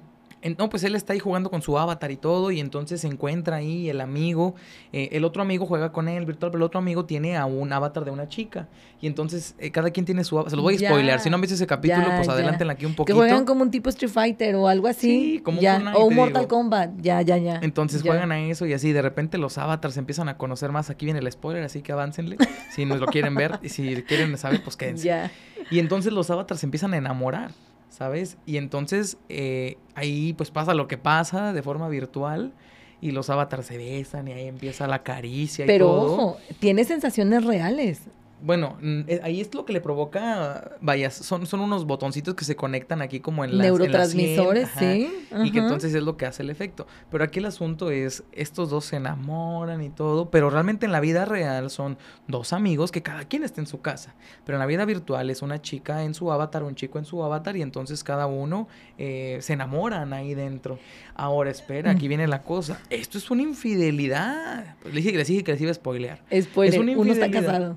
no, 0.59 0.69
pues 0.69 0.85
él 0.85 0.95
está 0.95 1.13
ahí 1.13 1.19
jugando 1.19 1.51
con 1.51 1.63
su 1.63 1.79
avatar 1.79 2.11
y 2.11 2.17
todo, 2.17 2.51
y 2.51 2.61
entonces 2.61 3.01
se 3.01 3.07
encuentra 3.07 3.57
ahí 3.57 3.89
el 3.89 4.01
amigo. 4.01 4.55
Eh, 4.93 5.11
el 5.13 5.25
otro 5.25 5.43
amigo 5.43 5.67
juega 5.67 5.93
con 5.93 6.09
él 6.09 6.25
virtual, 6.27 6.51
pero 6.51 6.59
el 6.59 6.67
otro 6.67 6.79
amigo 6.79 7.05
tiene 7.05 7.37
a 7.37 7.47
un 7.47 7.73
avatar 7.73 8.05
de 8.05 8.11
una 8.11 8.29
chica. 8.29 8.69
Y 9.01 9.07
entonces 9.07 9.55
eh, 9.59 9.71
cada 9.71 9.91
quien 9.91 10.07
tiene 10.07 10.25
su 10.25 10.37
avatar. 10.37 10.51
Se 10.51 10.57
lo 10.57 10.63
voy 10.63 10.75
a 10.75 10.79
spoilear. 10.79 11.21
Si 11.21 11.31
no 11.31 11.37
han 11.37 11.41
visto 11.41 11.55
ese 11.55 11.67
capítulo, 11.67 12.07
pues 12.17 12.29
adelántenla 12.29 12.75
aquí 12.75 12.87
un 12.87 12.95
poquito. 12.95 13.15
Que 13.15 13.21
juegan 13.21 13.45
como 13.45 13.63
un 13.63 13.71
tipo 13.71 13.89
Street 13.91 14.11
Fighter 14.11 14.55
o 14.57 14.69
algo 14.69 14.89
así. 14.89 15.37
Sí, 15.37 15.41
como 15.41 15.61
ya. 15.61 15.93
o 15.95 16.05
un 16.05 16.15
Mortal 16.15 16.47
Kombat. 16.47 16.91
Ya, 17.01 17.23
ya, 17.23 17.37
ya. 17.37 17.61
Entonces 17.63 18.03
juegan 18.03 18.33
a 18.33 18.41
eso 18.41 18.67
y 18.67 18.73
así 18.73 18.93
de 18.93 19.03
repente 19.03 19.39
los 19.39 19.59
avatars 19.59 19.95
se 19.95 20.01
empiezan 20.01 20.29
a 20.29 20.37
conocer 20.37 20.73
más. 20.73 20.91
Aquí 20.91 21.05
viene 21.05 21.21
el 21.21 21.31
spoiler, 21.31 21.63
así 21.63 21.83
que 21.83 21.93
aváncenle. 21.93 22.37
si 22.75 22.85
nos 22.85 23.01
lo 23.01 23.07
quieren 23.07 23.35
ver 23.35 23.59
y 23.63 23.69
si 23.69 24.03
quieren 24.03 24.37
saber, 24.39 24.63
pues 24.63 24.77
quédense. 24.77 25.05
Ya. 25.05 25.31
Y 25.71 25.79
entonces 25.79 26.13
los 26.13 26.31
avatars 26.31 26.61
se 26.61 26.67
empiezan 26.67 26.95
a 26.95 26.97
enamorar. 26.97 27.51
¿Sabes? 27.89 28.37
Y 28.47 28.57
entonces 28.57 29.19
eh, 29.29 29.77
ahí 29.95 30.33
pues 30.35 30.51
pasa 30.51 30.75
lo 30.75 30.89
que 30.89 30.99
pasa 30.99 31.53
de 31.53 31.63
forma 31.63 31.89
virtual 31.89 32.53
y 33.01 33.11
los 33.11 33.31
avatars 33.31 33.67
se 33.67 33.77
besan 33.79 34.29
y 34.29 34.33
ahí 34.33 34.47
empieza 34.47 34.87
la 34.87 35.03
caricia 35.03 35.67
Pero 35.67 35.87
y 35.87 35.89
todo. 35.89 36.13
ojo, 36.15 36.37
tiene 36.59 36.85
sensaciones 36.85 37.45
reales. 37.45 38.03
Bueno, 38.43 38.77
mm, 38.83 39.01
eh, 39.07 39.21
ahí 39.23 39.41
es 39.41 39.55
lo 39.55 39.65
que 39.65 39.73
le 39.73 39.81
provoca, 39.81 40.73
vaya, 40.81 41.11
son, 41.11 41.47
son 41.47 41.61
unos 41.61 41.87
botoncitos 41.87 42.35
que 42.35 42.45
se 42.45 42.55
conectan 42.55 43.01
aquí 43.01 43.21
como 43.21 43.45
en 43.45 43.57
las 43.57 43.67
neurotransmisores, 43.67 44.69
sí. 44.79 45.11
Y 45.43 45.51
que 45.51 45.59
entonces 45.59 45.95
es 45.95 46.03
lo 46.03 46.17
que 46.17 46.27
hace 46.27 46.43
el 46.43 46.51
efecto. 46.51 46.87
Pero 47.11 47.25
aquí 47.25 47.39
el 47.39 47.47
asunto 47.47 47.91
es, 47.91 48.25
estos 48.33 48.69
dos 48.69 48.85
se 48.85 48.97
enamoran 48.97 49.83
y 49.83 49.89
todo, 49.89 50.31
pero 50.31 50.51
realmente 50.51 50.87
en 50.87 50.93
la 50.93 51.01
vida 51.01 51.25
real 51.25 51.71
son 51.71 51.97
dos 52.29 52.53
amigos 52.53 52.93
que 52.93 53.03
cada 53.03 53.25
quien 53.25 53.43
está 53.43 53.61
en 53.61 53.67
su 53.67 53.81
casa. 53.81 54.15
Pero 54.45 54.57
en 54.57 54.61
la 54.61 54.67
vida 54.67 54.85
virtual 54.85 55.31
es 55.31 55.41
una 55.41 55.63
chica 55.63 56.05
en 56.05 56.13
su 56.13 56.31
avatar, 56.31 56.63
un 56.63 56.75
chico 56.75 56.99
en 56.99 57.07
su 57.07 57.23
avatar 57.25 57.57
y 57.57 57.63
entonces 57.63 58.05
cada 58.05 58.27
uno 58.27 58.69
eh, 58.99 59.39
se 59.41 59.55
enamoran 59.55 60.13
ahí 60.13 60.35
dentro. 60.35 60.79
Ahora, 61.15 61.51
espera, 61.51 61.93
aquí 61.93 62.07
viene 62.07 62.27
la 62.27 62.43
cosa. 62.43 62.79
Esto 62.91 63.17
es 63.17 63.31
una 63.31 63.43
infidelidad. 63.43 64.77
Le 64.85 64.91
dije 64.91 65.13
que 65.13 65.19
le 65.19 65.25
dije 65.25 65.43
que 65.43 65.53
les 65.53 65.61
iba 65.61 65.71
a 65.71 65.75
spoilear. 65.75 66.23
Spoiler, 66.31 66.81
uno 66.99 67.13
está 67.13 67.31
casado 67.31 67.77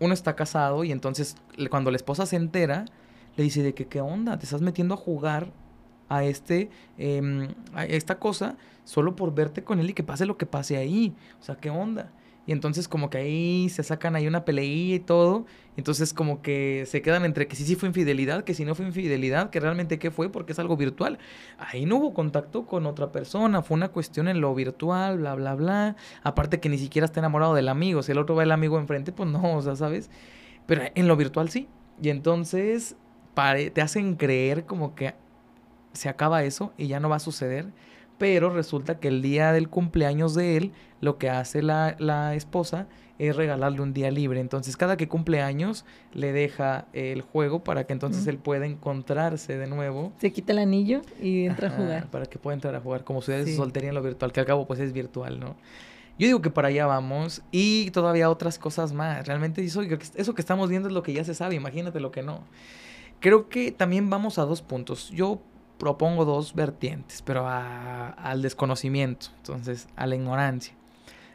uno 0.00 0.14
está 0.14 0.36
casado 0.36 0.84
y 0.84 0.92
entonces 0.92 1.36
cuando 1.70 1.90
la 1.90 1.96
esposa 1.96 2.26
se 2.26 2.36
entera, 2.36 2.84
le 3.36 3.44
dice 3.44 3.62
de 3.62 3.74
que 3.74 3.86
qué 3.86 4.00
onda, 4.00 4.38
te 4.38 4.44
estás 4.44 4.62
metiendo 4.62 4.94
a 4.94 4.96
jugar 4.96 5.52
a 6.08 6.24
este 6.24 6.70
em, 6.98 7.48
a 7.74 7.84
esta 7.84 8.18
cosa 8.18 8.56
solo 8.84 9.16
por 9.16 9.34
verte 9.34 9.64
con 9.64 9.80
él 9.80 9.90
y 9.90 9.92
que 9.92 10.04
pase 10.04 10.26
lo 10.26 10.36
que 10.36 10.46
pase 10.46 10.76
ahí. 10.76 11.14
O 11.40 11.42
sea, 11.42 11.56
qué 11.56 11.70
onda. 11.70 12.12
Y 12.46 12.52
entonces 12.52 12.86
como 12.86 13.10
que 13.10 13.18
ahí 13.18 13.68
se 13.68 13.82
sacan 13.82 14.14
ahí 14.14 14.28
una 14.28 14.44
peleilla 14.44 14.94
y 14.94 15.00
todo. 15.00 15.46
Entonces 15.76 16.14
como 16.14 16.42
que 16.42 16.84
se 16.86 17.02
quedan 17.02 17.24
entre 17.24 17.48
que 17.48 17.56
sí, 17.56 17.64
sí 17.64 17.74
fue 17.74 17.88
infidelidad, 17.88 18.44
que 18.44 18.54
si 18.54 18.64
no 18.64 18.74
fue 18.74 18.86
infidelidad, 18.86 19.50
que 19.50 19.58
realmente 19.58 19.98
qué 19.98 20.10
fue, 20.12 20.30
porque 20.30 20.52
es 20.52 20.58
algo 20.58 20.76
virtual. 20.76 21.18
Ahí 21.58 21.86
no 21.86 21.96
hubo 21.96 22.14
contacto 22.14 22.64
con 22.64 22.86
otra 22.86 23.10
persona, 23.10 23.62
fue 23.62 23.76
una 23.76 23.88
cuestión 23.88 24.28
en 24.28 24.40
lo 24.40 24.54
virtual, 24.54 25.18
bla, 25.18 25.34
bla, 25.34 25.54
bla. 25.56 25.96
Aparte 26.22 26.60
que 26.60 26.68
ni 26.68 26.78
siquiera 26.78 27.06
está 27.06 27.20
enamorado 27.20 27.54
del 27.54 27.68
amigo. 27.68 28.02
Si 28.02 28.12
el 28.12 28.18
otro 28.18 28.36
va 28.36 28.44
el 28.44 28.52
amigo 28.52 28.78
enfrente, 28.78 29.12
pues 29.12 29.28
no, 29.28 29.56
o 29.56 29.62
sea, 29.62 29.74
¿sabes? 29.74 30.08
Pero 30.66 30.82
en 30.94 31.08
lo 31.08 31.16
virtual 31.16 31.48
sí. 31.48 31.68
Y 32.00 32.10
entonces 32.10 32.96
te 33.74 33.82
hacen 33.82 34.14
creer 34.14 34.64
como 34.64 34.94
que 34.94 35.14
se 35.92 36.08
acaba 36.08 36.44
eso 36.44 36.72
y 36.76 36.86
ya 36.86 37.00
no 37.00 37.08
va 37.08 37.16
a 37.16 37.20
suceder 37.20 37.66
pero 38.18 38.50
resulta 38.50 38.98
que 38.98 39.08
el 39.08 39.22
día 39.22 39.52
del 39.52 39.68
cumpleaños 39.68 40.34
de 40.34 40.56
él, 40.56 40.72
lo 41.00 41.18
que 41.18 41.28
hace 41.30 41.62
la, 41.62 42.34
esposa 42.34 42.86
es 43.18 43.34
regalarle 43.34 43.80
un 43.80 43.92
día 43.92 44.10
libre. 44.10 44.40
Entonces, 44.40 44.76
cada 44.76 44.96
que 44.96 45.08
cumple 45.08 45.40
años, 45.40 45.84
le 46.12 46.32
deja 46.32 46.86
el 46.92 47.22
juego 47.22 47.64
para 47.64 47.84
que 47.84 47.92
entonces 47.92 48.26
él 48.26 48.38
pueda 48.38 48.66
encontrarse 48.66 49.56
de 49.56 49.66
nuevo. 49.66 50.12
Se 50.18 50.32
quita 50.32 50.52
el 50.52 50.58
anillo 50.58 51.02
y 51.20 51.46
entra 51.46 51.68
a 51.68 51.70
jugar. 51.70 52.10
Para 52.10 52.26
que 52.26 52.38
pueda 52.38 52.54
entrar 52.54 52.74
a 52.74 52.80
jugar, 52.80 53.04
como 53.04 53.22
si 53.22 53.32
de 53.32 53.54
soltería 53.54 53.90
en 53.90 53.94
lo 53.94 54.02
virtual, 54.02 54.32
que 54.32 54.40
al 54.40 54.46
cabo 54.46 54.66
pues 54.66 54.80
es 54.80 54.92
virtual, 54.92 55.40
¿no? 55.40 55.56
Yo 56.18 56.26
digo 56.26 56.40
que 56.40 56.50
para 56.50 56.68
allá 56.68 56.86
vamos 56.86 57.42
y 57.52 57.90
todavía 57.90 58.30
otras 58.30 58.58
cosas 58.58 58.92
más. 58.92 59.26
Realmente 59.26 59.62
eso, 59.62 59.82
eso 59.82 60.34
que 60.34 60.40
estamos 60.40 60.70
viendo 60.70 60.88
es 60.88 60.94
lo 60.94 61.02
que 61.02 61.12
ya 61.12 61.24
se 61.24 61.34
sabe, 61.34 61.54
imagínate 61.54 62.00
lo 62.00 62.10
que 62.10 62.22
no. 62.22 62.40
Creo 63.20 63.48
que 63.48 63.70
también 63.70 64.08
vamos 64.08 64.38
a 64.38 64.44
dos 64.44 64.62
puntos. 64.62 65.10
Yo 65.10 65.40
propongo 65.78 66.24
dos 66.24 66.54
vertientes, 66.54 67.22
pero 67.22 67.46
al 67.46 68.42
desconocimiento, 68.42 69.28
entonces 69.38 69.88
a 69.96 70.06
la 70.06 70.16
ignorancia. 70.16 70.74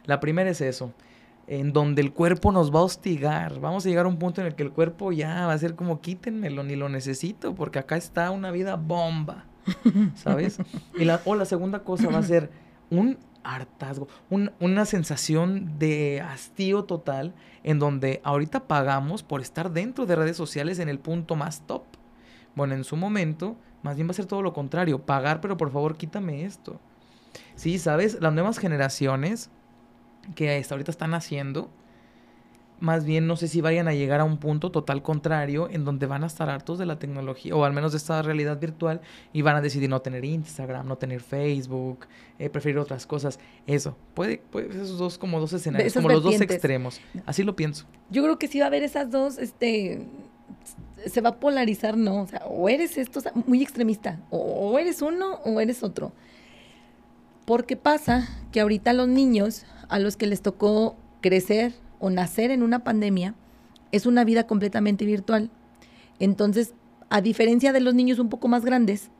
La 0.04 0.20
primera 0.20 0.50
es 0.50 0.60
eso, 0.60 0.92
en 1.46 1.72
donde 1.72 2.02
el 2.02 2.12
cuerpo 2.12 2.52
nos 2.52 2.74
va 2.74 2.80
a 2.80 2.84
hostigar. 2.84 3.60
Vamos 3.60 3.86
a 3.86 3.88
llegar 3.88 4.06
a 4.06 4.08
un 4.08 4.18
punto 4.18 4.40
en 4.40 4.46
el 4.48 4.54
que 4.54 4.62
el 4.62 4.72
cuerpo 4.72 5.12
ya 5.12 5.46
va 5.46 5.52
a 5.52 5.58
ser 5.58 5.74
como 5.74 6.00
quítenmelo, 6.00 6.64
ni 6.64 6.76
lo 6.76 6.88
necesito, 6.88 7.54
porque 7.54 7.78
acá 7.78 7.96
está 7.96 8.30
una 8.30 8.50
vida 8.50 8.76
bomba, 8.76 9.44
¿sabes? 10.14 10.58
Y 10.98 11.04
la, 11.04 11.20
o 11.24 11.34
la 11.34 11.44
segunda 11.44 11.84
cosa 11.84 12.08
va 12.08 12.18
a 12.18 12.22
ser 12.22 12.50
un 12.90 13.18
hartazgo, 13.44 14.08
una 14.60 14.84
sensación 14.84 15.78
de 15.78 16.20
hastío 16.20 16.84
total, 16.84 17.34
en 17.64 17.78
donde 17.78 18.20
ahorita 18.24 18.66
pagamos 18.66 19.22
por 19.22 19.40
estar 19.40 19.72
dentro 19.72 20.06
de 20.06 20.16
redes 20.16 20.36
sociales 20.36 20.78
en 20.78 20.88
el 20.88 20.98
punto 20.98 21.36
más 21.36 21.66
top. 21.66 21.82
Bueno, 22.54 22.74
en 22.74 22.84
su 22.84 22.96
momento 22.96 23.56
más 23.82 23.96
bien 23.96 24.06
va 24.08 24.12
a 24.12 24.14
ser 24.14 24.26
todo 24.26 24.42
lo 24.42 24.52
contrario, 24.52 25.00
pagar, 25.00 25.40
pero 25.40 25.56
por 25.56 25.70
favor 25.70 25.96
quítame 25.96 26.44
esto. 26.44 26.80
Sí, 27.54 27.78
¿sabes? 27.78 28.18
Las 28.20 28.32
nuevas 28.32 28.58
generaciones 28.58 29.50
que 30.34 30.56
hasta 30.56 30.74
ahorita 30.74 30.90
están 30.90 31.14
haciendo, 31.14 31.70
más 32.82 33.04
bien 33.04 33.28
no 33.28 33.36
sé 33.36 33.46
si 33.46 33.60
vayan 33.60 33.86
a 33.86 33.94
llegar 33.94 34.20
a 34.20 34.24
un 34.24 34.38
punto 34.38 34.72
total 34.72 35.02
contrario 35.02 35.68
en 35.70 35.84
donde 35.84 36.06
van 36.06 36.24
a 36.24 36.26
estar 36.26 36.50
hartos 36.50 36.80
de 36.80 36.86
la 36.86 36.98
tecnología 36.98 37.54
o 37.54 37.64
al 37.64 37.72
menos 37.72 37.92
de 37.92 37.98
esta 37.98 38.20
realidad 38.22 38.58
virtual 38.58 39.00
y 39.32 39.42
van 39.42 39.54
a 39.54 39.60
decidir 39.60 39.88
no 39.88 40.00
tener 40.00 40.24
Instagram, 40.24 40.88
no 40.88 40.98
tener 40.98 41.20
Facebook, 41.20 42.06
eh, 42.40 42.50
preferir 42.50 42.78
otras 42.78 43.06
cosas. 43.06 43.38
Eso, 43.68 43.96
puede, 44.14 44.38
puede 44.38 44.68
esos 44.70 44.98
dos 44.98 45.16
como 45.16 45.38
dos 45.38 45.52
escenarios, 45.52 45.94
como 45.94 46.08
los 46.08 46.24
dos 46.24 46.40
extremos. 46.40 47.00
Así 47.24 47.44
lo 47.44 47.54
pienso. 47.54 47.86
Yo 48.10 48.24
creo 48.24 48.36
que 48.38 48.48
sí 48.48 48.58
va 48.58 48.64
a 48.64 48.68
haber 48.68 48.82
esas 48.82 49.12
dos, 49.12 49.38
este 49.38 50.04
se 51.06 51.20
va 51.20 51.30
a 51.30 51.40
polarizar, 51.40 51.96
no, 51.96 52.22
o 52.22 52.26
sea, 52.26 52.44
o 52.46 52.68
eres 52.68 52.98
esto, 52.98 53.20
muy 53.46 53.62
extremista, 53.62 54.20
o, 54.30 54.78
eres 54.78 55.02
uno 55.02 55.40
o 55.44 55.60
eres 55.60 55.82
otro. 55.82 56.12
Porque 57.44 57.76
pasa 57.76 58.28
que 58.52 58.60
ahorita 58.60 58.92
los 58.92 59.08
niños 59.08 59.64
a 59.88 59.98
los 59.98 60.16
que 60.16 60.26
les 60.26 60.42
tocó 60.42 60.96
crecer 61.20 61.74
o 61.98 62.10
nacer 62.10 62.50
en 62.50 62.62
una 62.62 62.84
pandemia, 62.84 63.34
es 63.90 64.06
una 64.06 64.24
vida 64.24 64.46
completamente 64.46 65.04
virtual. 65.04 65.50
Entonces, 66.18 66.74
a 67.10 67.20
diferencia 67.20 67.72
de 67.72 67.80
los 67.80 67.94
niños 67.94 68.18
un 68.18 68.28
poco 68.28 68.48
más 68.48 68.64
grandes, 68.64 69.10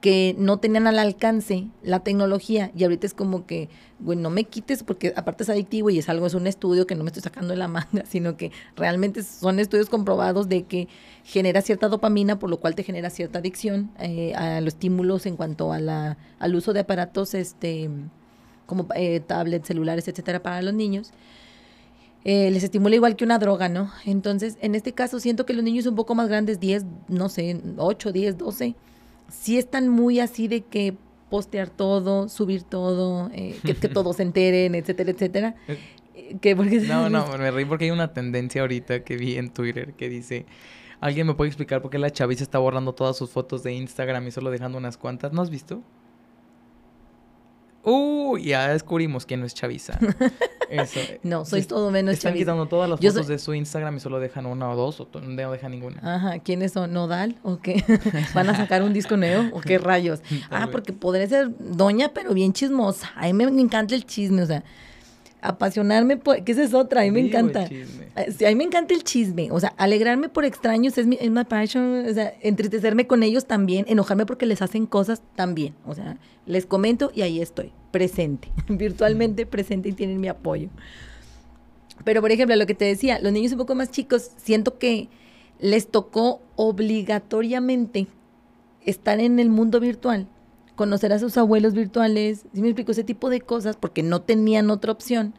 que 0.00 0.36
no 0.38 0.58
tenían 0.58 0.86
al 0.86 0.98
alcance 0.98 1.66
la 1.82 2.00
tecnología 2.00 2.70
y 2.76 2.84
ahorita 2.84 3.06
es 3.06 3.14
como 3.14 3.46
que, 3.46 3.68
bueno, 3.98 4.22
no 4.22 4.30
me 4.30 4.44
quites 4.44 4.84
porque 4.84 5.12
aparte 5.16 5.42
es 5.42 5.50
adictivo 5.50 5.90
y 5.90 5.98
es 5.98 6.08
algo, 6.08 6.26
es 6.26 6.34
un 6.34 6.46
estudio 6.46 6.86
que 6.86 6.94
no 6.94 7.02
me 7.02 7.08
estoy 7.08 7.22
sacando 7.22 7.50
de 7.50 7.56
la 7.56 7.68
manga, 7.68 8.04
sino 8.08 8.36
que 8.36 8.52
realmente 8.76 9.24
son 9.24 9.58
estudios 9.58 9.88
comprobados 9.88 10.48
de 10.48 10.62
que 10.64 10.88
genera 11.24 11.62
cierta 11.62 11.88
dopamina, 11.88 12.38
por 12.38 12.48
lo 12.48 12.60
cual 12.60 12.76
te 12.76 12.84
genera 12.84 13.10
cierta 13.10 13.40
adicción 13.40 13.90
eh, 13.98 14.34
a 14.34 14.60
los 14.60 14.74
estímulos 14.74 15.26
en 15.26 15.36
cuanto 15.36 15.72
a 15.72 15.80
la, 15.80 16.16
al 16.38 16.54
uso 16.54 16.72
de 16.72 16.80
aparatos 16.80 17.34
este, 17.34 17.90
como 18.66 18.86
eh, 18.94 19.20
tablets, 19.20 19.66
celulares, 19.66 20.06
etcétera, 20.06 20.42
para 20.42 20.62
los 20.62 20.74
niños. 20.74 21.10
Eh, 22.24 22.50
les 22.50 22.62
estimula 22.62 22.94
igual 22.94 23.16
que 23.16 23.24
una 23.24 23.38
droga, 23.38 23.68
¿no? 23.68 23.90
Entonces, 24.04 24.58
en 24.60 24.74
este 24.74 24.92
caso, 24.92 25.18
siento 25.18 25.46
que 25.46 25.54
los 25.54 25.64
niños 25.64 25.86
un 25.86 25.96
poco 25.96 26.14
más 26.14 26.28
grandes, 26.28 26.60
10, 26.60 26.84
no 27.08 27.28
sé, 27.28 27.60
8, 27.78 28.12
10, 28.12 28.38
12, 28.38 28.74
si 29.28 29.58
están 29.58 29.88
muy 29.88 30.20
así 30.20 30.48
de 30.48 30.62
que 30.62 30.96
postear 31.30 31.68
todo, 31.68 32.28
subir 32.28 32.62
todo, 32.62 33.30
eh, 33.32 33.58
que, 33.62 33.74
todos 33.74 34.16
se 34.16 34.22
enteren, 34.24 34.74
etcétera, 34.74 35.10
etcétera. 35.10 35.54
Eh, 36.14 36.36
que 36.40 36.56
porque... 36.56 36.80
No, 36.80 37.08
no, 37.10 37.26
me 37.38 37.50
reí 37.50 37.64
porque 37.64 37.86
hay 37.86 37.90
una 37.90 38.12
tendencia 38.12 38.62
ahorita 38.62 39.04
que 39.04 39.16
vi 39.16 39.36
en 39.36 39.50
Twitter 39.50 39.94
que 39.94 40.08
dice, 40.08 40.46
¿alguien 41.00 41.26
me 41.26 41.34
puede 41.34 41.48
explicar 41.48 41.82
por 41.82 41.90
qué 41.90 41.98
la 41.98 42.10
chaviza 42.10 42.42
está 42.42 42.58
borrando 42.58 42.94
todas 42.94 43.16
sus 43.16 43.30
fotos 43.30 43.62
de 43.62 43.72
Instagram 43.74 44.26
y 44.26 44.30
solo 44.30 44.50
dejando 44.50 44.78
unas 44.78 44.96
cuantas? 44.96 45.32
¿No 45.32 45.42
has 45.42 45.50
visto? 45.50 45.82
Uh, 47.88 48.36
ya 48.36 48.68
descubrimos 48.68 49.24
quién 49.24 49.40
no 49.40 49.46
es 49.46 49.54
chaviza. 49.54 49.98
Eso. 50.70 51.00
no, 51.22 51.46
soy 51.46 51.62
todo 51.62 51.90
menos 51.90 52.12
Están 52.12 52.34
quitando 52.34 52.66
todas 52.66 52.90
las 52.90 53.00
fotos 53.00 53.26
de 53.26 53.38
su 53.38 53.54
Instagram 53.54 53.96
y 53.96 54.00
solo 54.00 54.20
dejan 54.20 54.44
una 54.44 54.70
o 54.70 54.76
dos, 54.76 55.00
o 55.00 55.08
no 55.18 55.50
dejan 55.50 55.70
ninguna. 55.70 55.98
Ajá, 56.02 56.38
¿quiénes 56.40 56.72
son? 56.72 56.92
¿Nodal? 56.92 57.36
¿O 57.42 57.58
qué? 57.58 57.82
¿Van 58.34 58.50
a 58.50 58.56
sacar 58.56 58.82
un 58.82 58.92
disco 58.92 59.16
nuevo? 59.16 59.56
¿O 59.56 59.60
qué 59.62 59.78
rayos? 59.78 60.20
ah, 60.50 60.68
porque 60.70 60.92
podré 60.92 61.26
ser 61.26 61.50
doña, 61.58 62.10
pero 62.12 62.34
bien 62.34 62.52
chismosa. 62.52 63.10
A 63.16 63.26
mí 63.26 63.32
me 63.32 63.60
encanta 63.60 63.94
el 63.94 64.04
chisme, 64.04 64.42
o 64.42 64.46
sea 64.46 64.62
apasionarme 65.40 66.16
por, 66.16 66.42
que 66.42 66.52
esa 66.52 66.62
es 66.62 66.74
otra, 66.74 67.02
a 67.02 67.04
mí 67.04 67.10
me 67.10 67.20
encanta. 67.20 67.68
Ah, 68.16 68.22
a 68.22 68.48
mí 68.48 68.54
me 68.54 68.64
encanta 68.64 68.94
el 68.94 69.04
chisme, 69.04 69.50
o 69.50 69.60
sea, 69.60 69.72
alegrarme 69.76 70.28
por 70.28 70.44
extraños 70.44 70.98
es 70.98 71.06
mi, 71.06 71.18
es 71.20 71.30
passion, 71.46 72.06
o 72.08 72.14
sea, 72.14 72.34
entristecerme 72.40 73.06
con 73.06 73.22
ellos 73.22 73.46
también, 73.46 73.84
enojarme 73.88 74.26
porque 74.26 74.46
les 74.46 74.62
hacen 74.62 74.86
cosas 74.86 75.22
también, 75.36 75.74
o 75.86 75.94
sea, 75.94 76.18
les 76.46 76.66
comento 76.66 77.12
y 77.14 77.22
ahí 77.22 77.40
estoy, 77.40 77.72
presente, 77.90 78.48
virtualmente 78.68 79.46
presente 79.46 79.88
y 79.90 79.92
tienen 79.92 80.20
mi 80.20 80.28
apoyo. 80.28 80.68
Pero, 82.04 82.20
por 82.20 82.30
ejemplo, 82.30 82.54
lo 82.56 82.66
que 82.66 82.74
te 82.74 82.84
decía, 82.84 83.18
los 83.20 83.32
niños 83.32 83.52
un 83.52 83.58
poco 83.58 83.74
más 83.74 83.90
chicos, 83.90 84.30
siento 84.36 84.78
que 84.78 85.08
les 85.58 85.88
tocó 85.88 86.40
obligatoriamente 86.56 88.06
estar 88.84 89.18
en 89.18 89.38
el 89.40 89.48
mundo 89.48 89.80
virtual 89.80 90.28
conocer 90.78 91.12
a 91.12 91.18
sus 91.18 91.36
abuelos 91.36 91.74
virtuales, 91.74 92.44
si 92.54 92.62
me 92.62 92.68
explico, 92.68 92.92
ese 92.92 93.02
tipo 93.02 93.28
de 93.28 93.40
cosas, 93.40 93.76
porque 93.76 94.04
no 94.04 94.22
tenían 94.22 94.70
otra 94.70 94.92
opción, 94.92 95.34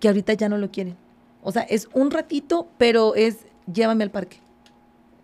que 0.00 0.08
ahorita 0.08 0.32
ya 0.32 0.48
no 0.48 0.56
lo 0.56 0.70
quieren. 0.70 0.96
O 1.42 1.52
sea, 1.52 1.62
es 1.62 1.88
un 1.92 2.10
ratito, 2.10 2.66
pero 2.78 3.14
es 3.14 3.44
llévame 3.72 4.02
al 4.04 4.10
parque. 4.10 4.38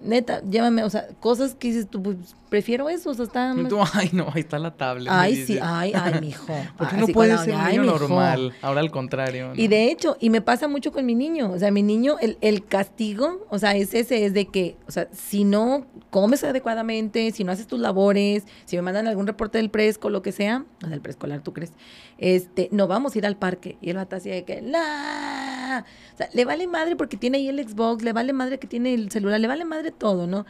Neta, 0.01 0.43
llévame, 0.43 0.83
o 0.85 0.91
sea, 0.91 1.09
cosas 1.21 1.55
que 1.55 1.69
dices 1.69 1.89
tú, 1.89 2.03
pues, 2.03 2.17
prefiero 2.49 2.89
eso, 2.89 3.11
o 3.11 3.15
sea, 3.15 3.25
está... 3.25 3.53
Ay, 3.95 4.11
no, 4.13 4.29
ahí 4.33 4.41
está 4.41 4.59
la 4.59 4.73
tablet. 4.73 5.09
Ay, 5.11 5.37
sí, 5.45 5.59
ay, 5.63 5.93
ay, 5.95 6.21
mijo. 6.21 6.53
Porque 6.79 6.97
no 6.97 7.07
puede 7.09 7.37
ser 7.39 7.55
un 7.55 7.65
niño 7.65 7.85
normal. 7.85 8.53
Ahora 8.63 8.81
al 8.81 8.91
contrario. 8.91 9.49
¿no? 9.49 9.55
Y 9.55 9.69
de 9.69 9.91
hecho, 9.91 10.17
y 10.21 10.31
me 10.31 10.41
pasa 10.41 10.69
mucho 10.69 10.93
con 10.93 11.07
mi 11.07 11.15
niño, 11.15 11.53
o 11.53 11.59
sea, 11.59 11.71
mi 11.71 11.83
niño, 11.83 12.17
el, 12.21 12.39
el 12.41 12.65
castigo, 12.65 13.47
o 13.51 13.59
sea, 13.59 13.77
es 13.77 13.95
ese, 13.95 14.25
es 14.25 14.35
de 14.35 14.47
que, 14.47 14.77
o 14.89 14.91
sea, 14.91 15.09
si 15.13 15.45
no 15.45 15.87
comes 16.11 16.43
adecuadamente, 16.43 17.31
si 17.31 17.45
no 17.45 17.53
haces 17.53 17.67
tus 17.67 17.79
labores, 17.79 18.45
si 18.65 18.77
me 18.77 18.83
mandan 18.83 19.07
algún 19.07 19.27
reporte 19.27 19.59
del 19.59 19.71
preescolar, 19.71 20.13
lo 20.13 20.23
que 20.23 20.33
sea, 20.33 20.65
o 20.85 20.89
del 20.89 21.01
preescolar, 21.01 21.41
¿tú 21.43 21.53
crees? 21.53 21.73
Este, 22.19 22.69
no 22.73 22.87
vamos 22.89 23.15
a 23.15 23.19
ir 23.19 23.27
al 23.27 23.37
parque. 23.37 23.79
Y 23.81 23.91
él 23.91 23.97
va 23.97 24.07
así 24.11 24.29
de 24.29 24.45
que, 24.45 24.61
¡la! 24.61 25.85
O 26.15 26.17
sea, 26.17 26.29
le 26.33 26.45
vale 26.45 26.67
madre 26.67 26.97
porque 26.97 27.17
tiene 27.17 27.39
ahí 27.39 27.49
el 27.49 27.67
Xbox, 27.67 28.03
le 28.03 28.13
vale 28.13 28.33
madre 28.33 28.59
que 28.59 28.67
tiene 28.67 28.93
el 28.93 29.11
celular, 29.11 29.41
le 29.41 29.47
vale 29.47 29.65
madre 29.65 29.90
todo, 29.91 30.27
¿no? 30.27 30.47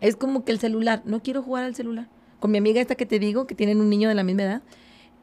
Es 0.00 0.16
como 0.16 0.44
que 0.44 0.52
el 0.52 0.58
celular, 0.58 1.02
no 1.04 1.22
quiero 1.22 1.42
jugar 1.42 1.64
al 1.64 1.74
celular. 1.74 2.08
Con 2.40 2.50
mi 2.50 2.58
amiga 2.58 2.80
esta 2.80 2.94
que 2.94 3.06
te 3.06 3.18
digo, 3.18 3.46
que 3.46 3.54
tienen 3.54 3.80
un 3.80 3.88
niño 3.88 4.08
de 4.08 4.14
la 4.14 4.22
misma 4.22 4.42
edad, 4.42 4.62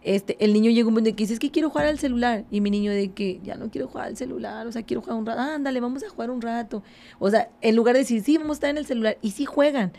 este, 0.04 0.36
el 0.44 0.54
niño 0.54 0.72
llega 0.72 0.88
un 0.88 0.94
momento 0.96 1.12
en 1.12 1.16
que 1.16 1.24
dice, 1.24 1.34
es 1.34 1.40
que 1.40 1.52
quiero 1.52 1.70
jugar 1.70 1.86
al 1.86 2.00
celular. 2.00 2.46
Y 2.50 2.62
mi 2.62 2.72
niño 2.72 2.92
de 2.92 3.12
que 3.12 3.40
ya 3.44 3.56
no 3.56 3.70
quiero 3.70 3.88
jugar 3.88 4.08
al 4.08 4.18
celular, 4.18 4.66
o 4.66 4.72
sea, 4.72 4.82
quiero 4.82 5.02
jugar 5.02 5.18
un 5.18 5.26
rato. 5.26 5.40
Ándale, 5.40 5.80
vamos 5.80 6.04
a 6.04 6.10
jugar 6.10 6.32
un 6.32 6.42
rato. 6.42 6.82
O 7.20 7.30
sea, 7.30 7.50
en 7.62 7.76
lugar 7.76 7.94
de 7.94 8.00
decir, 8.00 8.24
sí, 8.24 8.38
vamos 8.38 8.52
a 8.52 8.58
estar 8.58 8.70
en 8.72 8.78
el 8.78 8.86
celular, 8.88 9.18
y 9.22 9.32
sí 9.32 9.46
juegan. 9.46 9.92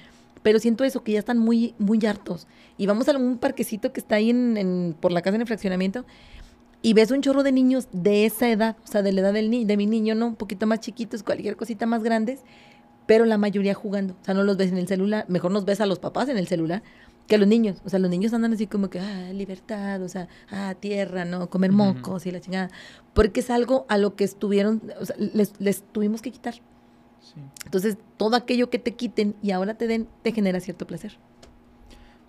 Pero 0.43 0.59
siento 0.59 0.83
eso, 0.83 1.05
que 1.05 1.13
ya 1.13 1.21
están 1.21 1.39
muy, 1.39 1.75
muy 1.79 2.05
hartos. 2.05 2.49
Y 2.77 2.87
vamos 2.87 3.09
a 3.09 3.17
un 3.17 3.39
parquecito 3.39 3.93
que 3.93 4.01
está 4.01 4.17
ahí 4.17 4.31
en, 4.31 4.57
en- 4.57 4.97
por 4.99 5.13
la 5.13 5.23
casa 5.23 5.37
en 5.37 5.43
el 5.43 5.47
fraccionamiento, 5.47 6.05
y 6.85 6.95
ves 6.95 7.13
un 7.13 7.23
chorro 7.23 7.45
de 7.45 7.53
niños 7.53 7.87
de 7.93 8.27
esa 8.27 8.49
edad, 8.51 8.77
o 8.83 8.87
sea, 8.89 9.03
de 9.03 9.13
la 9.13 9.21
edad 9.21 9.33
del 9.33 9.51
ni 9.51 9.65
de 9.65 9.77
mi 9.77 9.87
niño, 9.87 10.17
¿no? 10.17 10.27
Un 10.27 10.35
poquito 10.35 10.67
más 10.67 10.81
chiquitos, 10.81 11.23
cualquier 11.23 11.57
cosita 11.57 11.87
más 11.87 12.03
grandes, 12.03 12.41
pero 13.07 13.25
la 13.25 13.39
mayoría 13.39 13.75
jugando. 13.75 14.15
O 14.21 14.25
sea, 14.25 14.35
no 14.35 14.45
los 14.45 14.57
ves 14.57 14.71
en 14.71 14.79
el 14.79 14.89
celular, 14.89 15.25
mejor 15.29 15.51
nos 15.51 15.65
ves 15.65 15.81
a 15.81 15.87
los 15.87 15.99
papás 15.99 16.29
en 16.29 16.39
el 16.39 16.47
celular 16.47 16.83
que 17.27 17.37
a 17.37 17.39
los 17.39 17.49
niños. 17.49 17.81
O 17.85 17.89
sea, 17.89 17.99
los 17.99 18.11
niños 18.11 18.33
andan 18.33 18.53
así 18.53 18.67
como 18.67 18.91
que, 18.91 19.01
ah, 19.01 19.33
libertad, 19.33 20.03
o 20.03 20.09
sea, 20.09 20.29
ah, 20.51 20.75
tierra, 20.79 21.25
¿no? 21.25 21.49
Comer 21.49 21.73
mocos 21.73 22.27
y 22.27 22.31
la 22.31 22.41
chingada. 22.41 22.71
Porque 23.15 23.41
es 23.41 23.51
algo 23.51 23.87
a 23.89 23.99
lo 23.99 24.17
que 24.17 24.25
estuvieron, 24.25 24.83
o 25.01 25.07
sea, 25.07 25.17
les, 25.19 25.53
les 25.59 25.83
tuvimos 25.93 26.23
que 26.23 26.31
quitar. 26.31 26.55
Sí. 26.55 27.41
Entonces, 27.65 27.97
todo 28.17 28.37
aquello 28.37 28.71
que 28.71 28.79
te 28.79 28.95
quiten 28.95 29.37
y 29.43 29.53
ahora 29.53 29.75
te 29.75 29.87
den, 29.87 30.09
te 30.23 30.33
genera 30.33 30.61
cierto 30.61 30.87
placer. 30.87 31.19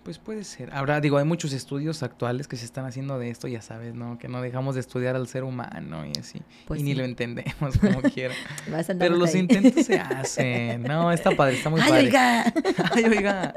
Pues 0.04 0.18
puede 0.18 0.44
ser. 0.44 0.68
Habrá, 0.74 1.00
digo, 1.00 1.16
hay 1.16 1.24
muchos 1.24 1.54
estudios 1.54 2.02
actuales 2.02 2.46
que 2.46 2.56
se 2.56 2.66
están 2.66 2.84
haciendo 2.84 3.18
de 3.18 3.30
esto, 3.30 3.48
ya 3.48 3.62
sabes, 3.62 3.94
¿no? 3.94 4.18
Que 4.18 4.28
no 4.28 4.42
dejamos 4.42 4.74
de 4.74 4.82
estudiar 4.82 5.16
al 5.16 5.26
ser 5.28 5.44
humano 5.44 6.04
y 6.04 6.12
así. 6.20 6.42
Pues 6.66 6.80
y 6.80 6.82
ni 6.82 6.94
lo 6.94 7.04
entendemos 7.04 7.78
como 7.78 8.02
quiera. 8.14 8.34
Vas 8.70 8.90
a 8.90 8.92
andar 8.92 9.08
Pero 9.08 9.18
los 9.18 9.32
ahí. 9.32 9.40
intentos 9.40 9.86
se 9.86 9.98
hacen. 9.98 10.82
No, 10.82 11.10
está 11.10 11.30
padre, 11.30 11.56
está 11.56 11.70
muy 11.70 11.80
¡Ay, 11.82 11.88
padre. 11.88 12.04
oiga! 12.04 12.44
Ay, 12.92 13.04
oiga. 13.04 13.54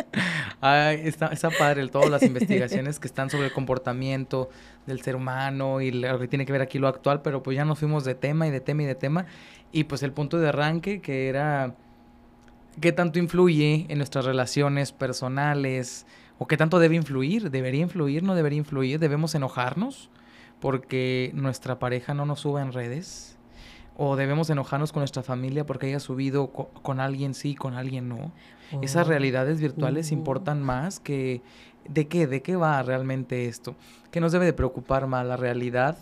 Ay, 0.61 1.01
está, 1.03 1.27
está 1.27 1.49
padre 1.49 1.85
todas 1.89 2.09
las 2.09 2.23
investigaciones 2.23 2.97
que 2.97 3.07
están 3.07 3.29
sobre 3.29 3.47
el 3.47 3.51
comportamiento 3.53 4.49
del 4.85 5.01
ser 5.01 5.17
humano 5.17 5.81
y 5.81 5.91
lo 5.91 6.17
que 6.17 6.29
tiene 6.29 6.45
que 6.45 6.53
ver 6.53 6.61
aquí 6.61 6.79
lo 6.79 6.87
actual, 6.87 7.21
pero 7.23 7.43
pues 7.43 7.57
ya 7.57 7.65
nos 7.65 7.77
fuimos 7.77 8.05
de 8.05 8.15
tema 8.15 8.47
y 8.47 8.51
de 8.51 8.61
tema 8.61 8.83
y 8.83 8.85
de 8.85 8.95
tema. 8.95 9.25
Y 9.73 9.83
pues 9.83 10.01
el 10.01 10.13
punto 10.13 10.39
de 10.39 10.47
arranque 10.47 11.01
que 11.01 11.27
era 11.27 11.75
qué 12.79 12.93
tanto 12.93 13.19
influye 13.19 13.85
en 13.89 13.97
nuestras 13.97 14.23
relaciones 14.23 14.93
personales 14.93 16.05
o 16.39 16.47
qué 16.47 16.57
tanto 16.57 16.79
debe 16.79 16.95
influir, 16.95 17.49
debería 17.51 17.81
influir, 17.81 18.23
no 18.23 18.35
debería 18.35 18.57
influir, 18.57 18.99
debemos 18.99 19.33
enojarnos 19.35 20.09
porque 20.59 21.31
nuestra 21.33 21.79
pareja 21.79 22.13
no 22.13 22.25
nos 22.25 22.39
suba 22.41 22.61
en 22.61 22.71
redes 22.73 23.37
o 23.95 24.15
debemos 24.15 24.49
enojarnos 24.49 24.91
con 24.91 25.01
nuestra 25.01 25.23
familia 25.23 25.65
porque 25.65 25.87
haya 25.87 25.99
subido 25.99 26.51
co- 26.51 26.69
con 26.83 26.99
alguien 26.99 27.33
sí, 27.33 27.55
con 27.55 27.73
alguien 27.73 28.07
no. 28.09 28.31
Esas 28.81 29.07
Oh. 29.07 29.09
realidades 29.09 29.59
virtuales 29.59 30.11
Uh. 30.11 30.15
importan 30.15 30.61
más 30.61 30.99
que... 30.99 31.41
¿De 31.89 32.07
qué? 32.07 32.27
¿De 32.27 32.41
qué 32.41 32.55
va 32.57 32.83
realmente 32.83 33.47
esto? 33.47 33.75
¿Qué 34.11 34.19
nos 34.19 34.31
debe 34.33 34.45
de 34.45 34.53
preocupar 34.53 35.07
más? 35.07 35.25
¿La 35.25 35.37
realidad 35.37 35.97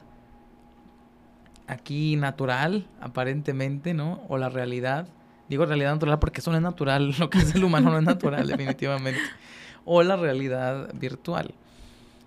aquí 1.68 2.16
natural, 2.16 2.88
aparentemente, 3.02 3.94
¿no? 3.94 4.22
O 4.28 4.38
la 4.38 4.50
realidad... 4.50 5.08
Digo 5.48 5.64
realidad 5.66 5.94
natural 5.94 6.18
porque 6.18 6.42
eso 6.42 6.50
no 6.52 6.58
es 6.58 6.64
natural. 6.64 7.14
Lo 7.20 7.30
que 7.30 7.38
es 7.38 7.54
el 7.56 7.64
humano 7.64 7.92
no 7.92 7.98
es 8.00 8.04
natural, 8.04 8.48
definitivamente. 8.48 9.20
O 9.86 10.04
la 10.04 10.16
realidad 10.16 10.94
virtual. 10.94 11.54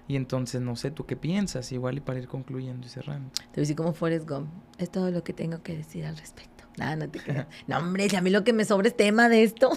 Y 0.07 0.17
entonces, 0.17 0.63
no 0.63 0.75
sé, 0.75 0.91
¿tú 0.91 1.05
qué 1.05 1.17
piensas? 1.17 1.71
Igual 1.71 1.99
y 1.99 2.01
para 2.01 2.19
ir 2.19 2.29
concluyendo 2.29 2.87
y 2.87 2.91
cerrando. 2.91 3.31
Te 3.35 3.43
voy 3.43 3.51
a 3.57 3.61
decir 3.61 3.77
como 3.77 3.93
Forrest 3.93 4.29
Gump. 4.29 4.49
Es 4.79 4.91
todo 4.91 5.11
lo 5.11 5.23
que 5.23 5.35
tengo 5.35 5.63
que 5.63 5.77
decir 5.77 6.07
al 6.07 6.17
respecto. 6.17 6.65
Nada, 6.79 6.97
no 6.97 7.11
te 7.11 7.19
creas. 7.19 7.47
No, 7.67 7.79
hombre, 7.79 8.09
si 8.09 8.17
a 8.17 8.23
mí 8.23 8.31
lo 8.31 8.43
que 8.43 8.55
me 8.55 8.65
sobra 8.65 8.89
es 8.89 8.97
tema 8.97 9.29
de 9.29 9.43
esto. 9.43 9.71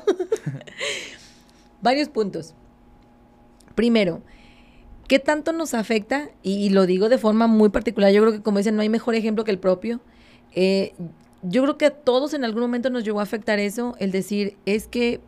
Varios 1.81 2.07
puntos. 2.07 2.53
Primero, 3.75 4.21
¿qué 5.09 5.19
tanto 5.19 5.51
nos 5.51 5.73
afecta? 5.73 6.29
Y, 6.43 6.53
y 6.65 6.69
lo 6.69 6.85
digo 6.85 7.09
de 7.09 7.17
forma 7.17 7.47
muy 7.47 7.69
particular. 7.69 8.13
Yo 8.13 8.21
creo 8.21 8.33
que, 8.33 8.41
como 8.41 8.59
dicen, 8.59 8.75
no 8.77 8.83
hay 8.83 8.89
mejor 8.89 9.15
ejemplo 9.15 9.43
que 9.43 9.51
el 9.51 9.59
propio. 9.59 9.99
Eh, 10.53 10.93
yo 11.43 11.63
creo 11.63 11.77
que 11.77 11.87
a 11.87 11.91
todos 11.91 12.33
en 12.33 12.43
algún 12.43 12.61
momento 12.61 12.89
nos 12.89 13.03
llegó 13.03 13.19
a 13.19 13.23
afectar 13.23 13.59
eso, 13.59 13.95
el 13.99 14.11
decir, 14.11 14.57
es 14.65 14.87
que, 14.87 15.21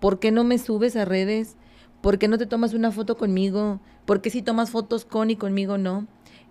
¿por 0.00 0.18
qué 0.18 0.30
no 0.30 0.42
me 0.44 0.58
subes 0.58 0.96
a 0.96 1.04
redes? 1.04 1.56
¿Por 2.00 2.18
qué 2.18 2.28
no 2.28 2.38
te 2.38 2.46
tomas 2.46 2.74
una 2.74 2.90
foto 2.92 3.16
conmigo? 3.16 3.80
¿Por 4.06 4.20
qué 4.22 4.30
si 4.30 4.42
tomas 4.42 4.70
fotos 4.70 5.04
con 5.04 5.30
y 5.30 5.36
conmigo 5.36 5.78
no? 5.78 6.06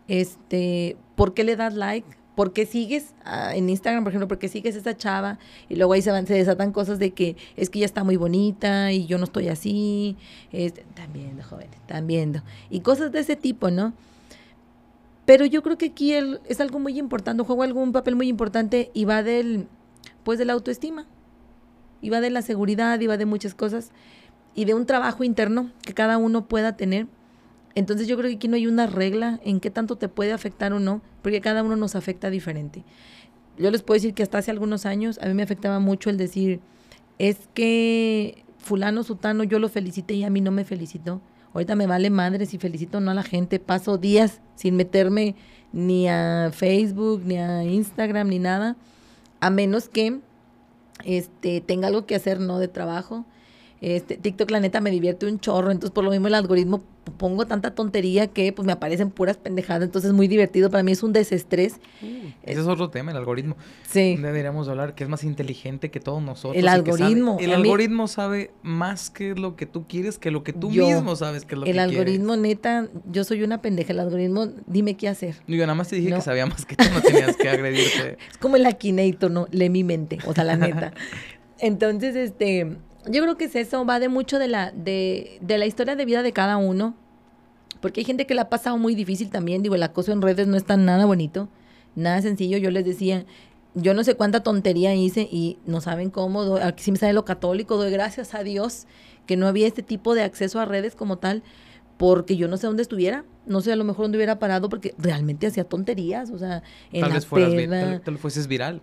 Este, 0.08 0.98
¿por 1.16 1.34
qué 1.34 1.44
le 1.44 1.56
das 1.56 1.74
like? 1.74 2.08
¿Por 2.36 2.54
qué 2.54 2.66
sigues 2.66 3.14
ah, 3.26 3.54
en 3.54 3.70
Instagram, 3.70 4.04
por 4.04 4.12
ejemplo, 4.12 4.28
por 4.28 4.40
qué 4.40 4.48
sigues 4.48 4.76
esa 4.76 4.96
chava? 4.96 5.40
Y 5.68 5.76
luego 5.76 5.94
ahí 5.94 6.02
se 6.02 6.12
van, 6.12 6.26
se 6.26 6.36
desatan 6.36 6.72
cosas 6.72 6.98
de 6.98 7.12
que 7.12 7.36
es 7.58 7.70
que 7.70 7.80
ella 7.80 7.86
está 7.86 8.04
muy 8.04 8.16
bonita 8.16 8.92
y 8.94 9.08
yo 9.08 9.18
no 9.18 9.26
estoy 9.26 9.50
así. 9.50 10.16
Este, 10.52 10.82
están 10.82 11.12
viendo, 11.12 11.44
jóvenes, 11.44 11.78
viendo. 12.04 12.42
Y 12.70 12.80
cosas 12.80 13.12
de 13.12 13.20
ese 13.20 13.36
tipo, 13.36 13.72
¿no? 13.72 13.94
Pero 15.26 15.46
yo 15.46 15.62
creo 15.62 15.78
que 15.78 15.88
aquí 15.88 16.14
el- 16.14 16.40
es 16.48 16.62
algo 16.62 16.80
muy 16.80 16.98
importante, 16.98 17.44
juega 17.44 17.64
algún 17.66 17.92
papel 17.92 18.16
muy 18.16 18.28
importante 18.30 18.90
y 18.94 19.06
va 19.06 19.22
del, 19.22 19.68
pues 20.24 20.40
de 20.40 20.46
la 20.46 20.54
autoestima. 20.54 21.06
Y 22.02 22.10
va 22.10 22.22
de 22.22 22.30
la 22.30 22.42
seguridad, 22.42 23.00
y 23.02 23.08
va 23.08 23.18
de 23.18 23.26
muchas 23.26 23.54
cosas. 23.54 23.92
Y 24.60 24.66
de 24.66 24.74
un 24.74 24.86
trabajo 24.86 25.24
interno 25.24 25.72
que 25.84 25.94
cada 25.94 26.18
uno 26.18 26.50
pueda 26.50 26.76
tener. 26.76 27.08
Entonces 27.76 28.10
yo 28.10 28.18
creo 28.18 28.30
que 28.30 28.36
aquí 28.36 28.50
no 28.50 28.58
hay 28.58 28.68
una 28.68 28.88
regla 28.88 29.40
en 29.46 29.62
qué 29.62 29.70
tanto 29.70 29.96
te 29.96 30.10
puede 30.10 30.34
afectar 30.34 30.74
o 30.74 30.82
no, 30.82 31.02
porque 31.22 31.40
cada 31.40 31.64
uno 31.64 31.78
nos 31.78 31.96
afecta 31.96 32.30
diferente. 32.30 32.84
Yo 33.58 33.72
les 33.72 33.84
puedo 33.84 33.96
decir 33.96 34.14
que 34.14 34.22
hasta 34.22 34.40
hace 34.40 34.52
algunos 34.52 34.86
años 34.86 35.18
a 35.22 35.28
mí 35.28 35.34
me 35.34 35.44
afectaba 35.44 35.80
mucho 35.80 36.10
el 36.10 36.18
decir, 36.18 36.60
es 37.20 37.38
que 37.54 38.44
fulano, 38.58 39.04
sutano, 39.04 39.46
yo 39.46 39.60
lo 39.60 39.70
felicité 39.70 40.16
y 40.16 40.26
a 40.26 40.30
mí 40.30 40.42
no 40.42 40.52
me 40.52 40.66
felicitó. 40.66 41.22
Ahorita 41.54 41.76
me 41.78 41.88
vale 41.88 42.10
madre 42.10 42.46
si 42.46 42.58
felicito 42.58 42.98
o 42.98 43.02
no 43.02 43.12
a 43.12 43.14
la 43.14 43.24
gente. 43.24 43.62
Paso 43.62 43.98
días 43.98 44.42
sin 44.56 44.76
meterme 44.76 45.36
ni 45.72 46.10
a 46.10 46.50
Facebook, 46.52 47.22
ni 47.24 47.38
a 47.38 47.64
Instagram, 47.64 48.28
ni 48.28 48.40
nada. 48.40 48.76
A 49.40 49.52
menos 49.52 49.88
que 49.88 50.20
este, 51.06 51.62
tenga 51.62 51.88
algo 51.88 52.06
que 52.06 52.16
hacer, 52.16 52.42
no 52.42 52.60
de 52.60 52.68
trabajo. 52.68 53.26
Este, 53.82 54.18
TikTok, 54.18 54.52
la 54.52 54.60
neta, 54.60 54.82
me 54.82 54.92
divierte 54.92 55.26
un 55.26 55.40
chorro. 55.40 55.72
Entonces, 55.72 55.92
por 55.92 56.04
lo 56.04 56.12
mismo, 56.12 56.28
el 56.28 56.36
algoritmo 56.36 56.84
pongo 57.18 57.48
tanta 57.48 57.74
tontería 57.74 58.28
que 58.28 58.52
pues 58.54 58.66
me 58.66 58.72
aparecen 58.74 59.10
puras 59.10 59.38
pendejadas. 59.38 59.84
Entonces, 59.84 60.10
es 60.10 60.16
muy 60.16 60.28
divertido. 60.28 60.70
Para 60.70 60.84
mí 60.84 60.92
es 60.92 61.02
un 61.02 61.14
desestrés. 61.14 61.80
Ese 62.44 62.60
es 62.62 62.68
otro 62.68 62.90
tema, 62.90 63.12
el 63.12 63.18
algoritmo. 63.18 63.56
Sí. 63.90 64.18
Deberíamos 64.18 64.68
hablar 64.68 64.96
que 64.96 65.06
es 65.06 65.10
más 65.10 65.24
inteligente 65.24 65.90
que 65.92 66.00
todos 66.02 66.22
nosotros. 66.22 66.58
El 66.58 66.66
sabe- 66.66 66.76
algoritmo, 66.92 67.38
el 67.40 67.48
mí- 67.48 67.54
algoritmo 67.54 68.08
sabe 68.10 68.52
más 68.64 69.10
que 69.10 69.34
lo 69.34 69.56
que 69.56 69.66
tú 69.66 69.88
quieres 69.88 70.18
que 70.20 70.30
lo 70.30 70.44
que 70.44 70.52
tú 70.54 70.70
Yo, 70.72 70.86
mismo 70.86 71.16
sabes 71.16 71.46
que 71.46 71.56
es 71.56 71.60
lo 71.60 71.64
que 71.66 71.72
El 71.72 71.78
quieres. 71.78 71.92
algoritmo, 71.98 72.36
neta, 72.36 72.90
yo 73.10 73.24
soy 73.24 73.44
una 73.44 73.62
pendeja. 73.62 73.94
El 73.94 74.00
algoritmo, 74.02 74.50
dime 74.68 74.96
qué 74.98 75.08
hacer. 75.08 75.36
Digo, 75.48 75.62
nada 75.64 75.76
más 75.76 75.88
te 75.88 75.96
dije 75.96 76.10
No. 76.10 76.18
que 76.18 76.22
sabía 76.22 76.46
más 76.46 76.66
que 76.66 76.76
tú, 76.76 76.84
no 76.94 77.02
tenías 77.02 77.38
que 77.38 77.50
agredirte. 77.50 78.18
Es 78.30 78.38
como 78.38 78.58
el 78.58 78.66
Akinator, 78.66 79.32
¿no? 79.32 79.48
Lee 79.52 79.70
mi 79.70 79.84
mente, 79.86 80.18
o 80.26 80.34
sea, 80.34 80.44
la 80.44 80.58
neta. 80.58 80.92
Entonces, 81.60 82.16
este, 82.16 82.78
yo 83.10 83.22
creo 83.24 83.38
que 83.38 83.46
es 83.46 83.56
eso, 83.56 83.86
va 83.86 84.00
de 84.00 84.08
mucho 84.10 84.40
de 84.40 84.48
la, 84.48 84.72
de, 84.72 85.40
de 85.42 85.58
la 85.58 85.66
historia 85.66 85.96
de 85.96 86.06
vida 86.06 86.24
de 86.24 86.32
cada 86.32 86.58
uno, 86.58 86.96
porque 87.82 88.02
hay 88.02 88.06
gente 88.06 88.26
que 88.26 88.36
la 88.36 88.44
ha 88.44 88.50
pasado 88.50 88.78
muy 88.78 88.96
difícil 88.96 89.30
también, 89.30 89.62
digo, 89.64 89.76
el 89.76 89.84
acoso 89.84 90.12
en 90.12 90.22
redes 90.22 90.48
no 90.48 90.58
está 90.58 90.78
nada 90.78 91.06
bonito, 91.06 91.48
nada 91.96 92.22
sencillo, 92.22 92.58
yo 92.58 92.72
les 92.72 92.86
decía, 92.86 93.26
yo 93.76 93.94
no 93.94 94.04
sé 94.04 94.16
cuánta 94.16 94.42
tontería 94.44 94.94
hice 94.96 95.28
y 95.32 95.58
no 95.66 95.82
saben 95.82 96.10
cómo, 96.10 96.44
doy- 96.44 96.62
aquí 96.62 96.84
sí 96.84 96.92
me 96.92 96.98
sale 96.98 97.14
lo 97.14 97.26
católico, 97.26 97.78
doy 97.78 97.92
gracias 97.92 98.34
a 98.34 98.44
Dios 98.44 98.86
que 99.26 99.38
no 99.38 99.48
había 99.48 99.68
este 99.68 99.84
tipo 99.84 100.16
de 100.16 100.24
acceso 100.24 100.60
a 100.60 100.66
redes 100.66 100.96
como 100.96 101.18
tal, 101.18 101.44
porque 102.00 102.38
yo 102.38 102.48
no 102.48 102.56
sé 102.56 102.66
dónde 102.66 102.82
estuviera, 102.82 103.26
no 103.46 103.60
sé 103.60 103.74
a 103.74 103.76
lo 103.76 103.84
mejor 103.84 104.06
dónde 104.06 104.18
hubiera 104.18 104.40
parado, 104.40 104.70
porque 104.70 104.96
realmente 104.98 105.48
hacía 105.48 105.66
tonterías, 105.66 106.30
o 106.30 106.40
sea, 106.40 106.64
en 106.94 107.02
tal 107.02 107.10
la 107.10 107.16
vez 107.16 107.26
fueras 107.26 107.54
peda 107.54 107.80
tal, 107.82 108.02
tal 108.02 108.18
fueses 108.18 108.48
viral. 108.48 108.82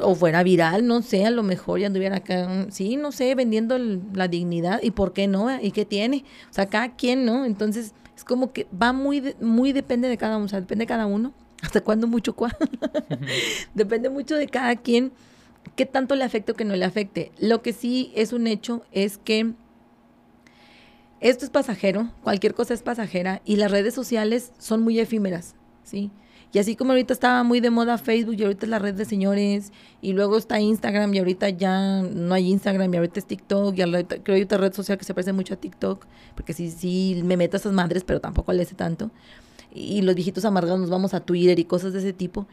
o 0.00 0.14
fuera 0.14 0.42
viral, 0.42 0.86
no 0.86 1.02
sé, 1.02 1.26
a 1.26 1.30
lo 1.30 1.42
mejor 1.42 1.78
ya 1.80 1.88
anduviera 1.88 2.16
acá, 2.16 2.66
sí, 2.70 2.96
no 2.96 3.12
sé, 3.12 3.34
vendiendo 3.34 3.76
el- 3.76 4.00
la 4.14 4.28
dignidad 4.28 4.80
y 4.82 4.92
por 4.92 5.12
qué 5.12 5.26
no, 5.26 5.54
y 5.60 5.72
qué 5.72 5.84
tiene, 5.84 6.24
o 6.50 6.54
sea, 6.54 6.64
cada 6.70 6.96
quien, 6.96 7.26
¿no? 7.26 7.44
Entonces, 7.44 7.92
es 8.16 8.24
como 8.24 8.54
que 8.54 8.66
va 8.82 8.94
muy, 8.94 9.20
de- 9.20 9.36
muy 9.42 9.72
depende 9.74 10.08
de 10.08 10.16
cada 10.16 10.36
uno, 10.38 10.46
o 10.46 10.48
sea, 10.48 10.60
depende 10.62 10.84
de 10.84 10.88
cada 10.88 11.04
uno, 11.04 11.34
hasta 11.62 11.82
cuándo, 11.82 12.06
mucho 12.06 12.34
cuándo, 12.34 12.56
depende 13.74 14.08
mucho 14.08 14.36
de 14.36 14.46
cada 14.48 14.74
quien 14.76 15.12
¿qué 15.76 15.86
tanto 15.86 16.14
le 16.14 16.24
afecte 16.24 16.52
o 16.52 16.54
que 16.54 16.64
no 16.64 16.76
le 16.76 16.84
afecte? 16.84 17.32
Lo 17.38 17.60
que 17.62 17.72
sí 17.74 18.12
es 18.14 18.32
un 18.32 18.46
hecho 18.46 18.82
es 18.92 19.18
que 19.18 19.52
esto 21.24 21.46
es 21.46 21.50
pasajero, 21.50 22.10
cualquier 22.22 22.52
cosa 22.52 22.74
es 22.74 22.82
pasajera 22.82 23.40
y 23.46 23.56
las 23.56 23.70
redes 23.70 23.94
sociales 23.94 24.52
son 24.58 24.82
muy 24.82 25.00
efímeras, 25.00 25.54
¿sí? 25.82 26.10
Y 26.52 26.58
así 26.58 26.76
como 26.76 26.92
ahorita 26.92 27.14
estaba 27.14 27.42
muy 27.42 27.60
de 27.60 27.70
moda 27.70 27.96
Facebook 27.96 28.36
y 28.38 28.42
ahorita 28.42 28.66
es 28.66 28.70
la 28.70 28.78
red 28.78 28.92
de 28.92 29.06
señores 29.06 29.72
y 30.02 30.12
luego 30.12 30.36
está 30.36 30.60
Instagram 30.60 31.14
y 31.14 31.20
ahorita 31.20 31.48
ya 31.48 32.02
no 32.02 32.34
hay 32.34 32.52
Instagram 32.52 32.92
y 32.92 32.98
ahorita 32.98 33.20
es 33.20 33.26
TikTok 33.26 33.74
y 33.74 33.80
ahorita, 33.80 34.16
creo 34.16 34.22
que 34.22 34.32
hay 34.34 34.42
otra 34.42 34.58
red 34.58 34.74
social 34.74 34.98
que 34.98 35.04
se 35.04 35.14
parece 35.14 35.32
mucho 35.32 35.54
a 35.54 35.56
TikTok 35.56 36.04
porque 36.34 36.52
sí, 36.52 36.70
sí 36.70 37.22
me 37.24 37.38
meto 37.38 37.56
a 37.56 37.58
esas 37.58 37.72
madres 37.72 38.04
pero 38.04 38.20
tampoco 38.20 38.52
le 38.52 38.66
sé 38.66 38.74
tanto 38.74 39.10
y 39.72 40.02
los 40.02 40.14
viejitos 40.14 40.44
amargados 40.44 40.78
nos 40.78 40.90
vamos 40.90 41.14
a 41.14 41.20
Twitter 41.20 41.58
y 41.58 41.64
cosas 41.64 41.94
de 41.94 42.00
ese 42.00 42.12
tipo. 42.12 42.46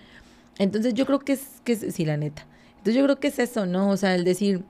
Entonces 0.58 0.94
yo 0.94 1.06
creo 1.06 1.20
que 1.20 1.34
es, 1.34 1.62
que 1.64 1.76
sí, 1.76 2.06
la 2.06 2.18
neta. 2.18 2.48
Entonces 2.78 2.96
yo 2.96 3.04
creo 3.04 3.20
que 3.20 3.28
es 3.28 3.38
eso, 3.38 3.66
¿no? 3.66 3.90
O 3.90 3.98
sea, 3.98 4.16
el 4.16 4.24
decir, 4.24 4.64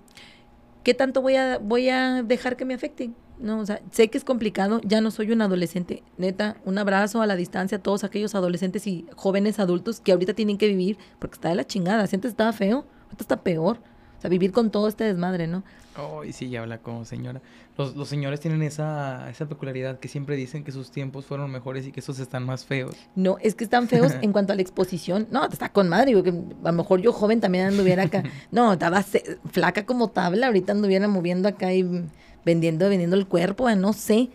¿qué 0.84 0.94
tanto 0.94 1.22
voy 1.22 1.36
a, 1.36 1.60
voy 1.60 1.90
a 1.90 2.24
dejar 2.24 2.58
que 2.58 2.66
me 2.66 2.74
afecten? 2.74 3.16
No, 3.42 3.60
o 3.60 3.66
sea, 3.66 3.82
sé 3.92 4.10
que 4.10 4.18
es 4.18 4.24
complicado, 4.24 4.82
ya 4.84 5.02
no 5.02 5.10
soy 5.10 5.32
un 5.32 5.42
adolescente. 5.42 6.04
Neta, 6.18 6.58
un 6.64 6.78
abrazo 6.78 7.22
a 7.22 7.26
la 7.26 7.36
distancia 7.36 7.80
a 7.80 7.82
todos 7.82 8.04
aquellos 8.04 8.36
adolescentes 8.36 8.86
y 8.88 9.06
jóvenes 9.16 9.60
adultos 9.60 10.00
que 10.00 10.12
ahorita 10.12 10.34
tienen 10.34 10.58
que 10.58 10.68
vivir, 10.68 10.98
porque 11.20 11.36
está 11.36 11.50
de 11.50 11.56
la 11.56 11.66
chingada. 11.66 12.06
Si 12.08 12.16
antes 12.16 12.32
estaba 12.32 12.54
feo, 12.54 12.86
ahorita 13.06 13.24
está 13.24 13.38
peor. 13.38 13.80
O 14.18 14.22
sea, 14.22 14.30
vivir 14.30 14.52
con 14.52 14.70
todo 14.70 14.88
este 14.88 15.04
desmadre, 15.04 15.48
¿no? 15.48 15.64
Oh, 15.98 16.24
y 16.24 16.32
sí, 16.32 16.50
ya 16.50 16.62
habla 16.62 16.78
como 16.78 17.04
señora. 17.06 17.42
Los, 17.76 17.96
los 17.96 18.08
señores 18.08 18.40
tienen 18.40 18.62
esa, 18.62 19.30
esa 19.32 19.48
peculiaridad 19.48 20.00
que 20.00 20.08
siempre 20.08 20.36
dicen 20.36 20.64
que 20.64 20.72
sus 20.72 20.92
tiempos 20.92 21.26
fueron 21.26 21.52
mejores 21.52 21.88
y 21.88 21.92
que 21.92 22.02
esos 22.02 22.20
están 22.20 22.46
más 22.46 22.64
feos. 22.64 22.96
No, 23.16 23.38
es 23.42 23.56
que 23.56 23.64
están 23.64 23.88
feos 23.88 24.14
en 24.22 24.32
cuanto 24.32 24.54
a 24.54 24.56
la 24.56 24.62
exposición. 24.62 25.28
No, 25.32 25.46
está 25.48 25.70
con 25.70 25.90
madre. 25.90 26.08
Digo 26.08 26.22
que 26.22 26.30
a 26.30 26.72
lo 26.72 26.78
mejor 26.78 27.02
yo 27.02 27.12
joven 27.12 27.42
también 27.42 27.66
anduviera 27.66 28.04
acá. 28.04 28.24
No, 28.52 28.74
estaba 28.74 29.04
flaca 29.52 29.86
como 29.86 30.10
tabla. 30.10 30.48
Ahorita 30.48 30.72
anduviera 30.72 31.08
moviendo 31.08 31.48
acá 31.48 31.74
y 31.74 32.06
vendiendo, 32.46 32.90
vendiendo 32.90 33.16
el 33.16 33.28
cuerpo, 33.28 33.70
no 33.76 33.94
sé. 33.94 34.30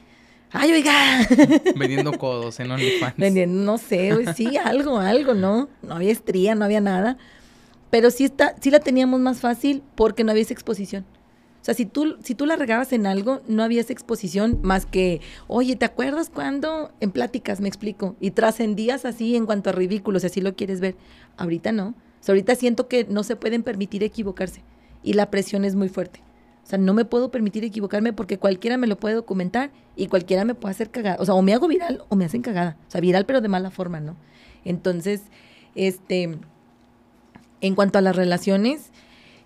¡Ay, 0.52 0.72
oiga! 0.72 1.26
Vendiendo 1.76 2.16
codos 2.18 2.60
en 2.60 2.70
OnlyFans. 2.70 3.16
Vendiendo, 3.16 3.62
no 3.62 3.78
sé, 3.78 4.12
sí, 4.34 4.56
algo, 4.56 4.98
algo, 4.98 5.34
¿no? 5.34 5.68
No 5.82 5.94
había 5.96 6.12
estría, 6.12 6.54
no 6.54 6.64
había 6.64 6.80
nada. 6.80 7.18
Pero 7.90 8.10
sí, 8.10 8.24
está, 8.24 8.54
sí 8.60 8.70
la 8.70 8.80
teníamos 8.80 9.20
más 9.20 9.40
fácil 9.40 9.82
porque 9.94 10.24
no 10.24 10.30
había 10.30 10.42
esa 10.42 10.54
exposición. 10.54 11.04
O 11.60 11.64
sea, 11.66 11.74
si 11.74 11.84
tú, 11.84 12.16
si 12.22 12.36
tú 12.36 12.46
la 12.46 12.54
regabas 12.54 12.92
en 12.92 13.06
algo, 13.06 13.42
no 13.48 13.64
había 13.64 13.80
esa 13.80 13.92
exposición 13.92 14.60
más 14.62 14.86
que, 14.86 15.20
oye, 15.48 15.74
¿te 15.74 15.84
acuerdas 15.84 16.30
cuando? 16.30 16.92
En 17.00 17.10
pláticas, 17.10 17.60
me 17.60 17.68
explico. 17.68 18.14
Y 18.20 18.30
trascendías 18.30 19.04
así 19.04 19.34
en 19.34 19.46
cuanto 19.46 19.70
a 19.70 19.72
ridículos, 19.72 20.22
si 20.22 20.26
así 20.28 20.40
lo 20.40 20.54
quieres 20.54 20.80
ver. 20.80 20.94
Ahorita 21.36 21.72
no. 21.72 21.88
O 21.88 21.94
sea, 22.20 22.34
ahorita 22.34 22.54
siento 22.54 22.86
que 22.86 23.04
no 23.04 23.24
se 23.24 23.34
pueden 23.34 23.64
permitir 23.64 24.04
equivocarse. 24.04 24.62
Y 25.02 25.14
la 25.14 25.30
presión 25.30 25.64
es 25.64 25.74
muy 25.74 25.88
fuerte. 25.88 26.22
O 26.66 26.68
sea, 26.68 26.80
no 26.80 26.94
me 26.94 27.04
puedo 27.04 27.30
permitir 27.30 27.62
equivocarme 27.62 28.12
porque 28.12 28.38
cualquiera 28.38 28.76
me 28.76 28.88
lo 28.88 28.98
puede 28.98 29.14
documentar 29.14 29.70
y 29.94 30.08
cualquiera 30.08 30.44
me 30.44 30.56
puede 30.56 30.72
hacer 30.72 30.90
cagada. 30.90 31.16
O 31.20 31.24
sea, 31.24 31.34
o 31.34 31.42
me 31.42 31.54
hago 31.54 31.68
viral 31.68 32.02
o 32.08 32.16
me 32.16 32.24
hacen 32.24 32.42
cagada. 32.42 32.76
O 32.88 32.90
sea, 32.90 33.00
viral 33.00 33.24
pero 33.24 33.40
de 33.40 33.46
mala 33.46 33.70
forma, 33.70 34.00
¿no? 34.00 34.16
Entonces, 34.64 35.22
este, 35.76 36.40
en 37.60 37.74
cuanto 37.76 37.98
a 37.98 38.02
las 38.02 38.16
relaciones, 38.16 38.90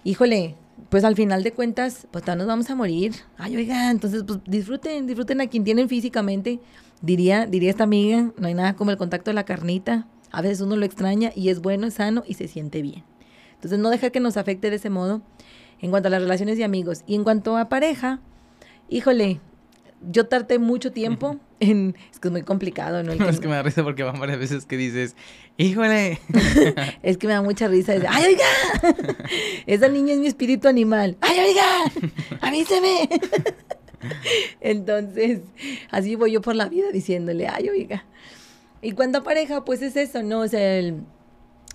híjole, 0.02 0.56
pues 0.88 1.04
al 1.04 1.14
final 1.14 1.42
de 1.42 1.52
cuentas, 1.52 2.08
pues 2.10 2.24
todos 2.24 2.38
nos 2.38 2.46
vamos 2.46 2.70
a 2.70 2.74
morir. 2.74 3.12
Ay, 3.36 3.54
oiga, 3.54 3.90
entonces 3.90 4.24
pues 4.26 4.38
disfruten, 4.46 5.06
disfruten 5.06 5.42
a 5.42 5.46
quien 5.46 5.62
tienen 5.62 5.90
físicamente. 5.90 6.58
Diría, 7.02 7.44
diría 7.44 7.68
esta 7.68 7.84
amiga, 7.84 8.32
no 8.38 8.46
hay 8.46 8.54
nada 8.54 8.76
como 8.76 8.92
el 8.92 8.96
contacto 8.96 9.28
de 9.30 9.34
la 9.34 9.44
carnita. 9.44 10.06
A 10.32 10.40
veces 10.40 10.62
uno 10.62 10.74
lo 10.74 10.86
extraña 10.86 11.32
y 11.36 11.50
es 11.50 11.60
bueno, 11.60 11.86
es 11.86 11.94
sano 11.94 12.22
y 12.26 12.32
se 12.32 12.48
siente 12.48 12.80
bien. 12.80 13.04
Entonces 13.56 13.78
no 13.78 13.90
dejar 13.90 14.10
que 14.10 14.20
nos 14.20 14.38
afecte 14.38 14.70
de 14.70 14.76
ese 14.76 14.88
modo 14.88 15.20
en 15.80 15.90
cuanto 15.90 16.08
a 16.08 16.10
las 16.10 16.22
relaciones 16.22 16.58
de 16.58 16.64
amigos. 16.64 17.02
Y 17.06 17.14
en 17.14 17.24
cuanto 17.24 17.56
a 17.56 17.68
pareja, 17.68 18.20
híjole, 18.88 19.40
yo 20.10 20.26
tardé 20.26 20.58
mucho 20.58 20.92
tiempo 20.92 21.38
en... 21.60 21.94
Es 22.12 22.18
que 22.18 22.28
es 22.28 22.32
muy 22.32 22.42
complicado, 22.42 23.02
¿no? 23.02 23.12
es 23.28 23.40
que 23.40 23.48
me 23.48 23.54
da 23.54 23.62
risa 23.62 23.82
porque 23.82 24.02
van 24.02 24.18
varias 24.18 24.38
veces 24.38 24.66
que 24.66 24.76
dices, 24.76 25.16
híjole. 25.56 26.18
es 27.02 27.18
que 27.18 27.26
me 27.26 27.34
da 27.34 27.42
mucha 27.42 27.68
risa. 27.68 27.94
¡Ay, 28.08 28.24
oiga! 28.24 28.94
Esa 29.66 29.88
niña 29.88 30.14
es 30.14 30.18
mi 30.18 30.26
espíritu 30.26 30.68
animal. 30.68 31.16
¡Ay, 31.20 31.38
oiga! 31.38 32.10
¡Avíseme! 32.40 33.08
Entonces, 34.60 35.40
así 35.90 36.14
voy 36.14 36.32
yo 36.32 36.40
por 36.40 36.56
la 36.56 36.68
vida 36.68 36.90
diciéndole, 36.92 37.48
¡ay, 37.48 37.68
oiga! 37.68 38.04
Y 38.82 38.92
cuando 38.92 39.18
a 39.18 39.22
pareja, 39.22 39.64
pues 39.64 39.82
es 39.82 39.96
eso, 39.96 40.22
¿no? 40.22 40.40
O 40.40 40.48
sea, 40.48 40.78
el 40.78 41.02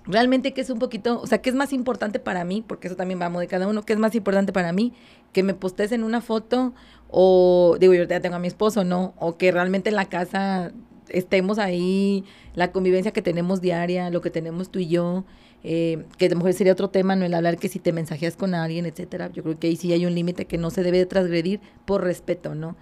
realmente 0.07 0.53
que 0.53 0.61
es 0.61 0.69
un 0.69 0.79
poquito, 0.79 1.21
o 1.21 1.27
sea, 1.27 1.39
¿qué 1.39 1.49
es 1.49 1.55
más 1.55 1.73
importante 1.73 2.19
para 2.19 2.43
mí? 2.43 2.63
Porque 2.65 2.87
eso 2.87 2.95
también 2.95 3.19
vamos 3.19 3.41
de 3.41 3.47
cada 3.47 3.67
uno, 3.67 3.83
¿qué 3.83 3.93
es 3.93 3.99
más 3.99 4.15
importante 4.15 4.53
para 4.53 4.71
mí? 4.71 4.93
Que 5.33 5.43
me 5.43 5.53
postes 5.53 5.91
en 5.91 6.03
una 6.03 6.21
foto 6.21 6.73
o, 7.09 7.77
digo, 7.79 7.93
yo 7.93 8.03
ya 8.03 8.19
tengo 8.19 8.35
a 8.35 8.39
mi 8.39 8.47
esposo, 8.47 8.83
¿no? 8.83 9.13
O 9.17 9.37
que 9.37 9.51
realmente 9.51 9.89
en 9.89 9.95
la 9.95 10.05
casa 10.05 10.71
estemos 11.09 11.59
ahí, 11.59 12.23
la 12.53 12.71
convivencia 12.71 13.11
que 13.11 13.21
tenemos 13.21 13.61
diaria, 13.61 14.09
lo 14.09 14.21
que 14.21 14.29
tenemos 14.29 14.69
tú 14.69 14.79
y 14.79 14.87
yo, 14.87 15.25
eh, 15.63 16.05
que 16.17 16.27
a 16.27 16.29
lo 16.29 16.35
mejor 16.37 16.53
sería 16.53 16.73
otro 16.73 16.89
tema, 16.89 17.15
¿no? 17.15 17.25
El 17.25 17.33
hablar 17.33 17.57
que 17.57 17.69
si 17.69 17.79
te 17.79 17.91
mensajeas 17.91 18.35
con 18.35 18.53
alguien, 18.53 18.85
etcétera. 18.85 19.31
Yo 19.33 19.43
creo 19.43 19.59
que 19.59 19.67
ahí 19.67 19.75
sí 19.75 19.91
hay 19.93 20.05
un 20.05 20.13
límite 20.13 20.45
que 20.45 20.57
no 20.57 20.69
se 20.69 20.83
debe 20.83 20.99
de 20.99 21.05
transgredir 21.05 21.59
por 21.85 22.03
respeto, 22.03 22.53
¿no? 22.53 22.75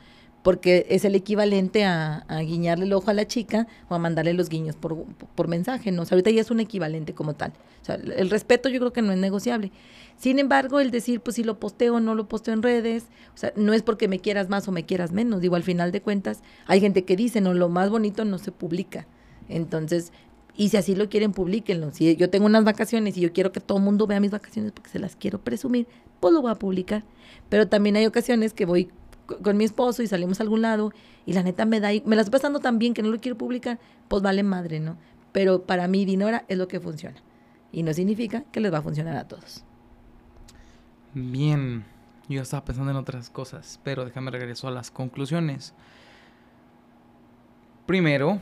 Porque 0.44 0.86
es 0.89 1.06
el 1.06 1.16
equivalente 1.16 1.86
a, 1.86 2.26
guiñarle 2.41 2.86
el 2.86 2.94
ojo 2.94 3.10
a 3.10 3.14
la 3.14 3.26
chica 3.26 3.66
o 3.89 3.96
a 3.96 4.00
mandarle 4.00 4.34
los 4.34 4.50
guiños 4.50 4.76
por, 4.76 5.06
por 5.36 5.48
mensaje, 5.48 5.91
¿no? 5.91 6.04
O 6.04 6.06
sea, 6.06 6.16
ahorita 6.16 6.30
ya 6.32 6.41
es 6.41 6.52
un 6.52 6.60
equivalente 6.60 7.14
como 7.14 7.34
tal. 7.34 7.54
O 7.82 7.86
sea, 7.86 7.96
el 7.96 8.30
respeto 8.30 8.70
yo 8.70 8.80
creo 8.80 8.94
que 8.94 9.02
no 9.02 9.14
es 9.14 9.18
negociable. 9.18 9.72
Sin 10.18 10.39
embargo, 10.39 10.82
el 10.82 10.91
decir, 10.91 11.22
pues 11.22 11.38
si 11.38 11.44
lo 11.44 11.60
posteo 11.60 11.96
o 11.96 12.00
no 12.02 12.14
lo 12.14 12.28
posteo 12.28 12.54
en 12.54 12.62
redes, 12.62 13.06
o 13.34 13.38
sea, 13.38 13.54
no 13.56 13.74
es 13.74 13.82
porque 13.84 14.08
me 14.08 14.20
quieras 14.20 14.50
más 14.50 14.68
o 14.68 14.72
me 14.74 14.86
quieras 14.86 15.14
menos. 15.14 15.41
Digo, 15.41 15.56
al 15.56 15.64
final 15.64 15.91
de 15.91 16.02
cuentas, 16.02 16.41
hay 16.68 16.82
gente 16.82 17.06
que 17.06 17.16
dice, 17.16 17.39
no, 17.39 17.54
lo 17.54 17.70
más 17.70 17.89
bonito 17.89 18.26
no 18.26 18.38
se 18.38 18.52
publica. 18.52 19.08
Entonces, 19.48 20.12
y 20.56 20.70
si 20.70 20.78
así 20.78 20.94
lo 20.94 21.10
quieren, 21.10 21.32
publíquenlo. 21.32 21.91
Si 21.94 22.16
yo 22.18 22.30
tengo 22.30 22.46
unas 22.46 22.66
vacaciones 22.66 23.18
y 23.18 23.22
yo 23.22 23.34
quiero 23.34 23.54
que 23.54 23.60
todo 23.60 23.78
el 23.78 23.84
mundo 23.84 24.08
vea 24.08 24.20
mis 24.20 24.32
vacaciones 24.32 24.74
porque 24.74 24.89
se 24.89 25.00
las 25.00 25.16
quiero 25.16 25.41
presumir, 25.41 25.88
pues 26.20 26.34
lo 26.34 26.41
voy 26.41 26.52
a 26.52 26.56
publicar. 26.56 27.04
Pero 27.50 27.68
también 27.68 27.96
hay 27.96 28.06
ocasiones 28.06 28.54
que 28.54 28.66
voy 28.66 28.89
con 29.41 29.57
mi 29.57 29.63
esposo 29.63 30.03
y 30.03 30.07
salimos 30.07 30.39
a 30.39 30.43
algún 30.43 30.61
lado 30.61 30.91
y 31.26 31.34
la 31.34 31.43
neta 31.43 31.65
me 31.65 31.80
da, 31.80 31.89
me 32.05 32.15
la 32.15 32.21
estoy 32.21 32.32
pasando 32.32 32.59
tan 32.59 32.80
bien 32.80 32.93
que 32.93 33.03
no 33.03 33.09
lo 33.09 33.19
quiero 33.19 33.38
publicar, 33.38 33.80
pues 34.07 34.21
vale 34.21 34.43
madre, 34.43 34.80
¿no? 34.80 34.97
Pero 35.32 35.63
para 35.63 35.88
mí 35.88 36.05
Dinora 36.05 36.45
es 36.47 36.57
lo 36.57 36.67
que 36.67 36.80
funciona 36.80 37.17
y 37.71 37.84
no 37.84 37.93
significa 37.93 38.43
que 38.51 38.59
les 38.59 38.71
va 38.71 38.80
a 38.80 38.82
funcionar 38.82 39.17
a 39.17 39.28
todos. 39.28 39.63
Bien, 41.13 41.86
yo 42.28 42.41
estaba 42.41 42.65
pensando 42.65 42.91
en 42.91 42.97
otras 42.97 43.30
cosas, 43.30 43.80
pero 43.84 44.05
déjame 44.05 44.32
regreso 44.32 44.67
a 44.67 44.71
las 44.71 44.91
conclusiones. 44.91 45.74
Primero, 47.86 48.41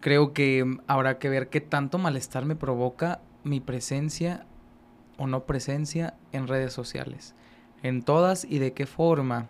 creo 0.00 0.32
que 0.32 0.78
habrá 0.86 1.18
que 1.18 1.28
ver 1.28 1.48
qué 1.48 1.60
tanto 1.60 1.98
malestar 1.98 2.44
me 2.44 2.56
provoca 2.56 3.20
mi 3.42 3.60
presencia 3.60 4.46
o 5.18 5.26
no 5.26 5.44
presencia 5.44 6.14
en 6.32 6.46
redes 6.46 6.72
sociales. 6.72 7.34
En 7.82 8.02
todas 8.02 8.44
y 8.44 8.58
de 8.58 8.72
qué 8.72 8.86
forma 8.86 9.48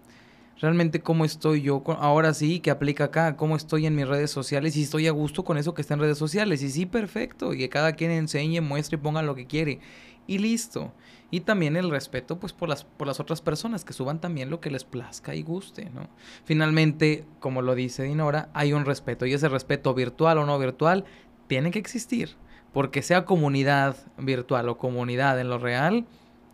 realmente 0.61 1.01
cómo 1.01 1.25
estoy 1.25 1.63
yo, 1.63 1.83
ahora 1.99 2.35
sí, 2.35 2.61
que 2.61 2.71
aplica 2.71 3.05
acá, 3.05 3.37
cómo 3.37 3.57
estoy 3.57 3.87
en 3.87 3.95
mis 3.95 4.09
redes 4.09 4.31
sociales 4.31 4.77
y 4.77 4.83
estoy 4.83 5.07
a 5.07 5.13
gusto 5.13 5.45
con 5.45 5.59
eso 5.59 5.75
que 5.75 5.83
está 5.83 5.95
en 5.95 6.01
redes 6.01 6.19
sociales. 6.19 6.63
Y 6.63 6.71
sí, 6.71 6.87
perfecto, 6.87 7.53
y 7.53 7.59
que 7.59 7.69
cada 7.69 7.93
quien 7.93 8.11
enseñe, 8.11 8.61
muestre 8.61 8.97
y 8.97 9.01
ponga 9.01 9.23
lo 9.23 9.35
que 9.35 9.47
quiere. 9.47 9.81
Y 10.27 10.39
listo. 10.39 10.93
Y 11.31 11.41
también 11.41 11.77
el 11.77 11.91
respeto 11.91 12.39
pues 12.39 12.53
por 12.53 12.69
las, 12.69 12.85
por 12.85 13.07
las 13.07 13.19
otras 13.19 13.41
personas, 13.41 13.85
que 13.85 13.93
suban 13.93 14.21
también 14.21 14.51
lo 14.51 14.61
que 14.61 14.71
les 14.71 14.85
plazca 14.85 15.35
y 15.35 15.43
guste, 15.43 15.91
¿no? 15.91 16.09
Finalmente, 16.45 17.25
como 17.41 17.61
lo 17.61 17.75
dice 17.75 18.05
Dinora, 18.05 18.49
hay 18.55 18.73
un 18.73 18.85
respeto 18.85 19.27
y 19.27 19.33
ese 19.33 19.49
respeto 19.49 19.95
virtual 19.95 20.39
o 20.39 20.47
no 20.47 20.59
virtual 20.59 21.05
tiene 21.49 21.71
que 21.71 21.79
existir. 21.79 22.37
Porque 22.73 23.03
sea 23.03 23.25
comunidad 23.25 23.97
virtual 24.19 24.69
o 24.69 24.79
comunidad 24.79 25.41
en 25.41 25.49
lo 25.49 25.59
real, 25.59 26.07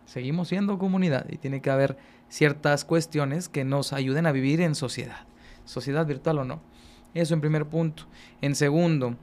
seguimos 0.05 0.47
siendo 0.49 0.77
comunidad 0.77 1.25
y 1.29 1.37
tiene 1.37 1.61
que 1.61 1.69
haber 1.69 1.97
ciertas 2.31 2.85
cuestiones 2.85 3.49
que 3.49 3.65
nos 3.65 3.91
ayuden 3.91 4.25
a 4.25 4.31
vivir 4.31 4.61
en 4.61 4.73
sociedad, 4.73 5.27
sociedad 5.65 6.05
virtual 6.05 6.39
o 6.39 6.45
no. 6.45 6.61
Eso 7.13 7.33
en 7.33 7.41
primer 7.41 7.65
punto. 7.67 8.07
En 8.39 8.55
segundo, 8.55 9.17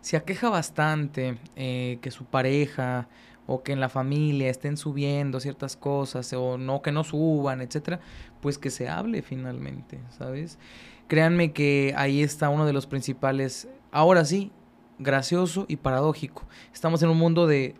se 0.00 0.16
aqueja 0.16 0.50
bastante 0.50 1.38
eh, 1.54 1.98
que 2.02 2.10
su 2.10 2.24
pareja 2.24 3.08
o 3.46 3.62
que 3.62 3.72
en 3.72 3.78
la 3.78 3.88
familia 3.88 4.50
estén 4.50 4.76
subiendo 4.76 5.38
ciertas 5.38 5.76
cosas 5.76 6.32
o 6.32 6.58
no 6.58 6.82
que 6.82 6.90
no 6.90 7.04
suban, 7.04 7.60
etcétera, 7.60 8.00
pues 8.40 8.58
que 8.58 8.70
se 8.70 8.88
hable 8.88 9.22
finalmente, 9.22 10.00
¿sabes? 10.18 10.58
Créanme 11.06 11.52
que 11.52 11.94
ahí 11.96 12.24
está 12.24 12.48
uno 12.48 12.66
de 12.66 12.72
los 12.72 12.88
principales, 12.88 13.68
ahora 13.92 14.24
sí, 14.24 14.50
gracioso 14.98 15.66
y 15.68 15.76
paradójico. 15.76 16.44
Estamos 16.72 17.02
en 17.02 17.10
un 17.10 17.18
mundo 17.18 17.46
de 17.46 17.74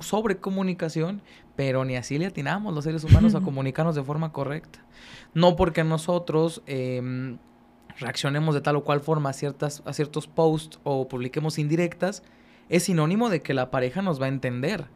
sobrecomunicación, 0.00 1.22
pero 1.56 1.84
ni 1.84 1.96
así 1.96 2.18
le 2.18 2.26
atinamos 2.26 2.74
los 2.74 2.84
seres 2.84 3.04
humanos 3.04 3.34
a 3.34 3.40
comunicarnos 3.42 3.94
de 3.94 4.02
forma 4.02 4.32
correcta. 4.32 4.80
No 5.34 5.56
porque 5.56 5.84
nosotros 5.84 6.62
em, 6.66 7.38
reaccionemos 7.98 8.54
de 8.54 8.60
tal 8.60 8.76
o 8.76 8.84
cual 8.84 9.00
forma 9.00 9.30
a, 9.30 9.32
ciertas, 9.32 9.82
a 9.84 9.92
ciertos 9.92 10.26
posts 10.26 10.78
o 10.84 11.08
publiquemos 11.08 11.58
indirectas, 11.58 12.22
es 12.68 12.84
sinónimo 12.84 13.28
de 13.28 13.42
que 13.42 13.54
la 13.54 13.70
pareja 13.70 14.02
nos 14.02 14.20
va 14.20 14.26
a 14.26 14.28
entender. 14.28 14.86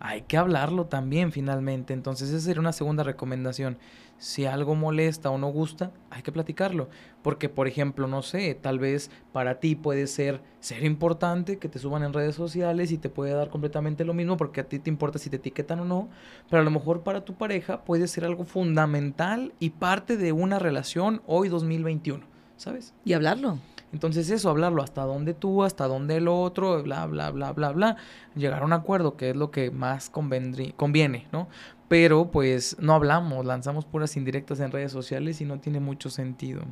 hay 0.00 0.22
que 0.22 0.36
hablarlo 0.36 0.86
también 0.86 1.30
finalmente. 1.30 1.92
Entonces 1.94 2.30
esa 2.30 2.40
sería 2.40 2.60
una 2.60 2.72
segunda 2.72 3.04
recomendación. 3.04 3.78
Si 4.22 4.46
algo 4.46 4.76
molesta 4.76 5.30
o 5.30 5.36
no 5.36 5.48
gusta, 5.48 5.90
hay 6.08 6.22
que 6.22 6.30
platicarlo. 6.30 6.88
Porque, 7.22 7.48
por 7.48 7.66
ejemplo, 7.66 8.06
no 8.06 8.22
sé, 8.22 8.54
tal 8.54 8.78
vez 8.78 9.10
para 9.32 9.58
ti 9.58 9.74
puede 9.74 10.06
ser 10.06 10.40
ser 10.60 10.84
importante 10.84 11.58
que 11.58 11.68
te 11.68 11.80
suban 11.80 12.04
en 12.04 12.12
redes 12.12 12.36
sociales 12.36 12.92
y 12.92 12.98
te 12.98 13.08
puede 13.08 13.34
dar 13.34 13.50
completamente 13.50 14.04
lo 14.04 14.14
mismo 14.14 14.36
porque 14.36 14.60
a 14.60 14.68
ti 14.68 14.78
te 14.78 14.90
importa 14.90 15.18
si 15.18 15.28
te 15.28 15.38
etiquetan 15.38 15.80
o 15.80 15.84
no. 15.84 16.08
Pero 16.48 16.62
a 16.62 16.64
lo 16.64 16.70
mejor 16.70 17.00
para 17.00 17.24
tu 17.24 17.34
pareja 17.34 17.82
puede 17.82 18.06
ser 18.06 18.24
algo 18.24 18.44
fundamental 18.44 19.54
y 19.58 19.70
parte 19.70 20.16
de 20.16 20.30
una 20.30 20.60
relación 20.60 21.20
hoy 21.26 21.48
2021, 21.48 22.24
¿sabes? 22.56 22.94
Y 23.04 23.14
hablarlo. 23.14 23.58
Entonces 23.92 24.30
eso, 24.30 24.48
hablarlo 24.48 24.82
hasta 24.82 25.02
dónde 25.02 25.34
tú, 25.34 25.64
hasta 25.64 25.88
dónde 25.88 26.16
el 26.16 26.28
otro, 26.28 26.82
bla, 26.82 27.06
bla, 27.06 27.30
bla, 27.30 27.52
bla, 27.52 27.72
bla. 27.72 27.96
Llegar 28.36 28.62
a 28.62 28.66
un 28.66 28.72
acuerdo, 28.72 29.16
que 29.16 29.30
es 29.30 29.36
lo 29.36 29.50
que 29.50 29.70
más 29.70 30.10
conviene, 30.10 31.26
¿no? 31.32 31.48
Pero 31.92 32.30
pues 32.30 32.74
no 32.80 32.94
hablamos, 32.94 33.44
lanzamos 33.44 33.84
puras 33.84 34.16
indirectas 34.16 34.60
en 34.60 34.70
redes 34.70 34.90
sociales 34.90 35.42
y 35.42 35.44
no 35.44 35.60
tiene 35.60 35.78
mucho 35.78 36.08
sentido. 36.08 36.62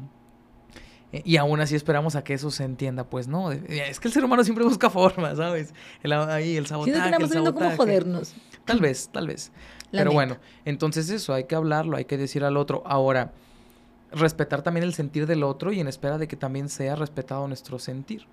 Eh, 1.12 1.20
y 1.26 1.36
aún 1.36 1.60
así 1.60 1.76
esperamos 1.76 2.16
a 2.16 2.24
que 2.24 2.32
eso 2.32 2.50
se 2.50 2.64
entienda, 2.64 3.04
pues 3.04 3.28
no, 3.28 3.52
es 3.52 4.00
que 4.00 4.08
el 4.08 4.14
ser 4.14 4.24
humano 4.24 4.44
siempre 4.44 4.64
busca 4.64 4.88
formas, 4.90 5.36
¿sabes? 5.36 5.74
El, 6.02 6.14
ahí, 6.14 6.56
el 6.56 6.64
sabotaje. 6.64 7.12
Como 7.52 7.70
jodernos. 7.72 8.32
Tal 8.64 8.80
vez, 8.80 9.10
tal 9.12 9.26
vez. 9.26 9.52
pero 9.90 10.10
bueno, 10.10 10.38
entonces 10.64 11.10
eso, 11.10 11.34
hay 11.34 11.44
que 11.44 11.54
hablarlo, 11.54 11.98
hay 11.98 12.06
que 12.06 12.16
decir 12.16 12.42
al 12.42 12.56
otro. 12.56 12.82
Ahora, 12.86 13.34
respetar 14.12 14.62
también 14.62 14.84
el 14.84 14.94
sentir 14.94 15.26
del 15.26 15.42
otro 15.42 15.70
y 15.70 15.80
en 15.80 15.88
espera 15.88 16.16
de 16.16 16.28
que 16.28 16.36
también 16.36 16.70
sea 16.70 16.96
respetado 16.96 17.46
nuestro 17.46 17.78
sentir. 17.78 18.26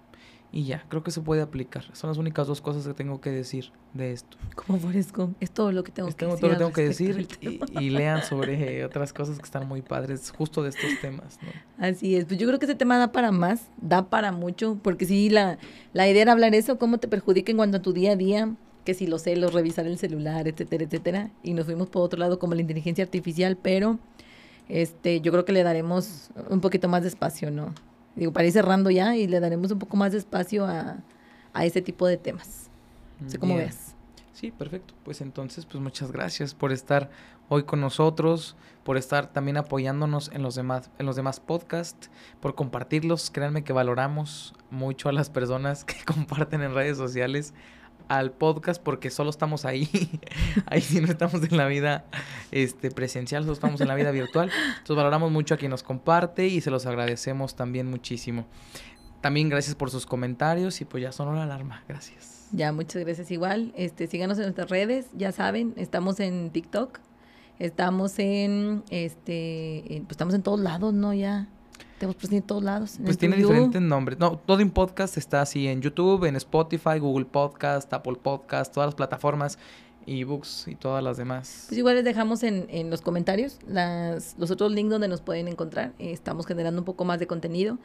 Y 0.51 0.63
ya, 0.63 0.85
creo 0.87 1.03
que 1.03 1.11
se 1.11 1.21
puede 1.21 1.41
aplicar. 1.41 1.83
Son 1.93 2.09
las 2.09 2.17
únicas 2.17 2.47
dos 2.47 2.61
cosas 2.61 2.87
que 2.87 2.93
tengo 2.93 3.19
que 3.19 3.29
decir 3.31 3.71
de 3.93 4.13
esto. 4.13 4.37
Como 4.55 4.79
Forrest 4.79 5.13
Es 5.41 5.51
todo 5.51 5.71
lo 5.71 5.83
que 5.83 5.91
tengo 5.91 6.09
que 6.09 6.25
decir. 6.25 6.39
todo 6.39 6.47
lo 6.47 6.53
que 6.53 6.57
tengo 6.57 6.73
que 6.73 6.83
decir 6.83 7.27
y, 7.41 7.89
lean 7.89 8.23
sobre 8.23 8.85
otras 8.85 9.11
cosas 9.11 9.37
que 9.37 9.43
están 9.43 9.67
muy 9.67 9.81
padres 9.81 10.31
justo 10.31 10.63
de 10.63 10.69
estos 10.69 10.99
temas. 11.01 11.37
¿no? 11.41 11.85
Así 11.85 12.15
es. 12.15 12.25
Pues 12.25 12.39
yo 12.39 12.47
creo 12.47 12.59
que 12.59 12.65
ese 12.65 12.75
tema 12.75 12.97
da 12.97 13.11
para 13.11 13.31
más, 13.31 13.67
da 13.81 14.09
para 14.09 14.31
mucho, 14.31 14.79
porque 14.81 15.05
sí, 15.05 15.29
la, 15.29 15.57
la 15.93 16.07
idea 16.07 16.21
era 16.21 16.31
hablar 16.31 16.55
eso, 16.55 16.79
cómo 16.79 16.97
te 16.97 17.07
perjudica 17.07 17.51
en 17.51 17.57
cuanto 17.57 17.77
a 17.77 17.81
tu 17.81 17.91
día 17.91 18.13
a 18.13 18.15
día, 18.15 18.55
que 18.85 18.93
si 18.93 19.05
los 19.05 19.23
celos, 19.23 19.53
revisar 19.53 19.85
el 19.85 19.97
celular, 19.97 20.47
etcétera, 20.47 20.85
etcétera. 20.85 21.31
Y 21.43 21.53
nos 21.53 21.65
fuimos 21.65 21.89
por 21.89 22.03
otro 22.03 22.17
lado 22.19 22.39
como 22.39 22.55
la 22.55 22.61
inteligencia 22.61 23.03
artificial, 23.03 23.57
pero 23.61 23.99
este 24.69 25.19
yo 25.19 25.31
creo 25.33 25.43
que 25.43 25.51
le 25.51 25.63
daremos 25.63 26.29
un 26.49 26.61
poquito 26.61 26.87
más 26.87 27.01
de 27.01 27.09
espacio, 27.09 27.51
¿no? 27.51 27.73
Digo, 28.17 28.33
para 28.33 28.47
ir 28.47 28.51
cerrando 28.51 28.89
ya 28.89 29.15
y 29.15 29.27
le 29.27 29.39
daremos 29.39 29.71
un 29.71 29.79
poco 29.79 29.95
más 29.95 30.11
de 30.11 30.17
espacio 30.17 30.65
a, 30.65 30.97
a 31.53 31.65
ese 31.65 31.81
tipo 31.81 32.05
de 32.07 32.17
temas. 32.17 32.69
No 33.19 33.29
sé 33.29 33.37
cómo 33.37 33.55
ves. 33.55 33.95
Sí, 34.33 34.51
perfecto. 34.51 34.93
Pues 35.03 35.21
entonces, 35.21 35.65
pues 35.65 35.81
muchas 35.81 36.11
gracias 36.11 36.53
por 36.53 36.71
estar 36.71 37.09
hoy 37.49 37.63
con 37.63 37.79
nosotros, 37.79 38.55
por 38.83 38.97
estar 38.97 39.31
también 39.33 39.57
apoyándonos 39.57 40.31
en 40.33 40.43
los 40.43 40.55
demás, 40.55 40.89
en 40.99 41.05
los 41.05 41.15
demás 41.15 41.39
podcasts, 41.39 42.09
por 42.39 42.53
compartirlos. 42.53 43.31
Créanme 43.31 43.63
que 43.63 43.73
valoramos 43.73 44.53
mucho 44.69 45.09
a 45.09 45.11
las 45.11 45.29
personas 45.29 45.85
que 45.85 45.95
comparten 46.05 46.61
en 46.61 46.73
redes 46.73 46.97
sociales 46.97 47.53
al 48.07 48.31
podcast 48.31 48.81
porque 48.81 49.09
solo 49.09 49.29
estamos 49.29 49.65
ahí. 49.65 49.89
ahí 50.65 50.81
sí 50.81 51.01
no 51.01 51.07
estamos 51.07 51.43
en 51.43 51.57
la 51.57 51.67
vida 51.67 52.05
este, 52.51 52.91
presencial, 52.91 53.43
solo 53.43 53.53
estamos 53.53 53.81
en 53.81 53.87
la 53.87 53.95
vida 53.95 54.11
virtual. 54.11 54.51
Entonces 54.69 54.95
valoramos 54.95 55.31
mucho 55.31 55.53
a 55.53 55.57
quien 55.57 55.71
nos 55.71 55.83
comparte 55.83 56.47
y 56.47 56.61
se 56.61 56.71
los 56.71 56.85
agradecemos 56.85 57.55
también 57.55 57.89
muchísimo. 57.89 58.45
También 59.21 59.49
gracias 59.49 59.75
por 59.75 59.89
sus 59.89 60.05
comentarios 60.05 60.79
y 60.81 60.85
pues 60.85 61.03
ya 61.03 61.11
sonó 61.11 61.33
la 61.33 61.43
alarma. 61.43 61.83
Gracias. 61.87 62.47
Ya, 62.51 62.71
muchas 62.71 63.03
gracias 63.03 63.29
igual. 63.31 63.73
Este, 63.75 64.07
síganos 64.07 64.37
en 64.37 64.43
nuestras 64.43 64.69
redes, 64.69 65.07
ya 65.13 65.31
saben, 65.31 65.73
estamos 65.75 66.19
en 66.19 66.49
TikTok, 66.51 66.99
estamos 67.59 68.19
en 68.19 68.83
este, 68.89 69.83
pues 70.05 70.11
estamos 70.11 70.33
en 70.33 70.43
todos 70.43 70.59
lados, 70.59 70.93
¿no? 70.93 71.13
Ya. 71.13 71.49
Tenemos 71.97 72.15
presente 72.15 72.37
en 72.37 72.43
todos 72.43 72.63
lados. 72.63 72.99
pues 73.03 73.17
tiene 73.17 73.37
diferentes 73.37 73.81
nombres. 73.81 74.19
No, 74.19 74.37
todo 74.37 74.59
en 74.59 74.69
podcast 74.69 75.17
está 75.17 75.41
así 75.41 75.67
en 75.67 75.81
YouTube, 75.81 76.25
en 76.25 76.35
Spotify, 76.35 76.99
Google 76.99 77.25
Podcast, 77.25 77.91
Apple 77.91 78.17
Podcast, 78.21 78.71
todas 78.73 78.87
las 78.87 78.95
plataformas, 78.95 79.57
ebooks 80.05 80.67
y 80.67 80.75
todas 80.75 81.03
las 81.03 81.17
demás. 81.17 81.65
Pues 81.67 81.77
igual 81.77 81.95
les 81.95 82.05
dejamos 82.05 82.43
en, 82.43 82.67
en 82.69 82.89
los 82.89 83.01
comentarios 83.01 83.59
las, 83.67 84.35
los 84.37 84.51
otros 84.51 84.71
links 84.71 84.91
donde 84.91 85.07
nos 85.07 85.21
pueden 85.21 85.47
encontrar. 85.47 85.93
Eh, 85.97 86.11
estamos 86.11 86.45
generando 86.45 86.81
un 86.81 86.85
poco 86.85 87.03
más 87.03 87.19
de 87.19 87.25
contenido. 87.25 87.79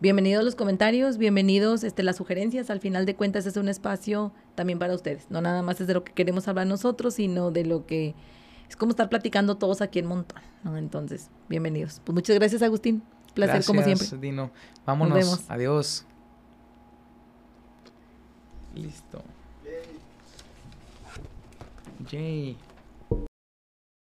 Bienvenidos 0.00 0.44
los 0.44 0.54
comentarios, 0.54 1.18
bienvenidos 1.18 1.84
este, 1.84 2.02
las 2.02 2.16
sugerencias. 2.16 2.70
Al 2.70 2.80
final 2.80 3.04
de 3.04 3.16
cuentas 3.16 3.44
es 3.46 3.56
un 3.56 3.68
espacio 3.68 4.32
también 4.54 4.78
para 4.78 4.94
ustedes. 4.94 5.26
No 5.30 5.42
nada 5.42 5.62
más 5.62 5.80
es 5.80 5.86
de 5.86 5.94
lo 5.94 6.04
que 6.04 6.12
queremos 6.12 6.48
hablar 6.48 6.66
nosotros, 6.66 7.14
sino 7.14 7.50
de 7.50 7.64
lo 7.64 7.84
que 7.84 8.14
es 8.68 8.76
como 8.76 8.90
estar 8.90 9.08
platicando 9.08 9.56
todos 9.56 9.80
aquí 9.80 9.98
en 9.98 10.06
montón. 10.06 10.40
Entonces, 10.76 11.30
bienvenidos. 11.48 12.00
Pues 12.04 12.14
muchas 12.14 12.36
gracias, 12.36 12.62
Agustín. 12.62 13.02
Placer 13.38 13.64
como 13.64 13.82
siempre. 13.84 14.18
Dino. 14.18 14.50
Vámonos. 14.84 15.48
Adiós. 15.48 16.04
Listo. 18.74 19.22
Yay. 22.10 22.56